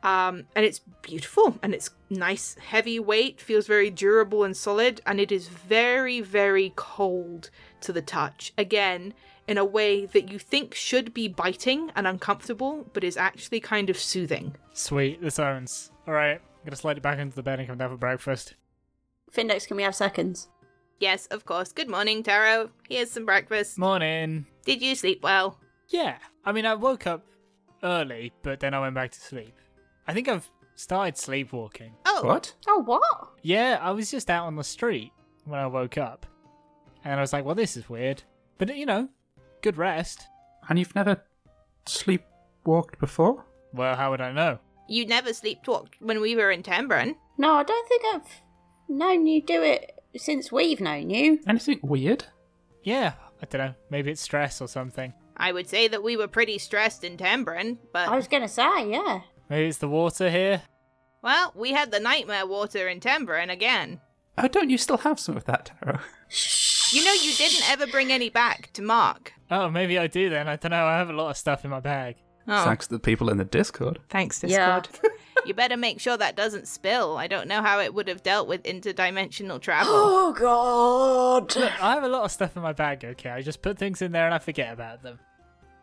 Um, 0.02 0.44
and 0.54 0.64
it's 0.64 0.80
beautiful 1.02 1.58
and 1.62 1.74
it's 1.74 1.90
nice, 2.08 2.54
heavy 2.54 2.98
weight, 2.98 3.38
feels 3.38 3.66
very 3.66 3.90
durable 3.90 4.44
and 4.44 4.56
solid, 4.56 5.02
and 5.04 5.20
it 5.20 5.30
is 5.30 5.48
very, 5.48 6.22
very 6.22 6.72
cold 6.74 7.50
to 7.82 7.92
the 7.92 8.00
touch. 8.00 8.54
Again, 8.56 9.12
in 9.48 9.58
a 9.58 9.64
way 9.64 10.06
that 10.06 10.30
you 10.30 10.38
think 10.38 10.74
should 10.74 11.14
be 11.14 11.28
biting 11.28 11.90
and 11.94 12.06
uncomfortable, 12.06 12.86
but 12.92 13.04
is 13.04 13.16
actually 13.16 13.60
kind 13.60 13.88
of 13.90 13.98
soothing. 13.98 14.56
Sweet, 14.72 15.20
this 15.22 15.38
owns. 15.38 15.92
Alright, 16.06 16.40
I'm 16.40 16.64
gonna 16.64 16.76
slide 16.76 16.96
it 16.98 17.02
back 17.02 17.18
into 17.18 17.36
the 17.36 17.42
bed 17.42 17.58
and 17.58 17.68
come 17.68 17.78
down 17.78 17.90
for 17.90 17.96
breakfast. 17.96 18.54
Findex, 19.32 19.66
can 19.66 19.76
we 19.76 19.82
have 19.82 19.94
seconds? 19.94 20.48
Yes, 20.98 21.26
of 21.26 21.44
course. 21.44 21.72
Good 21.72 21.90
morning, 21.90 22.22
Taro. 22.22 22.70
Here's 22.88 23.10
some 23.10 23.26
breakfast. 23.26 23.78
Morning. 23.78 24.46
Did 24.64 24.80
you 24.82 24.94
sleep 24.94 25.22
well? 25.22 25.58
Yeah, 25.88 26.16
I 26.44 26.52
mean, 26.52 26.64
I 26.66 26.74
woke 26.74 27.06
up 27.06 27.24
early, 27.82 28.32
but 28.42 28.60
then 28.60 28.72
I 28.74 28.80
went 28.80 28.94
back 28.94 29.12
to 29.12 29.20
sleep. 29.20 29.54
I 30.08 30.14
think 30.14 30.28
I've 30.28 30.48
started 30.74 31.16
sleepwalking. 31.18 31.92
Oh, 32.06 32.22
What? 32.24 32.54
Oh, 32.66 32.78
what? 32.82 33.02
Yeah, 33.42 33.78
I 33.80 33.90
was 33.90 34.10
just 34.10 34.30
out 34.30 34.46
on 34.46 34.56
the 34.56 34.64
street 34.64 35.12
when 35.44 35.60
I 35.60 35.66
woke 35.66 35.98
up. 35.98 36.24
And 37.04 37.14
I 37.14 37.20
was 37.20 37.32
like, 37.32 37.44
well, 37.44 37.54
this 37.54 37.76
is 37.76 37.88
weird. 37.88 38.22
But, 38.58 38.74
you 38.76 38.86
know, 38.86 39.08
good 39.66 39.76
rest. 39.76 40.28
And 40.68 40.78
you've 40.78 40.94
never 40.94 41.22
sleepwalked 41.86 43.00
before? 43.00 43.44
Well, 43.72 43.96
how 43.96 44.12
would 44.12 44.20
I 44.20 44.30
know? 44.30 44.60
You 44.88 45.04
never 45.04 45.30
sleepwalked 45.30 45.94
when 45.98 46.20
we 46.20 46.36
were 46.36 46.52
in 46.52 46.62
Tambrin. 46.62 47.16
No, 47.36 47.54
I 47.54 47.64
don't 47.64 47.88
think 47.88 48.02
I've 48.14 48.30
known 48.88 49.26
you 49.26 49.42
do 49.42 49.64
it 49.64 49.90
since 50.16 50.52
we've 50.52 50.80
known 50.80 51.10
you. 51.10 51.40
Anything 51.48 51.80
weird? 51.82 52.26
Yeah, 52.84 53.14
I 53.42 53.46
don't 53.46 53.60
know. 53.60 53.74
Maybe 53.90 54.12
it's 54.12 54.20
stress 54.20 54.60
or 54.60 54.68
something. 54.68 55.12
I 55.36 55.50
would 55.50 55.68
say 55.68 55.88
that 55.88 56.04
we 56.04 56.16
were 56.16 56.28
pretty 56.28 56.58
stressed 56.58 57.02
in 57.02 57.16
Tambrin, 57.16 57.78
but 57.92 58.08
I 58.08 58.14
was 58.14 58.28
gonna 58.28 58.48
say, 58.48 58.88
yeah. 58.88 59.22
Maybe 59.50 59.66
it's 59.68 59.78
the 59.78 59.88
water 59.88 60.30
here. 60.30 60.62
well, 61.22 61.52
we 61.56 61.72
had 61.72 61.90
the 61.90 61.98
nightmare 61.98 62.46
water 62.46 62.86
in 62.86 63.00
Tambrin 63.00 63.50
again. 63.50 64.00
Oh, 64.38 64.46
don't 64.46 64.70
you 64.70 64.78
still 64.78 64.98
have 64.98 65.18
some 65.18 65.36
of 65.36 65.44
that, 65.46 65.72
Taro? 65.82 65.98
You 66.92 67.04
know, 67.04 67.12
you 67.12 67.32
didn't 67.34 67.68
ever 67.70 67.86
bring 67.86 68.12
any 68.12 68.28
back 68.30 68.70
to 68.74 68.82
Mark. 68.82 69.32
Oh, 69.50 69.68
maybe 69.68 69.98
I 69.98 70.06
do 70.06 70.30
then. 70.30 70.48
I 70.48 70.56
don't 70.56 70.70
know. 70.70 70.86
I 70.86 70.96
have 70.98 71.10
a 71.10 71.12
lot 71.12 71.30
of 71.30 71.36
stuff 71.36 71.64
in 71.64 71.70
my 71.70 71.80
bag. 71.80 72.16
Oh, 72.48 72.64
Thanks 72.64 72.86
to 72.86 72.94
the 72.94 73.00
people 73.00 73.28
in 73.28 73.38
the 73.38 73.44
Discord. 73.44 73.98
thanks, 74.08 74.38
Discord. 74.40 74.52
Yeah. 74.60 74.80
Discord. 74.80 75.12
you 75.46 75.52
better 75.54 75.76
make 75.76 75.98
sure 75.98 76.16
that 76.16 76.36
doesn't 76.36 76.68
spill. 76.68 77.16
I 77.16 77.26
don't 77.26 77.48
know 77.48 77.60
how 77.60 77.80
it 77.80 77.92
would 77.92 78.06
have 78.06 78.22
dealt 78.22 78.46
with 78.46 78.62
interdimensional 78.62 79.60
travel. 79.60 79.92
Oh 79.96 80.32
God. 80.32 81.56
Look, 81.56 81.82
I 81.82 81.94
have 81.94 82.04
a 82.04 82.08
lot 82.08 82.24
of 82.24 82.30
stuff 82.30 82.56
in 82.56 82.62
my 82.62 82.72
bag, 82.72 83.04
okay? 83.04 83.30
I 83.30 83.42
just 83.42 83.62
put 83.62 83.78
things 83.78 84.00
in 84.02 84.12
there 84.12 84.26
and 84.26 84.34
I 84.34 84.38
forget 84.38 84.72
about 84.72 85.02
them. 85.02 85.18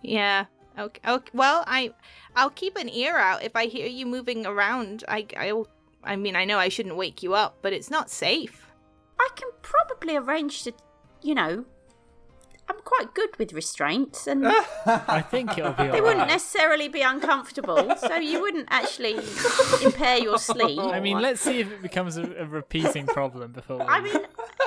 yeah. 0.01 0.45
Okay, 0.80 1.01
okay. 1.08 1.30
Well, 1.36 1.64
I, 1.68 1.93
I'll 2.36 2.49
keep 2.49 2.78
an 2.78 2.89
ear 2.89 3.16
out 3.16 3.43
if 3.43 3.56
I 3.56 3.66
hear 3.68 3.86
you 3.86 4.08
moving 4.08 4.43
around. 4.47 5.04
I, 5.08 5.28
I'll. 5.38 5.68
I 6.04 6.16
mean, 6.16 6.36
I 6.36 6.45
know 6.45 6.58
I 6.58 6.70
shouldn't 6.70 6.95
wake 6.95 7.22
you 7.22 7.36
up, 7.36 7.58
but 7.62 7.74
it's 7.74 7.91
not 7.91 8.10
safe. 8.10 8.66
I 9.20 9.30
can 9.36 9.49
probably 9.62 10.16
arrange 10.18 10.64
to, 10.64 10.74
you 11.24 11.36
know. 11.36 11.65
I'm 12.69 12.78
quite 12.86 13.13
good 13.13 13.38
with 13.38 13.51
restraints, 13.51 14.26
and 14.26 14.47
I 14.86 15.19
think 15.21 15.57
it'll 15.57 15.74
be 15.74 15.84
they 15.84 15.99
wouldn't 15.99 16.21
alright. 16.21 16.28
necessarily 16.30 16.88
be 16.88 17.01
uncomfortable, 17.01 17.93
so 17.97 18.15
you 18.15 18.39
wouldn't 18.39 18.69
actually 18.71 19.17
impair 19.84 20.19
your 20.19 20.38
sleep. 20.38 20.80
I 20.80 21.01
mean, 21.01 21.19
let's 21.19 21.41
see 21.41 21.59
if 21.59 21.69
it 21.69 21.82
becomes 21.82 22.15
a, 22.15 22.24
a 22.38 22.45
repeating 22.45 23.05
problem 23.05 23.51
before 23.51 23.80
we... 23.80 23.84
I 23.84 23.99
mean, 23.99 24.15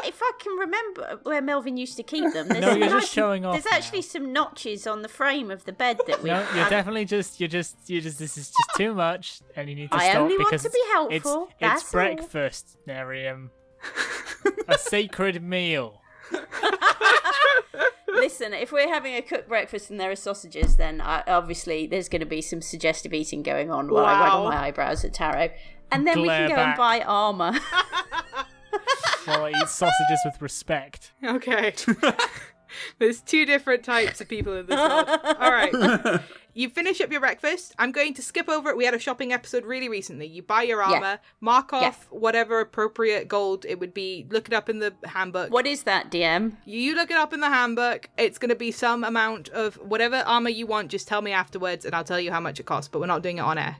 if 0.04 0.20
I 0.22 0.30
can 0.38 0.58
remember 0.58 1.20
where 1.22 1.40
Melvin 1.40 1.78
used 1.78 1.96
to 1.96 2.02
keep 2.02 2.34
them, 2.34 2.48
there's 2.48 2.60
No, 2.60 2.74
you're 2.74 3.00
just 3.00 3.10
showing 3.14 3.46
off 3.46 3.54
There's 3.54 3.64
now. 3.64 3.78
actually 3.78 4.02
some 4.02 4.30
notches 4.30 4.86
on 4.86 5.00
the 5.00 5.08
frame 5.08 5.50
of 5.50 5.64
the 5.64 5.72
bed 5.72 5.98
that 6.06 6.22
we. 6.22 6.28
No, 6.28 6.36
you're 6.40 6.46
have. 6.64 6.68
definitely 6.70 7.06
just 7.06 7.40
you're 7.40 7.48
just 7.48 7.76
you're 7.86 8.02
just 8.02 8.18
this 8.18 8.36
is 8.36 8.48
just 8.48 8.76
too 8.76 8.92
much, 8.92 9.40
and 9.56 9.70
you 9.70 9.74
need 9.74 9.90
to 9.90 9.96
I 9.96 10.10
stop 10.10 10.20
only 10.20 10.36
want 10.36 10.50
because 10.50 10.62
to 10.64 10.70
be 10.70 10.82
helpful, 10.92 11.44
It's, 11.50 11.54
that's 11.60 11.82
it's 11.84 11.94
all. 11.94 11.98
breakfast, 12.00 12.76
Nerium. 12.86 13.48
a 14.68 14.76
sacred 14.76 15.42
meal. 15.42 16.02
Listen, 18.08 18.52
if 18.54 18.72
we're 18.72 18.88
having 18.88 19.14
a 19.14 19.22
cooked 19.22 19.48
breakfast 19.48 19.90
and 19.90 20.00
there 20.00 20.10
are 20.10 20.16
sausages, 20.16 20.76
then 20.76 21.00
I, 21.00 21.22
obviously 21.26 21.86
there's 21.86 22.08
going 22.08 22.20
to 22.20 22.26
be 22.26 22.40
some 22.40 22.62
suggestive 22.62 23.12
eating 23.12 23.42
going 23.42 23.70
on 23.70 23.88
while 23.88 24.04
I 24.04 24.20
waggle 24.20 24.44
my 24.44 24.66
eyebrows 24.66 25.04
at 25.04 25.12
Taro. 25.14 25.50
And 25.92 26.06
then 26.06 26.22
we 26.22 26.28
can 26.28 26.48
go 26.48 26.56
back. 26.56 26.68
and 26.68 26.76
buy 26.76 27.00
armour. 27.02 27.52
While 29.24 29.44
I 29.44 29.50
eat 29.50 29.68
sausages 29.68 30.20
with 30.24 30.40
respect. 30.40 31.12
Okay. 31.22 31.74
There's 32.98 33.20
two 33.20 33.46
different 33.46 33.84
types 33.84 34.20
of 34.20 34.28
people 34.28 34.54
in 34.54 34.66
this 34.66 34.76
world. 34.76 35.08
All 35.08 35.52
right. 35.52 36.20
You 36.56 36.70
finish 36.70 37.02
up 37.02 37.12
your 37.12 37.20
breakfast. 37.20 37.74
I'm 37.78 37.92
going 37.92 38.14
to 38.14 38.22
skip 38.22 38.48
over 38.48 38.70
it. 38.70 38.78
We 38.78 38.86
had 38.86 38.94
a 38.94 38.98
shopping 38.98 39.30
episode 39.30 39.66
really 39.66 39.90
recently. 39.90 40.26
You 40.26 40.42
buy 40.42 40.62
your 40.62 40.80
Yeah. 40.80 40.90
armor, 40.94 41.18
mark 41.38 41.70
Yeah. 41.70 41.88
off 41.88 42.06
whatever 42.10 42.60
appropriate 42.60 43.28
gold 43.28 43.66
it 43.68 43.78
would 43.78 43.92
be. 43.92 44.26
Look 44.30 44.48
it 44.48 44.54
up 44.54 44.70
in 44.70 44.78
the 44.78 44.94
handbook. 45.04 45.50
what 45.50 45.66
is 45.66 45.82
that, 45.82 46.10
DM? 46.10 46.56
You 46.64 46.94
look 46.94 47.10
it 47.10 47.16
up 47.18 47.34
in 47.34 47.40
the 47.40 47.50
handbook. 47.50 48.08
It's 48.16 48.38
going 48.38 48.48
to 48.48 48.54
be 48.56 48.70
some 48.72 49.04
amount 49.04 49.50
of 49.50 49.74
whatever 49.76 50.16
armor 50.26 50.48
you 50.48 50.66
want. 50.66 50.90
Just 50.90 51.06
tell 51.06 51.20
me 51.20 51.30
afterwards, 51.32 51.84
and 51.84 51.94
I'll 51.94 52.04
tell 52.04 52.18
you 52.20 52.32
how 52.32 52.40
much 52.40 52.58
it 52.58 52.64
costs. 52.64 52.88
But 52.88 53.00
we're 53.00 53.06
not 53.06 53.22
doing 53.22 53.36
it 53.36 53.42
on 53.42 53.58
air. 53.58 53.76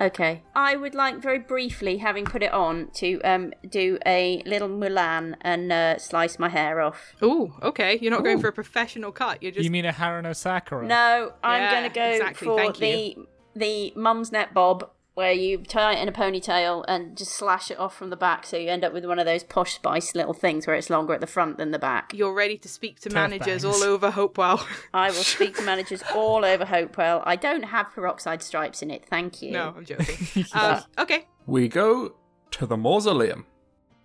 Okay. 0.00 0.42
I 0.54 0.76
would 0.76 0.94
like 0.94 1.16
very 1.18 1.38
briefly, 1.38 1.98
having 1.98 2.24
put 2.24 2.42
it 2.42 2.52
on, 2.52 2.90
to 2.94 3.20
um 3.22 3.52
do 3.68 3.98
a 4.06 4.42
little 4.46 4.68
Mulan 4.68 5.34
and 5.42 5.70
uh, 5.70 5.98
slice 5.98 6.38
my 6.38 6.48
hair 6.48 6.80
off. 6.80 7.14
Ooh, 7.22 7.52
okay. 7.62 7.98
You're 8.00 8.10
not 8.10 8.24
going 8.24 8.40
for 8.40 8.48
a 8.48 8.52
professional 8.52 9.12
cut. 9.12 9.42
You're 9.42 9.52
just 9.52 9.64
You 9.64 9.70
mean 9.70 9.84
a 9.84 9.92
Haruno 9.92 10.34
Sakura? 10.34 10.86
No, 10.86 11.32
I'm 11.44 11.60
Yeah, 11.62 11.70
going 11.72 11.90
to 11.90 11.94
go 11.94 12.04
exactly, 12.10 12.46
for 12.46 12.56
thank 12.56 12.78
the 12.78 13.16
the 13.54 13.92
Mumsnet 13.96 14.54
bob, 14.54 14.88
where 15.20 15.32
you 15.32 15.58
tie 15.58 15.92
it 15.92 16.00
in 16.00 16.08
a 16.08 16.12
ponytail 16.12 16.82
and 16.88 17.14
just 17.14 17.32
slash 17.32 17.70
it 17.70 17.78
off 17.78 17.94
from 17.94 18.08
the 18.08 18.16
back, 18.16 18.46
so 18.46 18.56
you 18.56 18.70
end 18.70 18.82
up 18.82 18.94
with 18.94 19.04
one 19.04 19.18
of 19.18 19.26
those 19.26 19.42
posh 19.44 19.74
spice 19.74 20.14
little 20.14 20.32
things 20.32 20.66
where 20.66 20.74
it's 20.74 20.88
longer 20.88 21.12
at 21.12 21.20
the 21.20 21.26
front 21.26 21.58
than 21.58 21.72
the 21.72 21.78
back. 21.78 22.14
you're 22.14 22.32
ready 22.32 22.56
to 22.56 22.68
speak 22.70 22.98
to 23.00 23.10
Turf 23.10 23.14
managers 23.14 23.62
bangs. 23.62 23.64
all 23.66 23.82
over 23.82 24.10
Hopewell. 24.10 24.66
I 24.94 25.08
will 25.10 25.16
speak 25.16 25.56
to 25.58 25.62
managers 25.62 26.02
all 26.14 26.42
over 26.42 26.64
Hopewell. 26.64 27.22
I 27.26 27.36
don't 27.36 27.64
have 27.64 27.92
peroxide 27.92 28.42
stripes 28.42 28.80
in 28.80 28.90
it, 28.90 29.04
thank 29.04 29.42
you. 29.42 29.50
no, 29.50 29.74
I'm 29.76 29.84
joking. 29.84 30.46
um, 30.54 30.80
okay, 30.98 31.26
We 31.46 31.68
go 31.68 32.14
to 32.52 32.64
the 32.66 32.78
mausoleum. 32.78 33.44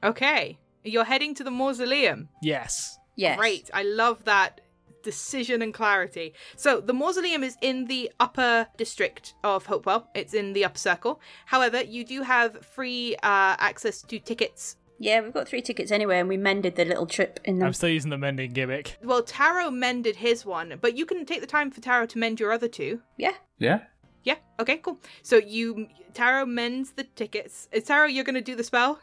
okay. 0.04 0.60
You're 0.84 1.06
heading 1.06 1.34
to 1.36 1.44
the 1.46 1.50
mausoleum. 1.50 2.28
Yes. 2.44 3.00
Yes. 3.16 3.40
Great. 3.40 3.72
I 3.74 3.82
love 3.84 4.26
that 4.26 4.62
decision 5.06 5.62
and 5.62 5.74
clarity. 5.74 6.34
So 6.58 6.82
the 6.82 6.94
mausoleum 6.94 7.44
is 7.44 7.56
in 7.62 7.86
the 7.86 8.12
upper 8.20 8.68
district 8.76 9.36
of 9.44 9.68
Hopewell. 9.68 10.10
It's 10.14 10.34
in 10.34 10.52
the 10.52 10.66
upper 10.66 10.78
circle. 10.78 11.22
However, 11.46 11.82
you 11.82 12.04
do 12.04 12.24
have 12.24 12.66
free 12.66 13.16
uh, 13.18 13.56
access 13.60 14.02
to 14.02 14.20
tickets. 14.20 14.76
Yeah, 14.98 15.22
we've 15.22 15.34
got 15.34 15.48
three 15.48 15.62
tickets 15.62 15.92
anyway, 15.92 16.20
and 16.20 16.30
we 16.30 16.38
mended 16.38 16.76
the 16.76 16.86
little 16.86 17.06
trip 17.06 17.40
in 17.44 17.60
them. 17.60 17.68
I'm 17.68 17.74
still 17.74 17.90
using 17.90 18.12
the 18.12 18.18
mending 18.18 18.52
gimmick. 18.52 18.98
Well, 19.04 19.24
Taro 19.24 19.70
mended 19.70 20.16
his 20.16 20.46
one, 20.46 20.78
but 20.82 20.98
you 20.98 21.06
can 21.06 21.26
take 21.26 21.42
the 21.42 21.48
time 21.48 21.70
for 21.70 21.82
Taro 21.82 22.06
to 22.06 22.18
mend 22.18 22.40
your 22.40 22.52
other 22.52 22.70
two. 22.70 23.02
Yeah. 23.18 23.34
Yeah? 23.60 23.82
Yeah. 24.24 24.38
Okay. 24.60 24.78
Cool. 24.78 24.98
So 25.22 25.38
you 25.38 25.88
Taro 26.14 26.46
mends 26.46 26.92
the 26.92 27.04
tickets. 27.04 27.68
Is 27.72 27.84
Taro 27.84 28.08
you're 28.08 28.24
gonna 28.24 28.42
do 28.42 28.56
the 28.56 28.64
spell? 28.64 29.00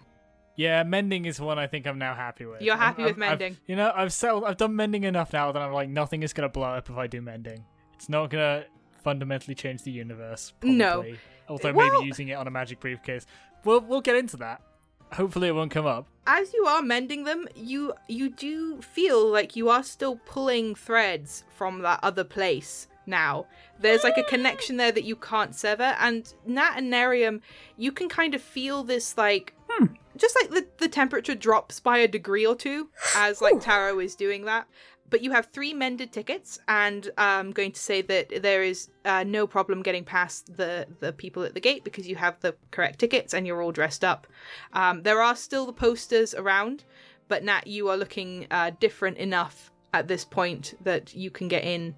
Yeah, 0.56 0.82
mending 0.82 1.24
is 1.24 1.40
one 1.40 1.58
I 1.58 1.66
think 1.66 1.86
I'm 1.86 1.98
now 1.98 2.14
happy 2.14 2.44
with. 2.44 2.60
You're 2.60 2.74
I'm- 2.74 2.82
happy 2.82 3.02
with 3.04 3.12
I'm- 3.12 3.22
I've- 3.22 3.30
mending? 3.44 3.56
you 3.66 3.76
know, 3.76 3.92
I've 3.94 4.12
settled. 4.12 4.44
I've 4.44 4.56
done 4.58 4.76
mending 4.76 5.04
enough 5.04 5.32
now 5.32 5.50
that 5.52 5.60
I'm 5.62 5.72
like 5.72 5.88
nothing 5.88 6.22
is 6.22 6.32
gonna 6.32 6.48
blow 6.48 6.64
up 6.74 6.90
if 6.90 6.96
I 6.96 7.06
do 7.06 7.22
mending. 7.22 7.64
It's 7.94 8.08
not 8.08 8.30
gonna 8.30 8.64
fundamentally 9.02 9.54
change 9.54 9.82
the 9.82 9.90
universe. 9.90 10.52
Probably. 10.60 10.76
No. 10.76 11.04
Although 11.48 11.72
Well- 11.72 11.90
maybe 11.92 12.06
using 12.06 12.28
it 12.28 12.34
on 12.34 12.46
a 12.46 12.50
magic 12.50 12.80
briefcase. 12.80 13.26
We'll 13.64 13.80
we'll 13.80 14.00
get 14.00 14.16
into 14.16 14.36
that. 14.38 14.60
Hopefully 15.14 15.48
it 15.48 15.52
won't 15.54 15.70
come 15.70 15.86
up. 15.86 16.06
as 16.26 16.54
you 16.54 16.64
are 16.66 16.80
mending 16.82 17.24
them, 17.24 17.46
you 17.54 17.92
you 18.08 18.30
do 18.30 18.80
feel 18.80 19.26
like 19.26 19.56
you 19.56 19.68
are 19.68 19.82
still 19.82 20.16
pulling 20.26 20.74
threads 20.74 21.44
from 21.54 21.80
that 21.80 22.00
other 22.02 22.24
place 22.24 22.88
now. 23.06 23.46
There's 23.78 24.04
like 24.04 24.16
a 24.16 24.22
connection 24.22 24.76
there 24.76 24.92
that 24.92 25.04
you 25.04 25.16
can't 25.16 25.54
sever, 25.54 25.96
and 25.98 26.32
Nat 26.46 26.74
and 26.76 26.92
Nerium, 26.92 27.40
you 27.76 27.90
can 27.92 28.08
kind 28.08 28.34
of 28.34 28.40
feel 28.42 28.84
this 28.84 29.18
like 29.18 29.54
hmm. 29.68 29.86
Just 30.16 30.36
like 30.40 30.50
the, 30.50 30.66
the 30.78 30.88
temperature 30.88 31.34
drops 31.34 31.80
by 31.80 31.98
a 31.98 32.08
degree 32.08 32.46
or 32.46 32.54
two 32.54 32.88
as 33.16 33.40
like 33.40 33.60
Taro 33.60 33.98
is 33.98 34.14
doing 34.14 34.44
that. 34.44 34.66
But 35.10 35.22
you 35.22 35.30
have 35.32 35.46
three 35.52 35.74
mended 35.74 36.10
tickets, 36.10 36.58
and 36.68 37.10
I'm 37.18 37.50
going 37.50 37.72
to 37.72 37.80
say 37.80 38.00
that 38.00 38.42
there 38.42 38.62
is 38.62 38.88
uh, 39.04 39.24
no 39.24 39.46
problem 39.46 39.82
getting 39.82 40.04
past 40.04 40.56
the 40.56 40.86
the 41.00 41.12
people 41.12 41.42
at 41.42 41.52
the 41.52 41.60
gate 41.60 41.84
because 41.84 42.08
you 42.08 42.16
have 42.16 42.40
the 42.40 42.54
correct 42.70 42.98
tickets 42.98 43.34
and 43.34 43.46
you're 43.46 43.60
all 43.60 43.72
dressed 43.72 44.04
up. 44.04 44.26
Um, 44.72 45.02
there 45.02 45.20
are 45.20 45.36
still 45.36 45.66
the 45.66 45.72
posters 45.74 46.34
around, 46.34 46.84
but 47.28 47.44
Nat, 47.44 47.66
you 47.66 47.90
are 47.90 47.96
looking 47.98 48.46
uh, 48.50 48.70
different 48.80 49.18
enough 49.18 49.70
at 49.92 50.08
this 50.08 50.24
point 50.24 50.74
that 50.84 51.14
you 51.14 51.30
can 51.30 51.46
get 51.48 51.64
in 51.64 51.94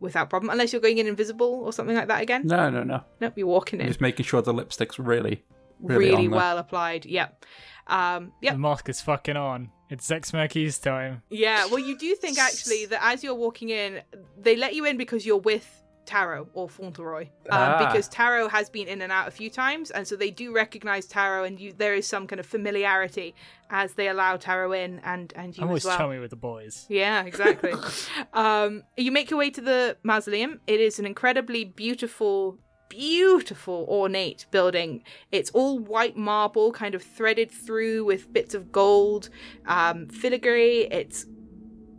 without 0.00 0.30
problem, 0.30 0.50
unless 0.50 0.72
you're 0.72 0.82
going 0.82 0.98
in 0.98 1.06
invisible 1.06 1.62
or 1.64 1.72
something 1.72 1.96
like 1.96 2.08
that 2.08 2.22
again. 2.22 2.42
No, 2.44 2.70
no, 2.70 2.82
no. 2.82 3.02
Nope, 3.20 3.34
you're 3.36 3.46
walking 3.46 3.80
in 3.80 3.86
Just 3.86 4.00
making 4.00 4.24
sure 4.24 4.42
the 4.42 4.54
lipstick's 4.54 4.98
really, 4.98 5.44
really, 5.80 6.06
really, 6.10 6.24
on 6.26 6.30
there. 6.30 6.38
well 6.38 6.58
applied. 6.58 7.06
Yep. 7.06 7.44
Um, 7.86 8.32
yep. 8.42 8.54
The 8.54 8.58
mosque 8.58 8.88
is 8.88 9.00
fucking 9.00 9.36
on. 9.36 9.70
It's 9.90 10.06
Zex 10.06 10.32
Merky's 10.32 10.78
time. 10.78 11.22
Yeah, 11.30 11.66
well, 11.66 11.78
you 11.78 11.96
do 11.96 12.14
think 12.14 12.38
actually 12.38 12.84
that 12.86 13.02
as 13.02 13.24
you're 13.24 13.34
walking 13.34 13.70
in, 13.70 14.02
they 14.38 14.54
let 14.56 14.74
you 14.74 14.84
in 14.84 14.98
because 14.98 15.24
you're 15.24 15.38
with 15.38 15.66
Taro 16.04 16.48
or 16.54 16.68
Fauntleroy, 16.68 17.22
um, 17.24 17.28
Ah. 17.50 17.86
because 17.86 18.08
Taro 18.08 18.48
has 18.48 18.68
been 18.70 18.88
in 18.88 19.00
and 19.02 19.10
out 19.12 19.28
a 19.28 19.30
few 19.30 19.48
times, 19.50 19.90
and 19.90 20.06
so 20.08 20.16
they 20.16 20.30
do 20.30 20.54
recognize 20.54 21.06
Taro, 21.06 21.44
and 21.44 21.58
you 21.60 21.72
there 21.72 21.94
is 21.94 22.06
some 22.06 22.26
kind 22.26 22.40
of 22.40 22.46
familiarity 22.46 23.34
as 23.70 23.92
they 23.94 24.08
allow 24.08 24.36
Taro 24.38 24.72
in, 24.72 25.00
and 25.04 25.32
and 25.36 25.56
you 25.56 25.62
I'm 25.62 25.68
always 25.68 25.84
as 25.84 25.88
well. 25.88 25.98
chummy 25.98 26.18
with 26.18 26.30
the 26.30 26.36
boys. 26.36 26.86
Yeah, 26.88 27.24
exactly. 27.24 27.72
um, 28.32 28.84
you 28.96 29.12
make 29.12 29.30
your 29.30 29.38
way 29.38 29.50
to 29.50 29.60
the 29.60 29.96
mausoleum. 30.02 30.60
It 30.66 30.80
is 30.80 30.98
an 30.98 31.04
incredibly 31.06 31.64
beautiful 31.64 32.58
beautiful, 32.88 33.86
ornate 33.88 34.46
building. 34.50 35.02
It's 35.32 35.50
all 35.50 35.78
white 35.78 36.16
marble, 36.16 36.72
kind 36.72 36.94
of 36.94 37.02
threaded 37.02 37.50
through 37.50 38.04
with 38.04 38.32
bits 38.32 38.54
of 38.54 38.72
gold, 38.72 39.28
um, 39.66 40.08
filigree. 40.08 40.88
It's 40.90 41.26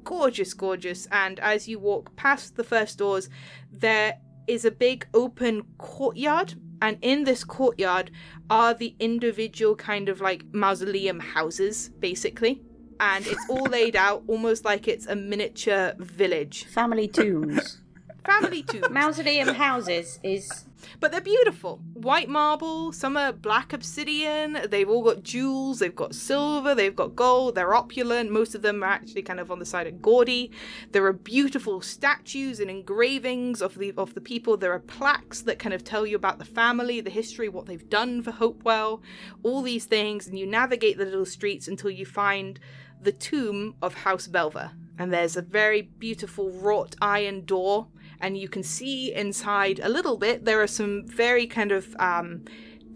gorgeous, 0.04 0.54
gorgeous. 0.54 1.08
And 1.12 1.40
as 1.40 1.68
you 1.68 1.80
walk 1.80 2.16
past 2.16 2.56
the 2.56 2.64
first 2.64 2.98
doors, 2.98 3.30
there 3.72 4.20
is 4.48 4.66
a 4.66 4.72
big 4.72 5.08
open 5.14 5.64
courtyard. 5.78 6.56
And 6.82 6.98
in 7.02 7.26
this 7.26 7.44
courtyard 7.44 8.10
are 8.50 8.74
the 8.74 8.96
individual 9.00 9.76
kind 9.76 10.10
of 10.10 10.22
like 10.22 10.44
mausoleum 10.54 11.20
houses, 11.20 11.90
basically. 12.00 12.62
And 13.00 13.26
it's 13.28 13.46
all 13.50 13.64
laid 13.64 13.96
out 13.96 14.24
almost 14.28 14.66
like 14.66 14.88
it's 14.88 15.06
a 15.06 15.16
miniature 15.16 15.94
village. 16.00 16.66
Family 16.66 17.08
tombs. 17.08 17.82
Family 18.26 18.63
tombs. 18.63 18.89
Mausoleum 18.89 19.49
houses 19.49 20.20
is 20.24 20.65
But 20.99 21.11
they're 21.11 21.22
beautiful. 21.22 21.80
White 21.93 22.30
marble, 22.30 22.91
some 22.91 23.17
are 23.17 23.32
black 23.32 23.74
obsidian. 23.74 24.59
They've 24.70 24.89
all 24.89 25.03
got 25.03 25.24
jewels, 25.24 25.80
they've 25.80 25.95
got 25.95 26.15
silver, 26.15 26.76
they've 26.76 26.95
got 26.95 27.15
gold, 27.15 27.55
they're 27.55 27.74
opulent. 27.74 28.32
Most 28.32 28.55
of 28.55 28.61
them 28.61 28.84
are 28.84 28.88
actually 28.88 29.22
kind 29.22 29.39
of 29.39 29.51
on 29.51 29.59
the 29.59 29.65
side 29.65 29.88
of 29.88 30.01
gaudy. 30.01 30.51
There 30.91 31.05
are 31.05 31.13
beautiful 31.13 31.82
statues 31.82 32.59
and 32.59 32.70
engravings 32.70 33.61
of 33.61 33.78
the 33.78 33.93
of 33.97 34.13
the 34.13 34.22
people. 34.22 34.57
There 34.57 34.74
are 34.74 34.80
plaques 34.80 35.41
that 35.41 35.59
kind 35.59 35.74
of 35.74 35.84
tell 35.84 36.05
you 36.05 36.15
about 36.15 36.39
the 36.39 36.45
family, 36.45 37.01
the 37.01 37.09
history, 37.09 37.49
what 37.49 37.65
they've 37.65 37.89
done 37.89 38.22
for 38.22 38.32
Hopewell, 38.32 39.01
all 39.43 39.61
these 39.61 39.86
things, 39.86 40.28
and 40.28 40.38
you 40.38 40.45
navigate 40.45 40.97
the 40.97 41.05
little 41.05 41.26
streets 41.26 41.67
until 41.67 41.89
you 41.89 42.05
find 42.05 42.59
the 43.01 43.11
tomb 43.11 43.76
of 43.82 43.93
House 43.93 44.28
Belva. 44.28 44.74
And 44.97 45.13
there's 45.13 45.38
a 45.38 45.41
very 45.41 45.82
beautiful 45.82 46.51
wrought 46.51 46.97
iron 47.01 47.45
door 47.45 47.88
and 48.20 48.38
you 48.38 48.49
can 48.49 48.63
see 48.63 49.13
inside 49.13 49.80
a 49.82 49.89
little 49.89 50.17
bit. 50.17 50.45
There 50.45 50.61
are 50.61 50.67
some 50.67 51.05
very 51.05 51.47
kind 51.47 51.72
of 51.72 51.95
um, 51.99 52.43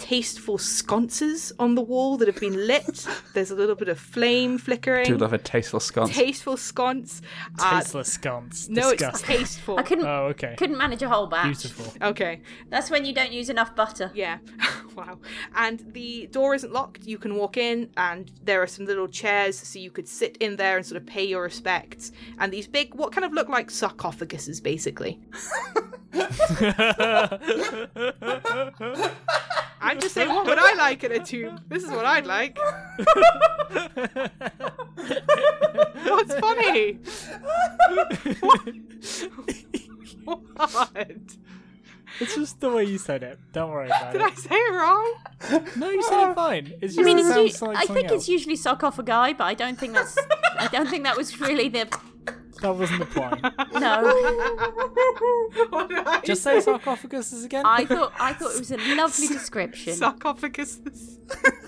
tasteful 0.03 0.57
sconces 0.57 1.53
on 1.59 1.75
the 1.75 1.81
wall 1.81 2.17
that 2.17 2.27
have 2.27 2.37
been 2.37 2.67
lit. 2.67 3.07
There's 3.33 3.51
a 3.51 3.55
little 3.55 3.75
bit 3.75 3.87
of 3.87 3.97
flame 3.97 4.57
flickering. 4.57 5.05
Do 5.05 5.17
love 5.17 5.31
a 5.31 5.37
tasteful 5.37 5.79
sconce. 5.79 6.13
Tasteful 6.13 6.57
sconce. 6.57 7.21
Uh, 7.57 7.79
Tasteless 7.79 8.11
sconce. 8.11 8.67
no, 8.67 8.91
Disgusting. 8.91 9.31
it's 9.35 9.39
tasteful. 9.39 9.79
I 9.79 9.83
couldn't 9.83 10.05
Oh, 10.05 10.25
okay. 10.31 10.55
couldn't 10.57 10.77
manage 10.77 11.01
a 11.03 11.07
whole 11.09 11.27
batch. 11.27 11.45
Beautiful. 11.45 11.93
Okay. 12.09 12.41
That's 12.69 12.91
when 12.91 13.05
you 13.05 13.13
don't 13.13 13.31
use 13.31 13.49
enough 13.49 13.77
butter. 13.77 14.11
Yeah. 14.13 14.39
wow. 14.95 15.19
And 15.55 15.79
the 15.93 16.27
door 16.27 16.53
isn't 16.53 16.73
locked. 16.73 17.05
You 17.05 17.17
can 17.17 17.35
walk 17.35 17.55
in, 17.55 17.89
and 17.95 18.29
there 18.43 18.61
are 18.61 18.67
some 18.67 18.85
little 18.85 19.07
chairs 19.07 19.57
so 19.57 19.79
you 19.79 19.89
could 19.89 20.09
sit 20.09 20.35
in 20.41 20.57
there 20.57 20.75
and 20.75 20.85
sort 20.85 21.01
of 21.01 21.07
pay 21.07 21.23
your 21.23 21.43
respects. 21.43 22.11
And 22.39 22.51
these 22.51 22.67
big, 22.67 22.93
what 22.93 23.13
kind 23.13 23.23
of 23.23 23.31
look 23.31 23.47
like 23.47 23.69
sarcophaguses, 23.69 24.61
basically. 24.61 25.21
I'm 29.83 29.99
just 29.99 30.13
saying, 30.13 30.29
what 30.29 30.45
would 30.45 30.57
I 30.57 30.73
like 30.75 31.03
in 31.03 31.11
a 31.11 31.19
tomb? 31.23 31.59
This 31.67 31.83
is 31.83 31.89
what 31.91 32.05
I'd 32.05 32.25
like. 32.25 32.57
What's 36.05 36.33
funny? 36.35 36.93
what? 40.23 40.91
it's 42.19 42.35
just 42.35 42.59
the 42.59 42.69
way 42.71 42.83
you 42.85 42.97
said 42.97 43.23
it. 43.23 43.39
Don't 43.51 43.71
worry 43.71 43.87
about 43.87 44.13
Did 44.13 44.21
it. 44.21 44.31
I 44.31 44.35
say 44.35 44.55
it 44.55 44.73
wrong? 44.73 45.13
No, 45.75 45.89
you 45.89 46.01
said 46.03 46.31
it 46.31 46.35
fine. 46.43 46.73
It's 46.81 46.95
just 46.95 46.99
I 46.99 47.03
mean, 47.03 47.17
it 47.17 47.21
it's 47.25 47.29
sounds 47.29 47.61
u- 47.61 47.67
like 47.67 47.77
I 47.77 47.85
think 47.93 48.07
else. 48.09 48.21
it's 48.21 48.29
usually 48.29 48.55
sarcophagi, 48.55 49.33
but 49.33 49.43
I 49.43 49.53
don't 49.53 49.77
think 49.77 49.93
that's. 49.93 50.17
I 50.57 50.67
don't 50.67 50.89
think 50.89 51.03
that 51.03 51.17
was 51.17 51.39
really 51.41 51.69
the. 51.69 51.87
That 52.63 52.75
wasn't 52.77 52.99
the 53.01 53.05
point. 53.05 53.41
No, 53.73 54.01
What 55.69 55.89
did 55.89 55.97
I 56.07 56.21
Just 56.21 56.43
say 56.43 56.57
sarcophaguses 56.59 57.43
again. 57.43 57.65
I 57.65 57.83
thought 57.85 58.13
I 58.19 58.31
thought 58.33 58.55
it 58.55 58.59
was 58.59 58.71
a 58.71 58.77
lovely 58.95 59.27
description. 59.27 59.93
sarcophaguses. 59.93 61.17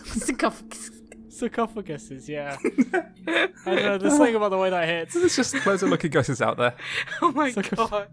Sarcophagus. 0.05 0.91
Sarcophaguses, 1.29 2.29
yeah. 2.29 2.55
I 2.63 3.49
don't 3.65 3.83
know, 3.83 3.97
there's 3.97 4.15
something 4.15 4.35
about 4.35 4.49
the 4.51 4.57
way 4.57 4.69
that 4.69 4.87
hits. 4.87 5.13
There's 5.15 5.35
just 5.35 5.65
loads 5.65 5.83
of 5.83 5.89
lucky 5.89 6.07
guesses 6.07 6.41
out 6.41 6.55
there. 6.55 6.73
Oh 7.21 7.31
my 7.33 7.51
Sarcoph- 7.51 7.89
god. 7.89 8.07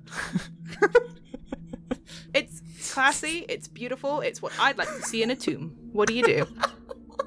it's 2.35 2.61
classy, 2.93 3.45
it's 3.49 3.69
beautiful, 3.69 4.21
it's 4.23 4.43
what 4.43 4.53
I'd 4.59 4.77
like 4.77 4.89
to 4.89 5.03
see 5.03 5.23
in 5.23 5.31
a 5.31 5.37
tomb. 5.37 5.77
What 5.93 6.09
do 6.09 6.15
you 6.15 6.25
do? 6.25 6.47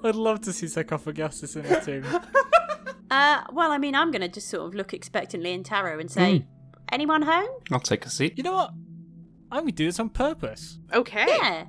I'd 0.03 0.16
love 0.16 0.41
to 0.41 0.51
see 0.51 0.66
sarcophaguses 0.66 1.56
in 1.56 1.66
a 1.66 1.82
tomb. 1.82 2.22
Uh, 3.16 3.43
well, 3.53 3.72
I 3.72 3.78
mean, 3.78 3.95
I'm 3.95 4.11
going 4.11 4.24
to 4.24 4.28
just 4.28 4.49
sort 4.49 4.68
of 4.68 4.76
look 4.76 4.93
expectantly 4.93 5.53
in 5.53 5.63
Taro 5.63 5.99
and 5.99 6.11
say, 6.11 6.45
anyone 6.91 7.22
home? 7.22 7.47
I'll 7.72 7.80
take 7.80 8.05
a 8.05 8.09
seat. 8.09 8.34
You 8.36 8.43
know 8.43 8.55
what? 8.55 8.72
I'm 9.51 9.61
going 9.61 9.68
to 9.68 9.72
do 9.72 9.86
this 9.86 10.01
on 10.01 10.09
purpose. 10.09 10.80
Okay. 10.93 11.26
Yeah. 11.26 11.68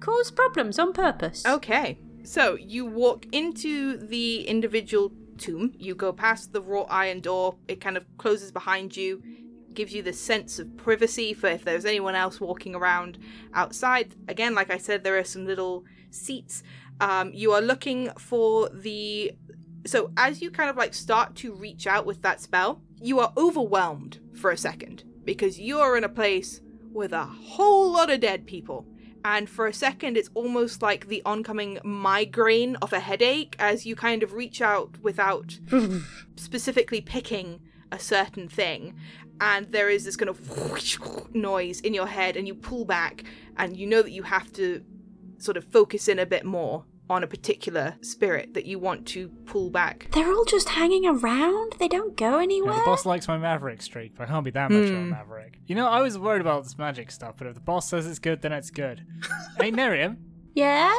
Cause 0.00 0.30
problems 0.30 0.78
on 0.78 0.92
purpose. 0.92 1.46
Okay. 1.46 1.98
So 2.24 2.56
you 2.56 2.84
walk 2.84 3.24
into 3.32 3.96
the 3.96 4.46
individual 4.46 5.12
tomb, 5.38 5.72
you 5.78 5.94
go 5.94 6.12
past 6.12 6.52
the 6.52 6.60
wrought 6.60 6.88
iron 6.90 7.20
door, 7.20 7.56
it 7.68 7.80
kind 7.80 7.96
of 7.96 8.04
closes 8.18 8.52
behind 8.52 8.94
you, 8.94 9.22
gives 9.72 9.94
you 9.94 10.02
the 10.02 10.12
sense 10.12 10.58
of 10.58 10.76
privacy 10.76 11.32
for 11.32 11.46
if 11.46 11.64
there's 11.64 11.86
anyone 11.86 12.14
else 12.14 12.38
walking 12.38 12.74
around 12.74 13.18
outside. 13.54 14.14
Again, 14.28 14.54
like 14.54 14.70
I 14.70 14.76
said, 14.76 15.04
there 15.04 15.16
are 15.16 15.24
some 15.24 15.46
little 15.46 15.84
seats. 16.10 16.62
Um, 17.00 17.32
you 17.32 17.52
are 17.52 17.62
looking 17.62 18.10
for 18.18 18.68
the. 18.68 19.32
So 19.86 20.12
as 20.16 20.40
you 20.40 20.50
kind 20.50 20.70
of 20.70 20.76
like 20.76 20.94
start 20.94 21.34
to 21.36 21.54
reach 21.54 21.86
out 21.86 22.06
with 22.06 22.22
that 22.22 22.40
spell, 22.40 22.82
you 23.00 23.18
are 23.20 23.32
overwhelmed 23.36 24.20
for 24.34 24.50
a 24.50 24.56
second 24.56 25.04
because 25.24 25.58
you 25.58 25.80
are 25.80 25.96
in 25.96 26.04
a 26.04 26.08
place 26.08 26.60
with 26.92 27.12
a 27.12 27.24
whole 27.24 27.90
lot 27.90 28.10
of 28.10 28.20
dead 28.20 28.46
people. 28.46 28.86
And 29.24 29.48
for 29.48 29.66
a 29.66 29.72
second, 29.72 30.16
it's 30.16 30.30
almost 30.34 30.82
like 30.82 31.06
the 31.06 31.22
oncoming 31.24 31.78
migraine 31.84 32.76
of 32.76 32.92
a 32.92 33.00
headache 33.00 33.54
as 33.58 33.86
you 33.86 33.94
kind 33.94 34.22
of 34.22 34.32
reach 34.32 34.60
out 34.60 34.98
without 35.00 35.58
specifically 36.36 37.00
picking 37.00 37.60
a 37.92 37.98
certain 37.98 38.48
thing. 38.48 38.94
And 39.40 39.70
there 39.70 39.88
is 39.88 40.04
this 40.04 40.16
kind 40.16 40.28
of 40.28 41.34
noise 41.34 41.80
in 41.80 41.94
your 41.94 42.06
head, 42.06 42.36
and 42.36 42.46
you 42.48 42.54
pull 42.54 42.84
back, 42.84 43.24
and 43.56 43.76
you 43.76 43.86
know 43.86 44.02
that 44.02 44.10
you 44.10 44.24
have 44.24 44.52
to 44.54 44.82
sort 45.38 45.56
of 45.56 45.64
focus 45.64 46.08
in 46.08 46.18
a 46.18 46.26
bit 46.26 46.44
more 46.44 46.84
on 47.10 47.22
a 47.22 47.26
particular 47.26 47.96
spirit 48.00 48.54
that 48.54 48.64
you 48.64 48.78
want 48.78 49.06
to 49.06 49.28
pull 49.46 49.70
back. 49.70 50.08
They're 50.12 50.32
all 50.32 50.44
just 50.44 50.70
hanging 50.70 51.06
around. 51.06 51.74
They 51.78 51.88
don't 51.88 52.16
go 52.16 52.36
You 52.36 52.42
anywhere. 52.42 52.72
know, 52.72 52.78
the 52.78 52.84
boss 52.84 53.04
likes 53.04 53.28
my 53.28 53.38
maverick 53.38 53.82
streak, 53.82 54.14
but 54.16 54.24
I 54.24 54.26
can't 54.32 54.44
be 54.44 54.50
that 54.52 54.70
much 54.70 54.88
of 54.88 54.94
a 54.94 55.00
hmm. 55.00 55.10
maverick. 55.10 55.58
You 55.66 55.74
know, 55.74 55.88
I 55.88 56.00
was 56.00 56.18
worried 56.18 56.40
about 56.40 56.64
this 56.64 56.78
magic 56.78 57.10
stuff, 57.10 57.36
but 57.36 57.46
if 57.46 57.54
the 57.54 57.60
boss 57.60 57.88
says 57.88 58.06
it's 58.06 58.18
good, 58.18 58.42
then 58.42 58.52
it's 58.52 58.70
good. 58.70 59.04
hey, 59.58 59.70
Nerium, 59.70 60.16
yeah, 60.54 60.94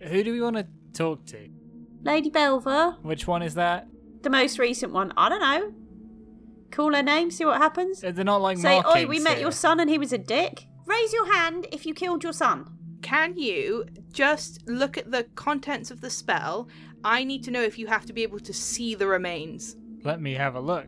who 0.00 0.22
do 0.22 0.32
we 0.32 0.40
want 0.40 0.56
to 0.56 0.66
talk 0.92 1.24
to? 1.26 1.48
Lady 2.02 2.30
Belva, 2.30 2.98
Which 3.02 3.26
one 3.26 3.42
is 3.42 3.54
that? 3.54 3.88
the 4.22 4.30
most 4.30 4.58
recent 4.58 4.92
one. 4.92 5.12
I 5.16 5.28
don't 5.28 5.40
know. 5.40 5.72
Call 6.70 6.92
her 6.94 7.02
name, 7.02 7.30
see 7.30 7.44
what 7.44 7.58
happens. 7.58 8.00
They're 8.02 8.12
not 8.24 8.42
like 8.42 8.58
Say, 8.58 8.82
oi, 8.84 9.06
we 9.06 9.20
met 9.20 9.34
here. 9.34 9.42
your 9.42 9.52
son 9.52 9.80
and 9.80 9.88
he 9.88 9.98
was 9.98 10.12
a 10.12 10.18
dick. 10.18 10.66
Raise 10.86 11.12
your 11.12 11.32
hand 11.32 11.66
if 11.72 11.86
you 11.86 11.94
killed 11.94 12.22
your 12.22 12.32
son. 12.32 12.77
Can 13.08 13.38
you 13.38 13.86
just 14.12 14.68
look 14.68 14.98
at 14.98 15.10
the 15.10 15.24
contents 15.34 15.90
of 15.90 16.02
the 16.02 16.10
spell? 16.10 16.68
I 17.02 17.24
need 17.24 17.42
to 17.44 17.50
know 17.50 17.62
if 17.62 17.78
you 17.78 17.86
have 17.86 18.04
to 18.04 18.12
be 18.12 18.22
able 18.22 18.38
to 18.40 18.52
see 18.52 18.94
the 18.94 19.06
remains. 19.06 19.76
Let 20.04 20.20
me 20.20 20.34
have 20.34 20.56
a 20.56 20.60
look. 20.60 20.84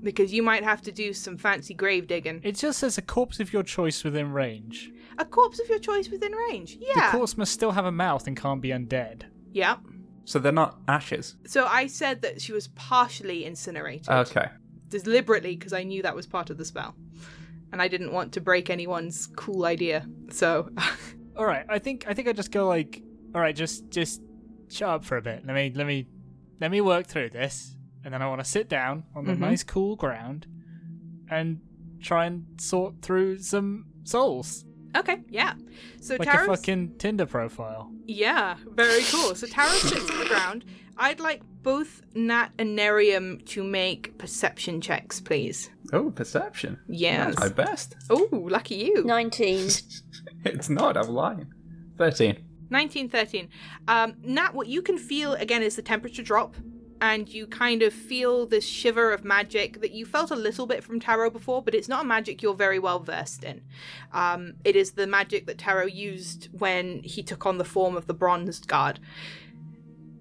Because 0.00 0.32
you 0.32 0.40
might 0.40 0.62
have 0.62 0.82
to 0.82 0.92
do 0.92 1.12
some 1.12 1.36
fancy 1.36 1.74
grave 1.74 2.06
digging. 2.06 2.40
It 2.44 2.54
just 2.54 2.78
says 2.78 2.96
a 2.96 3.02
corpse 3.02 3.40
of 3.40 3.52
your 3.52 3.64
choice 3.64 4.04
within 4.04 4.30
range. 4.30 4.92
A 5.18 5.24
corpse 5.24 5.58
of 5.58 5.68
your 5.68 5.80
choice 5.80 6.08
within 6.08 6.30
range. 6.30 6.78
Yeah. 6.78 7.10
The 7.10 7.18
corpse 7.18 7.36
must 7.36 7.52
still 7.52 7.72
have 7.72 7.86
a 7.86 7.92
mouth 7.92 8.28
and 8.28 8.36
can't 8.36 8.60
be 8.60 8.68
undead. 8.68 9.24
Yeah. 9.50 9.78
So 10.26 10.38
they're 10.38 10.52
not 10.52 10.78
ashes. 10.86 11.34
So 11.44 11.66
I 11.66 11.88
said 11.88 12.22
that 12.22 12.40
she 12.40 12.52
was 12.52 12.68
partially 12.68 13.44
incinerated. 13.44 14.08
Okay. 14.08 14.46
Deliberately, 14.90 15.56
because 15.56 15.72
I 15.72 15.82
knew 15.82 16.02
that 16.02 16.14
was 16.14 16.28
part 16.28 16.50
of 16.50 16.56
the 16.56 16.64
spell. 16.64 16.94
And 17.72 17.82
I 17.82 17.88
didn't 17.88 18.12
want 18.12 18.32
to 18.34 18.40
break 18.40 18.70
anyone's 18.70 19.26
cool 19.26 19.64
idea. 19.64 20.06
So. 20.30 20.70
All 21.36 21.44
right, 21.46 21.64
I 21.68 21.78
think 21.78 22.04
I 22.06 22.14
think 22.14 22.28
I 22.28 22.32
just 22.32 22.50
go 22.52 22.66
like, 22.68 23.02
all 23.34 23.40
right, 23.40 23.54
just 23.54 23.90
just 23.90 24.22
shut 24.68 24.88
up 24.88 25.04
for 25.04 25.16
a 25.16 25.22
bit. 25.22 25.44
Let 25.46 25.54
me 25.54 25.72
let 25.74 25.86
me 25.86 26.06
let 26.60 26.70
me 26.70 26.80
work 26.80 27.06
through 27.06 27.30
this, 27.30 27.76
and 28.04 28.14
then 28.14 28.22
I 28.22 28.28
want 28.28 28.40
to 28.42 28.48
sit 28.48 28.68
down 28.68 29.04
on 29.14 29.24
the 29.24 29.32
Mhm. 29.32 29.38
nice 29.40 29.64
cool 29.64 29.96
ground 29.96 30.46
and 31.30 31.60
try 32.00 32.26
and 32.26 32.44
sort 32.58 33.00
through 33.02 33.38
some 33.38 33.86
souls 34.04 34.64
okay, 34.96 35.22
yeah. 35.28 35.54
So 36.00 36.14
like 36.16 36.28
Taro's. 36.28 36.46
a 36.48 36.56
fucking 36.56 36.96
Tinder 36.98 37.26
profile. 37.26 37.90
Yeah, 38.06 38.56
very 38.70 39.02
cool. 39.10 39.34
So 39.34 39.46
Taro 39.48 39.70
sits 39.70 40.08
on 40.08 40.18
the 40.20 40.26
ground. 40.26 40.64
I'd 40.96 41.18
like 41.18 41.42
both 41.64 42.02
Nat 42.14 42.50
and 42.58 42.78
Nerium 42.78 43.44
to 43.46 43.64
make 43.64 44.16
perception 44.18 44.80
checks, 44.80 45.20
please. 45.20 45.70
Oh, 45.92 46.10
perception. 46.12 46.78
Yes. 46.86 47.34
That's 47.34 47.40
my 47.56 47.64
best. 47.64 47.96
Oh, 48.10 48.28
lucky 48.30 48.76
you. 48.76 49.02
19. 49.04 49.68
It's 50.44 50.68
not, 50.68 50.96
I'm 50.96 51.08
lying. 51.08 51.52
13. 51.98 52.34
1913. 52.68 53.48
Um, 53.88 54.16
Nat, 54.22 54.54
what 54.54 54.66
you 54.66 54.82
can 54.82 54.98
feel 54.98 55.34
again 55.34 55.62
is 55.62 55.76
the 55.76 55.82
temperature 55.82 56.22
drop 56.22 56.56
and 57.00 57.28
you 57.28 57.46
kind 57.46 57.82
of 57.82 57.92
feel 57.92 58.46
this 58.46 58.64
shiver 58.64 59.12
of 59.12 59.24
magic 59.24 59.80
that 59.80 59.92
you 59.92 60.06
felt 60.06 60.30
a 60.30 60.36
little 60.36 60.66
bit 60.66 60.82
from 60.82 61.00
Taro 61.00 61.28
before, 61.28 61.62
but 61.62 61.74
it's 61.74 61.88
not 61.88 62.04
a 62.04 62.06
magic 62.06 62.42
you're 62.42 62.54
very 62.54 62.78
well 62.78 62.98
versed 63.00 63.44
in. 63.44 63.62
Um, 64.12 64.54
it 64.64 64.76
is 64.76 64.92
the 64.92 65.06
magic 65.06 65.46
that 65.46 65.58
Taro 65.58 65.86
used 65.86 66.48
when 66.52 67.02
he 67.02 67.22
took 67.22 67.44
on 67.46 67.58
the 67.58 67.64
form 67.64 67.96
of 67.96 68.06
the 68.06 68.14
Bronzed 68.14 68.68
Guard. 68.68 69.00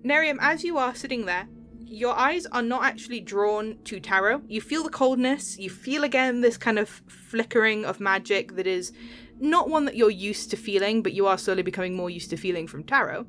Nerium, 0.04 0.38
as 0.42 0.64
you 0.64 0.78
are 0.78 0.94
sitting 0.94 1.26
there, 1.26 1.48
your 1.86 2.18
eyes 2.18 2.46
are 2.48 2.62
not 2.62 2.84
actually 2.84 3.20
drawn 3.22 3.78
to 3.86 4.00
Taro. 4.00 4.42
You 4.48 4.60
feel 4.60 4.84
the 4.84 4.90
coldness, 4.90 5.58
you 5.58 5.70
feel 5.70 6.04
again 6.04 6.42
this 6.42 6.58
kind 6.58 6.80
of 6.80 6.90
flickering 7.08 7.86
of 7.86 8.00
magic 8.00 8.56
that 8.56 8.68
is 8.68 8.92
not 9.44 9.70
one 9.70 9.86
that 9.86 9.96
you're 9.96 10.10
used 10.10 10.50
to 10.52 10.58
feeling, 10.58 11.04
but 11.04 11.14
you 11.14 11.28
are 11.28 11.38
slowly 11.38 11.62
becoming 11.64 11.96
more 11.96 12.10
used 12.10 12.30
to 12.32 12.38
feeling 12.38 12.66
from 12.68 12.84
Taro. 12.84 13.26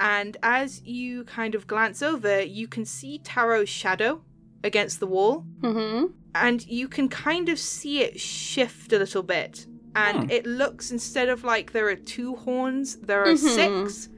And 0.00 0.36
as 0.42 0.82
you 0.84 1.24
kind 1.24 1.54
of 1.54 1.66
glance 1.66 2.02
over, 2.02 2.40
you 2.42 2.66
can 2.68 2.84
see 2.84 3.18
Taro's 3.18 3.68
shadow 3.68 4.22
against 4.64 4.98
the 5.00 5.06
wall, 5.06 5.44
Mm-hmm. 5.60 6.06
and 6.34 6.66
you 6.66 6.88
can 6.88 7.08
kind 7.08 7.48
of 7.48 7.58
see 7.58 8.00
it 8.02 8.18
shift 8.20 8.92
a 8.92 8.98
little 8.98 9.22
bit. 9.22 9.66
And 9.94 10.30
it 10.30 10.46
looks, 10.46 10.90
instead 10.92 11.28
of 11.28 11.42
like 11.44 11.72
there 11.72 11.88
are 11.88 11.96
two 11.96 12.36
horns, 12.36 12.96
there 12.96 13.24
are 13.24 13.36
six. 13.36 14.08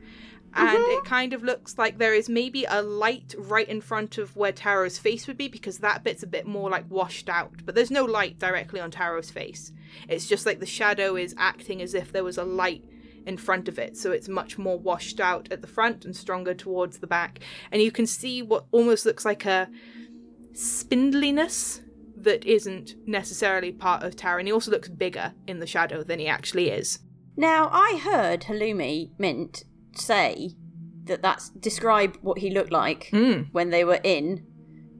And 0.52 0.78
it 0.78 0.80
mm-hmm. 0.80 1.06
kind 1.06 1.32
of 1.32 1.44
looks 1.44 1.78
like 1.78 1.98
there 1.98 2.14
is 2.14 2.28
maybe 2.28 2.64
a 2.64 2.82
light 2.82 3.34
right 3.38 3.68
in 3.68 3.80
front 3.80 4.18
of 4.18 4.34
where 4.36 4.52
Taro's 4.52 4.98
face 4.98 5.26
would 5.28 5.36
be 5.36 5.48
because 5.48 5.78
that 5.78 6.02
bit's 6.02 6.24
a 6.24 6.26
bit 6.26 6.46
more 6.46 6.68
like 6.68 6.90
washed 6.90 7.28
out. 7.28 7.64
But 7.64 7.74
there's 7.74 7.90
no 7.90 8.04
light 8.04 8.38
directly 8.38 8.80
on 8.80 8.90
Taro's 8.90 9.30
face. 9.30 9.70
It's 10.08 10.26
just 10.26 10.46
like 10.46 10.58
the 10.58 10.66
shadow 10.66 11.16
is 11.16 11.34
acting 11.38 11.80
as 11.80 11.94
if 11.94 12.10
there 12.10 12.24
was 12.24 12.36
a 12.36 12.44
light 12.44 12.84
in 13.26 13.36
front 13.36 13.68
of 13.68 13.78
it. 13.78 13.96
So 13.96 14.10
it's 14.10 14.28
much 14.28 14.58
more 14.58 14.78
washed 14.78 15.20
out 15.20 15.48
at 15.52 15.60
the 15.60 15.68
front 15.68 16.04
and 16.04 16.16
stronger 16.16 16.54
towards 16.54 16.98
the 16.98 17.06
back. 17.06 17.38
And 17.70 17.80
you 17.80 17.92
can 17.92 18.06
see 18.06 18.42
what 18.42 18.66
almost 18.72 19.06
looks 19.06 19.24
like 19.24 19.46
a 19.46 19.68
spindliness 20.52 21.80
that 22.16 22.44
isn't 22.44 22.96
necessarily 23.06 23.72
part 23.72 24.02
of 24.02 24.16
Taro. 24.16 24.38
And 24.38 24.48
he 24.48 24.52
also 24.52 24.70
looks 24.70 24.88
bigger 24.88 25.32
in 25.46 25.60
the 25.60 25.66
shadow 25.66 26.02
than 26.02 26.18
he 26.18 26.26
actually 26.26 26.70
is. 26.70 26.98
Now, 27.36 27.70
I 27.72 28.00
heard 28.02 28.42
Halloumi 28.42 29.10
Mint 29.18 29.64
say 29.94 30.54
that 31.04 31.22
that's 31.22 31.48
describe 31.50 32.16
what 32.22 32.38
he 32.38 32.50
looked 32.50 32.72
like 32.72 33.08
Hmm. 33.10 33.42
when 33.52 33.70
they 33.70 33.84
were 33.84 34.00
in 34.04 34.46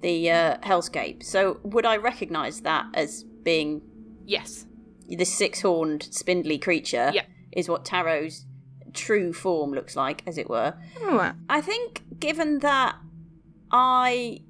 the 0.02 0.30
uh, 0.30 0.56
hellscape. 0.58 1.22
So, 1.22 1.60
would 1.62 1.84
I 1.86 1.96
recognise 1.96 2.62
that 2.62 2.86
as 2.94 3.24
being 3.42 3.82
Yes. 4.24 4.66
this 5.08 5.32
six-horned, 5.32 6.08
spindly 6.10 6.58
creature? 6.58 7.10
Yeah. 7.12 7.24
Is 7.52 7.68
what 7.68 7.84
Taro's 7.84 8.46
true 8.92 9.32
form 9.32 9.72
looks 9.72 9.96
like, 9.96 10.22
as 10.26 10.38
it 10.38 10.48
were. 10.48 10.74
Oh, 11.00 11.32
I 11.48 11.60
think, 11.60 12.02
given 12.18 12.60
that 12.60 12.96
I 13.70 14.40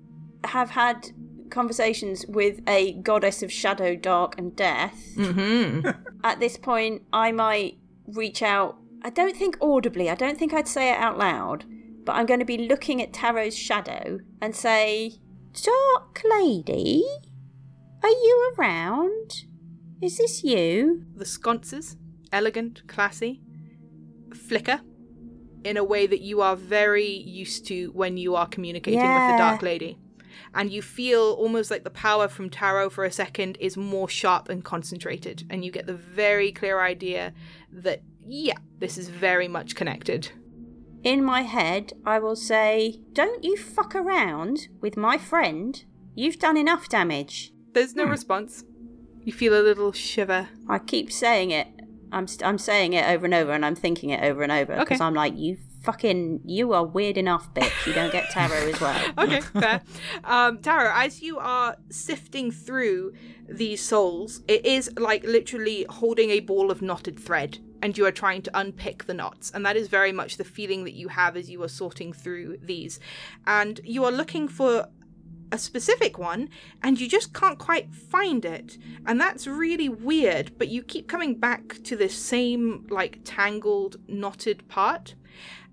have 0.45 0.70
had 0.70 1.11
conversations 1.51 2.24
with 2.26 2.61
a 2.66 2.93
goddess 2.95 3.43
of 3.43 3.53
shadow, 3.53 3.97
dark, 3.97 4.38
and 4.38 4.55
death, 4.55 4.99
mm-hmm. 5.16 5.88
at 6.24 6.41
this 6.41 6.57
point, 6.57 7.03
I 7.12 7.32
might 7.32 7.78
reach 8.07 8.43
out. 8.43 8.76
I 9.03 9.11
don't 9.11 9.36
think 9.36 9.57
audibly, 9.61 10.11
I 10.11 10.14
don't 10.14 10.38
think 10.38 10.53
I'd 10.53 10.68
say 10.68 10.90
it 10.90 10.98
out 10.98 11.18
loud, 11.18 11.64
but 12.05 12.12
I'm 12.12 12.26
going 12.26 12.40
to 12.40 12.46
be 12.46 12.68
looking 12.68 13.01
at 13.01 13.12
Taro's 13.12 13.57
shadow 13.57 14.20
and 14.40 14.55
say, 14.55 15.14
Dark 15.53 16.22
Lady, 16.38 17.03
are 18.03 18.11
you 18.11 18.55
around? 18.57 19.44
Is 20.03 20.18
this 20.18 20.44
you? 20.44 21.05
the 21.14 21.24
sconces, 21.24 21.96
elegant, 22.32 22.86
classy, 22.88 23.40
flicker 24.34 24.80
in 25.64 25.76
a 25.76 25.84
way 25.84 26.07
that 26.07 26.20
you 26.20 26.40
are 26.40 26.57
very 26.57 27.07
used 27.07 27.66
to 27.66 27.88
when 27.88 28.16
you 28.16 28.34
are 28.34 28.46
communicating 28.46 29.01
with 29.01 29.30
the 29.32 29.36
Dark 29.38 29.62
Lady. 29.62 29.98
And 30.55 30.72
you 30.72 30.82
feel 30.82 31.32
almost 31.38 31.70
like 31.70 31.84
the 31.84 31.90
power 31.90 32.28
from 32.28 32.51
Taro 32.51 32.90
for 32.90 33.05
a 33.05 33.12
second 33.12 33.57
is 33.61 33.76
more 33.76 34.09
sharp 34.09 34.48
and 34.48 34.64
concentrated. 34.64 35.46
And 35.51 35.64
you 35.64 35.70
get 35.70 35.86
the 35.86 35.94
very 35.94 36.51
clear 36.51 36.80
idea 36.80 37.32
that, 37.72 38.03
yeah, 38.32 38.58
this 38.78 38.96
is 38.96 39.08
very 39.08 39.48
much 39.48 39.74
connected. 39.74 40.30
In 41.02 41.24
my 41.24 41.42
head, 41.42 41.94
I 42.04 42.18
will 42.18 42.36
say, 42.36 43.00
Don't 43.12 43.42
you 43.42 43.56
fuck 43.56 43.94
around 43.94 44.68
with 44.80 44.96
my 44.96 45.18
friend. 45.18 45.82
You've 46.14 46.38
done 46.38 46.56
enough 46.56 46.88
damage. 46.88 47.52
There's 47.72 47.94
no 47.96 48.04
response. 48.04 48.64
You 49.24 49.32
feel 49.32 49.58
a 49.58 49.62
little 49.62 49.92
shiver. 49.92 50.48
I 50.68 50.78
keep 50.78 51.10
saying 51.10 51.50
it. 51.50 51.68
I'm 52.12 52.26
st- 52.26 52.46
I'm 52.46 52.58
saying 52.58 52.92
it 52.92 53.08
over 53.08 53.24
and 53.24 53.34
over, 53.34 53.52
and 53.52 53.64
I'm 53.64 53.74
thinking 53.76 54.10
it 54.10 54.22
over 54.22 54.42
and 54.42 54.52
over 54.52 54.76
because 54.76 54.96
Okay. 55.00 55.04
I'm 55.04 55.14
like, 55.14 55.36
you 55.36 55.56
fucking, 55.82 56.40
you 56.44 56.72
are 56.72 56.84
weird 56.84 57.16
enough, 57.16 57.52
bitch. 57.54 57.86
You 57.86 57.92
don't 57.94 58.12
get 58.12 58.30
Taro 58.30 58.54
as 58.54 58.80
well. 58.80 59.12
okay, 59.18 59.40
fair. 59.40 59.80
Um, 60.24 60.58
Taro, 60.58 60.90
as 60.94 61.22
you 61.22 61.38
are 61.38 61.76
sifting 61.90 62.50
through 62.50 63.12
these 63.48 63.80
souls, 63.82 64.42
it 64.48 64.66
is 64.66 64.90
like 64.98 65.24
literally 65.24 65.86
holding 65.88 66.30
a 66.30 66.40
ball 66.40 66.70
of 66.70 66.82
knotted 66.82 67.18
thread, 67.18 67.58
and 67.82 67.96
you 67.96 68.06
are 68.06 68.12
trying 68.12 68.42
to 68.42 68.58
unpick 68.58 69.04
the 69.04 69.14
knots. 69.14 69.50
And 69.50 69.64
that 69.66 69.76
is 69.76 69.88
very 69.88 70.12
much 70.12 70.36
the 70.36 70.44
feeling 70.44 70.84
that 70.84 70.94
you 70.94 71.08
have 71.08 71.36
as 71.36 71.50
you 71.50 71.62
are 71.62 71.68
sorting 71.68 72.12
through 72.12 72.58
these. 72.62 73.00
And 73.46 73.80
you 73.84 74.04
are 74.04 74.12
looking 74.12 74.48
for 74.48 74.88
a 75.52 75.58
specific 75.58 76.16
one, 76.16 76.48
and 76.82 77.00
you 77.00 77.08
just 77.08 77.34
can't 77.34 77.58
quite 77.58 77.92
find 77.92 78.44
it. 78.44 78.78
And 79.06 79.20
that's 79.20 79.46
really 79.46 79.88
weird, 79.88 80.56
but 80.58 80.68
you 80.68 80.82
keep 80.82 81.08
coming 81.08 81.34
back 81.34 81.82
to 81.84 81.96
this 81.96 82.14
same, 82.14 82.86
like, 82.88 83.18
tangled, 83.24 83.96
knotted 84.06 84.68
part. 84.68 85.14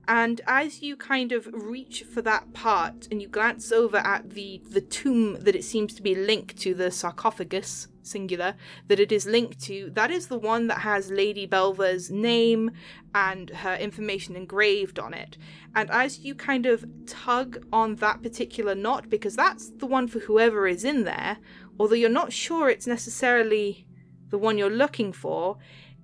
And 0.07 0.39
as 0.47 0.81
you 0.81 0.95
kind 0.95 1.33
of 1.33 1.49
reach 1.51 2.03
for 2.03 2.21
that 2.21 2.53
part 2.53 3.07
and 3.11 3.21
you 3.21 3.27
glance 3.27 3.71
over 3.71 3.97
at 3.97 4.29
the 4.31 4.61
the 4.69 4.81
tomb 4.81 5.37
that 5.41 5.55
it 5.55 5.65
seems 5.65 5.93
to 5.95 6.01
be 6.01 6.15
linked 6.15 6.57
to 6.59 6.73
the 6.73 6.91
sarcophagus 6.91 7.89
singular 8.01 8.55
that 8.87 9.01
it 9.01 9.11
is 9.11 9.25
linked 9.25 9.59
to 9.59 9.91
that 9.93 10.09
is 10.09 10.27
the 10.27 10.37
one 10.37 10.67
that 10.67 10.79
has 10.79 11.11
Lady 11.11 11.45
Belva's 11.45 12.09
name 12.09 12.71
and 13.13 13.49
her 13.49 13.75
information 13.75 14.35
engraved 14.37 14.97
on 14.97 15.13
it. 15.13 15.37
And 15.75 15.91
as 15.91 16.19
you 16.19 16.33
kind 16.33 16.65
of 16.65 16.85
tug 17.05 17.65
on 17.73 17.95
that 17.95 18.21
particular 18.23 18.75
knot 18.75 19.09
because 19.09 19.35
that's 19.35 19.69
the 19.71 19.85
one 19.85 20.07
for 20.07 20.19
whoever 20.19 20.67
is 20.67 20.85
in 20.85 21.03
there, 21.03 21.37
although 21.79 21.95
you're 21.95 22.09
not 22.09 22.31
sure 22.31 22.69
it's 22.69 22.87
necessarily 22.87 23.85
the 24.29 24.37
one 24.37 24.57
you're 24.57 24.69
looking 24.69 25.11
for, 25.11 25.57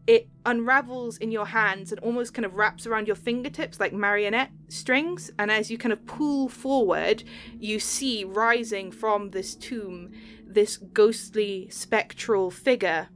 it 0.05 0.27
unravels 0.45 1.17
in 1.17 1.31
your 1.31 1.45
hands 1.45 1.91
and 1.91 1.99
almost 2.01 2.33
kind 2.33 2.45
of 2.45 2.55
wraps 2.55 2.85
around 2.85 3.07
your 3.07 3.15
fingertips 3.15 3.79
like 3.79 3.93
marionette 3.93 4.51
strings. 4.67 5.31
And 5.39 5.49
as 5.49 5.71
you 5.71 5.77
kind 5.77 5.93
of 5.93 6.05
pull 6.05 6.49
forward, 6.49 7.23
you 7.59 7.79
see 7.79 8.23
rising 8.23 8.91
from 8.91 9.29
this 9.29 9.55
tomb 9.55 10.11
this 10.45 10.77
ghostly 10.77 11.67
spectral 11.69 12.51
figure 12.51 13.09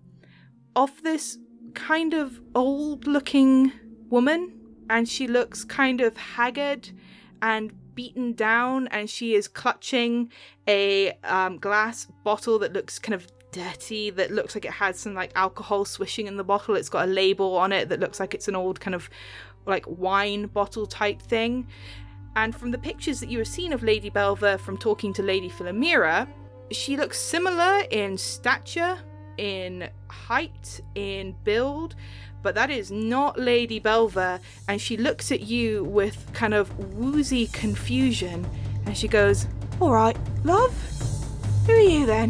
of 0.76 1.04
this 1.04 1.38
kind 1.74 2.14
of 2.14 2.42
old 2.56 3.06
looking 3.06 3.72
woman. 4.10 4.54
And 4.90 5.08
she 5.08 5.28
looks 5.28 5.66
kind 5.66 6.00
of 6.02 6.16
haggard 6.16 6.90
and 7.42 7.74
beaten 7.94 8.34
down, 8.34 8.88
and 8.88 9.10
she 9.10 9.34
is 9.34 9.48
clutching 9.48 10.32
a 10.68 11.12
um, 11.24 11.58
glass 11.58 12.06
bottle 12.24 12.60
that 12.60 12.72
looks 12.72 13.00
kind 13.00 13.16
of 13.16 13.28
dirty 13.58 14.10
that 14.12 14.32
looks 14.32 14.56
like 14.56 14.66
it 14.66 14.72
has 14.72 15.00
some 15.00 15.14
like 15.14 15.32
alcohol 15.36 15.86
swishing 15.86 16.28
in 16.28 16.38
the 16.38 16.44
bottle. 16.44 16.76
It's 16.76 16.90
got 16.90 17.08
a 17.08 17.12
label 17.12 17.58
on 17.58 17.72
it 17.72 17.90
that 17.90 18.00
looks 18.00 18.20
like 18.20 18.34
it's 18.34 18.48
an 18.48 18.56
old 18.56 18.80
kind 18.80 18.96
of 18.96 19.10
like 19.66 19.86
wine 19.88 20.48
bottle 20.48 20.86
type 20.86 21.22
thing. 21.22 21.68
And 22.36 22.56
from 22.56 22.72
the 22.72 22.78
pictures 22.78 23.20
that 23.20 23.30
you 23.30 23.40
have 23.40 23.48
seen 23.48 23.74
of 23.74 23.82
lady 23.82 24.10
belva 24.10 24.58
from 24.60 24.78
talking 24.78 25.12
to 25.14 25.24
lady 25.24 25.50
philomira 25.50 26.28
she 26.72 26.98
looks 26.98 27.20
similar 27.20 27.84
in 27.92 28.18
stature 28.18 28.98
in 29.38 29.90
height 30.10 30.82
in 30.96 31.36
build 31.44 31.96
but 32.42 32.56
that 32.56 32.70
is 32.70 32.92
not 32.92 33.40
lady 33.40 33.80
belva 33.80 34.40
and 34.68 34.82
she 34.82 34.98
looks 34.98 35.32
at 35.32 35.42
you 35.42 35.84
with 35.86 36.30
kind 36.34 36.54
of 36.54 36.96
woozy 36.96 37.48
confusion 37.48 38.46
and 38.86 38.98
she 38.98 39.08
goes 39.08 39.48
all 39.80 39.94
right 39.94 40.18
love 40.44 40.74
who 41.66 41.74
are 41.74 41.80
you 41.80 42.06
then 42.06 42.30